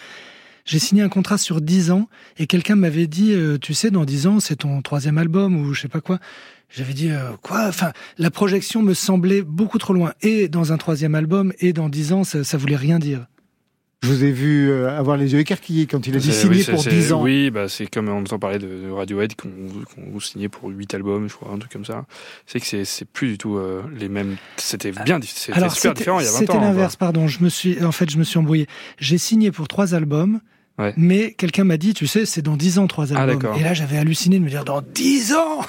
J'ai 0.64 0.80
signé 0.80 1.02
un 1.02 1.08
contrat 1.08 1.38
sur 1.38 1.60
10 1.60 1.92
ans 1.92 2.08
et 2.36 2.48
quelqu'un 2.48 2.74
m'avait 2.74 3.06
dit, 3.06 3.32
euh, 3.32 3.58
tu 3.58 3.74
sais, 3.74 3.92
dans 3.92 4.04
10 4.04 4.26
ans, 4.26 4.40
c'est 4.40 4.56
ton 4.56 4.82
troisième 4.82 5.18
album 5.18 5.56
ou 5.56 5.72
je 5.72 5.82
sais 5.82 5.88
pas 5.88 6.00
quoi. 6.00 6.18
J'avais 6.76 6.92
dit, 6.92 7.10
euh, 7.10 7.30
quoi? 7.42 7.66
Enfin, 7.68 7.92
la 8.18 8.30
projection 8.30 8.82
me 8.82 8.94
semblait 8.94 9.42
beaucoup 9.42 9.78
trop 9.78 9.92
loin. 9.92 10.12
Et 10.22 10.48
dans 10.48 10.72
un 10.72 10.76
troisième 10.76 11.14
album 11.14 11.52
et 11.60 11.72
dans 11.72 11.88
10 11.88 12.12
ans, 12.12 12.24
ça, 12.24 12.42
ça 12.44 12.56
voulait 12.58 12.76
rien 12.76 12.98
dire. 12.98 13.26
Je 14.02 14.08
vous 14.10 14.22
ai 14.24 14.32
vu 14.32 14.68
euh, 14.70 14.90
avoir 14.98 15.16
les 15.16 15.32
yeux 15.32 15.38
écarquillés 15.38 15.86
quand 15.86 16.06
il 16.06 16.14
a 16.14 16.18
dit 16.18 16.30
signer 16.30 16.56
oui, 16.56 16.62
c'est- 16.62 16.72
pour 16.72 16.82
c'est- 16.82 16.90
10 16.90 17.12
ans. 17.14 17.22
Oui, 17.22 17.50
bah, 17.50 17.68
c'est 17.70 17.86
comme 17.86 18.08
on 18.10 18.20
entend 18.20 18.38
parler 18.38 18.58
de, 18.58 18.66
de 18.66 18.90
Radiohead 18.90 19.34
qu'on 19.34 19.48
qu'on 19.94 20.20
signait 20.20 20.50
pour 20.50 20.68
8 20.68 20.92
albums, 20.92 21.26
je 21.28 21.34
crois, 21.34 21.50
un 21.54 21.58
truc 21.58 21.72
comme 21.72 21.86
ça. 21.86 22.04
C'est 22.44 22.60
que 22.60 22.84
c'est- 22.84 23.04
plus 23.06 23.28
du 23.28 23.38
tout 23.38 23.56
euh, 23.56 23.82
les 23.98 24.10
mêmes. 24.10 24.36
C'était 24.58 24.90
bien, 24.92 25.18
c'était 25.22 25.56
Alors, 25.56 25.72
super 25.74 25.94
différent 25.94 26.20
il 26.20 26.24
y 26.26 26.28
a 26.28 26.32
20 26.32 26.36
ans. 26.36 26.40
c'était 26.40 26.58
l'inverse, 26.58 26.96
pardon. 26.96 27.28
Je 27.28 27.42
me 27.42 27.48
suis, 27.48 27.82
en 27.82 27.92
fait, 27.92 28.10
je 28.10 28.18
me 28.18 28.24
suis 28.24 28.38
embrouillé. 28.38 28.66
J'ai 28.98 29.16
signé 29.16 29.50
pour 29.52 29.68
trois 29.68 29.94
albums. 29.94 30.40
Ouais. 30.76 30.92
Mais 30.96 31.32
quelqu'un 31.32 31.62
m'a 31.64 31.76
dit, 31.76 31.94
tu 31.94 32.06
sais, 32.08 32.26
c'est 32.26 32.42
dans 32.42 32.56
10 32.56 32.78
ans 32.80 32.88
trois 32.88 33.12
Ah, 33.14 33.22
albums. 33.22 33.54
et 33.58 33.62
là, 33.62 33.72
j'avais 33.74 33.96
halluciné 33.96 34.38
de 34.40 34.44
me 34.44 34.50
dire, 34.50 34.64
dans 34.64 34.82
10 34.82 35.32
ans? 35.32 35.60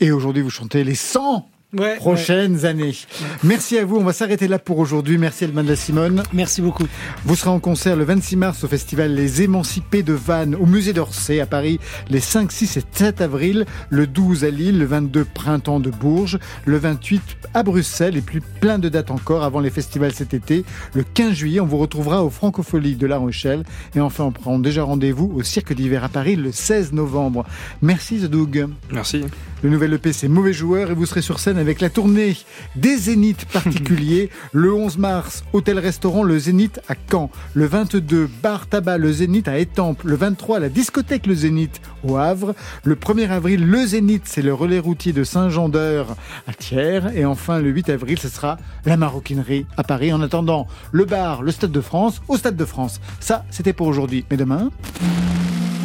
Et 0.00 0.12
aujourd'hui, 0.12 0.42
vous 0.42 0.50
chantez 0.50 0.84
les 0.84 0.94
100 0.94 1.48
Ouais, 1.76 1.96
prochaines 1.96 2.64
années. 2.64 2.96
Merci 3.44 3.76
à 3.76 3.84
vous. 3.84 3.98
On 3.98 4.04
va 4.04 4.14
s'arrêter 4.14 4.48
là 4.48 4.58
pour 4.58 4.78
aujourd'hui. 4.78 5.18
Merci 5.18 5.44
Alban 5.44 5.62
de 5.62 5.68
la 5.68 5.76
Simone. 5.76 6.22
Merci 6.32 6.62
beaucoup. 6.62 6.86
Vous 7.26 7.36
serez 7.36 7.50
en 7.50 7.60
concert 7.60 7.94
le 7.94 8.04
26 8.04 8.36
mars 8.36 8.64
au 8.64 8.68
festival 8.68 9.14
Les 9.14 9.42
Émancipés 9.42 10.02
de 10.02 10.14
Vannes, 10.14 10.54
au 10.54 10.64
musée 10.64 10.94
d'Orsay 10.94 11.40
à 11.40 11.46
Paris, 11.46 11.78
les 12.08 12.20
5, 12.20 12.50
6 12.50 12.78
et 12.78 12.82
7 12.90 13.20
avril, 13.20 13.66
le 13.90 14.06
12 14.06 14.44
à 14.44 14.50
Lille, 14.50 14.78
le 14.78 14.86
22 14.86 15.26
printemps 15.26 15.78
de 15.78 15.90
Bourges, 15.90 16.38
le 16.64 16.78
28 16.78 17.20
à 17.52 17.62
Bruxelles 17.62 18.16
et 18.16 18.22
puis 18.22 18.40
plein 18.40 18.78
de 18.78 18.88
dates 18.88 19.10
encore 19.10 19.44
avant 19.44 19.60
les 19.60 19.68
festivals 19.68 20.14
cet 20.14 20.32
été. 20.32 20.64
Le 20.94 21.02
15 21.02 21.34
juillet, 21.34 21.60
on 21.60 21.66
vous 21.66 21.76
retrouvera 21.76 22.24
au 22.24 22.30
Francofolie 22.30 22.96
de 22.96 23.06
La 23.06 23.18
Rochelle 23.18 23.64
et 23.94 24.00
enfin 24.00 24.24
on 24.24 24.32
prend 24.32 24.58
déjà 24.58 24.84
rendez-vous 24.84 25.30
au 25.36 25.42
Cirque 25.42 25.74
d'hiver 25.74 26.02
à 26.02 26.08
Paris 26.08 26.36
le 26.36 26.50
16 26.50 26.94
novembre. 26.94 27.44
Merci 27.82 28.20
The 28.20 28.30
Doug. 28.30 28.68
Merci. 28.90 29.26
Le 29.62 29.68
nouvel 29.68 29.92
EP, 29.92 30.14
c'est 30.14 30.28
Mauvais 30.28 30.52
Joueur 30.54 30.92
et 30.92 30.94
vous 30.94 31.04
serez 31.04 31.20
sur 31.20 31.40
scène 31.40 31.57
avec 31.58 31.80
la 31.80 31.90
tournée 31.90 32.36
des 32.76 32.96
Zéniths 32.96 33.44
particuliers. 33.46 34.30
le 34.52 34.72
11 34.72 34.98
mars, 34.98 35.44
hôtel-restaurant 35.52 36.22
Le 36.22 36.38
Zénith 36.38 36.80
à 36.88 36.94
Caen. 37.10 37.30
Le 37.54 37.66
22, 37.66 38.28
bar 38.42 38.66
tabac 38.66 38.98
Le 38.98 39.12
Zénith 39.12 39.48
à 39.48 39.58
Étampes. 39.58 40.02
Le 40.04 40.16
23, 40.16 40.60
la 40.60 40.68
discothèque 40.68 41.26
Le 41.26 41.34
Zénith 41.34 41.80
au 42.04 42.16
Havre. 42.16 42.54
Le 42.84 42.94
1er 42.94 43.28
avril, 43.30 43.66
Le 43.66 43.86
Zénith, 43.86 44.22
c'est 44.26 44.42
le 44.42 44.54
relais 44.54 44.78
routier 44.78 45.12
de 45.12 45.24
Saint-Jean-d'Eure 45.24 46.16
à 46.46 46.52
Thiers. 46.52 47.00
Et 47.14 47.24
enfin, 47.24 47.60
le 47.60 47.70
8 47.70 47.90
avril, 47.90 48.18
ce 48.18 48.28
sera 48.28 48.58
la 48.84 48.96
maroquinerie 48.96 49.66
à 49.76 49.82
Paris. 49.82 50.12
En 50.12 50.22
attendant, 50.22 50.66
le 50.92 51.04
bar, 51.04 51.42
le 51.42 51.50
Stade 51.50 51.72
de 51.72 51.80
France, 51.80 52.22
au 52.28 52.36
Stade 52.36 52.56
de 52.56 52.64
France. 52.64 53.00
Ça, 53.20 53.44
c'était 53.50 53.72
pour 53.72 53.86
aujourd'hui. 53.86 54.24
Mais 54.30 54.36
demain... 54.36 54.70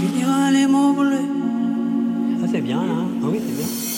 Il 0.01 0.19
ira 0.19 0.51
les 0.51 0.67
mots 0.67 0.93
bleus. 0.93 2.41
Ça 2.41 2.47
c'est 2.51 2.61
bien, 2.61 2.79
hein 2.79 3.07
Ah 3.23 3.27
oui, 3.31 3.39
c'est 3.45 3.55
bien. 3.55 3.92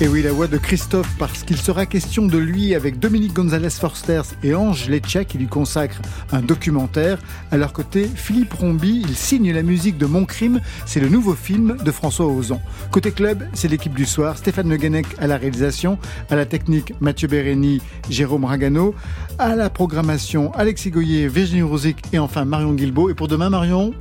Et 0.00 0.08
oui, 0.08 0.22
la 0.22 0.32
voix 0.32 0.48
de 0.48 0.58
Christophe, 0.58 1.08
parce 1.20 1.44
qu'il 1.44 1.56
sera 1.56 1.86
question 1.86 2.26
de 2.26 2.36
lui 2.36 2.74
avec 2.74 2.98
Dominique 2.98 3.32
Gonzalez 3.32 3.70
Forsters 3.70 4.24
et 4.42 4.52
Ange 4.52 4.88
Leccia 4.88 5.24
qui 5.24 5.38
lui 5.38 5.46
consacre 5.46 6.00
un 6.32 6.40
documentaire. 6.42 7.18
À 7.52 7.56
leur 7.56 7.72
côté, 7.72 8.10
Philippe 8.12 8.54
Rombi, 8.54 9.04
il 9.06 9.14
signe 9.14 9.52
la 9.52 9.62
musique 9.62 9.96
de 9.96 10.06
Mon 10.06 10.24
Crime, 10.24 10.60
c'est 10.84 10.98
le 10.98 11.08
nouveau 11.08 11.34
film 11.34 11.76
de 11.76 11.90
François 11.92 12.26
Ozon. 12.26 12.60
Côté 12.90 13.12
club, 13.12 13.46
c'est 13.52 13.68
l'équipe 13.68 13.94
du 13.94 14.04
soir, 14.04 14.36
Stéphane 14.36 14.68
Le 14.68 14.78
à 15.20 15.26
la 15.28 15.36
réalisation, 15.36 15.96
à 16.28 16.34
la 16.34 16.44
technique 16.44 16.92
Mathieu 17.00 17.28
Bérény, 17.28 17.80
Jérôme 18.10 18.46
Ragano, 18.46 18.96
à 19.38 19.54
la 19.54 19.70
programmation 19.70 20.52
Alexis 20.54 20.90
Goyer, 20.90 21.28
Virginie 21.28 21.62
Rosic 21.62 21.98
et 22.12 22.18
enfin 22.18 22.44
Marion 22.44 22.72
Guilbault. 22.72 23.10
Et 23.10 23.14
pour 23.14 23.28
demain, 23.28 23.48
Marion? 23.48 23.94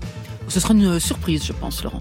Ce 0.47 0.59
sera 0.59 0.73
une 0.73 0.99
surprise, 0.99 1.45
je 1.45 1.53
pense, 1.53 1.83
Laurent. 1.83 1.99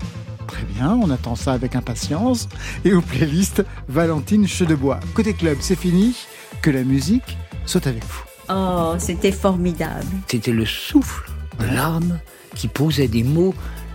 Très 0.52 0.64
bien, 0.64 0.90
on 1.02 1.10
attend 1.10 1.34
ça 1.34 1.52
avec 1.54 1.74
impatience. 1.76 2.48
Et 2.84 2.92
aux 2.92 3.00
playlists, 3.00 3.64
Valentine 3.88 4.46
Chedebois. 4.46 5.00
Côté 5.14 5.32
club, 5.32 5.56
c'est 5.60 5.76
fini. 5.78 6.14
Que 6.60 6.70
la 6.70 6.84
musique 6.84 7.36
soit 7.66 7.86
avec 7.86 8.04
vous. 8.04 8.22
Oh, 8.50 8.94
c'était 8.98 9.32
formidable. 9.32 10.06
C'était 10.28 10.52
le 10.52 10.66
souffle 10.66 11.30
de 11.58 11.64
l'âme 11.66 12.18
qui 12.54 12.68
posait 12.68 13.08
des 13.08 13.22
mots 13.24 13.54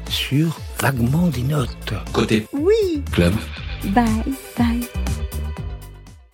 sur 0.09 0.59
vaguement 0.79 1.27
des 1.27 1.43
notes. 1.43 1.93
Côté 2.11 2.47
Oui. 2.53 3.03
club. 3.11 3.33
Bye, 3.93 4.05
bye. 4.57 4.81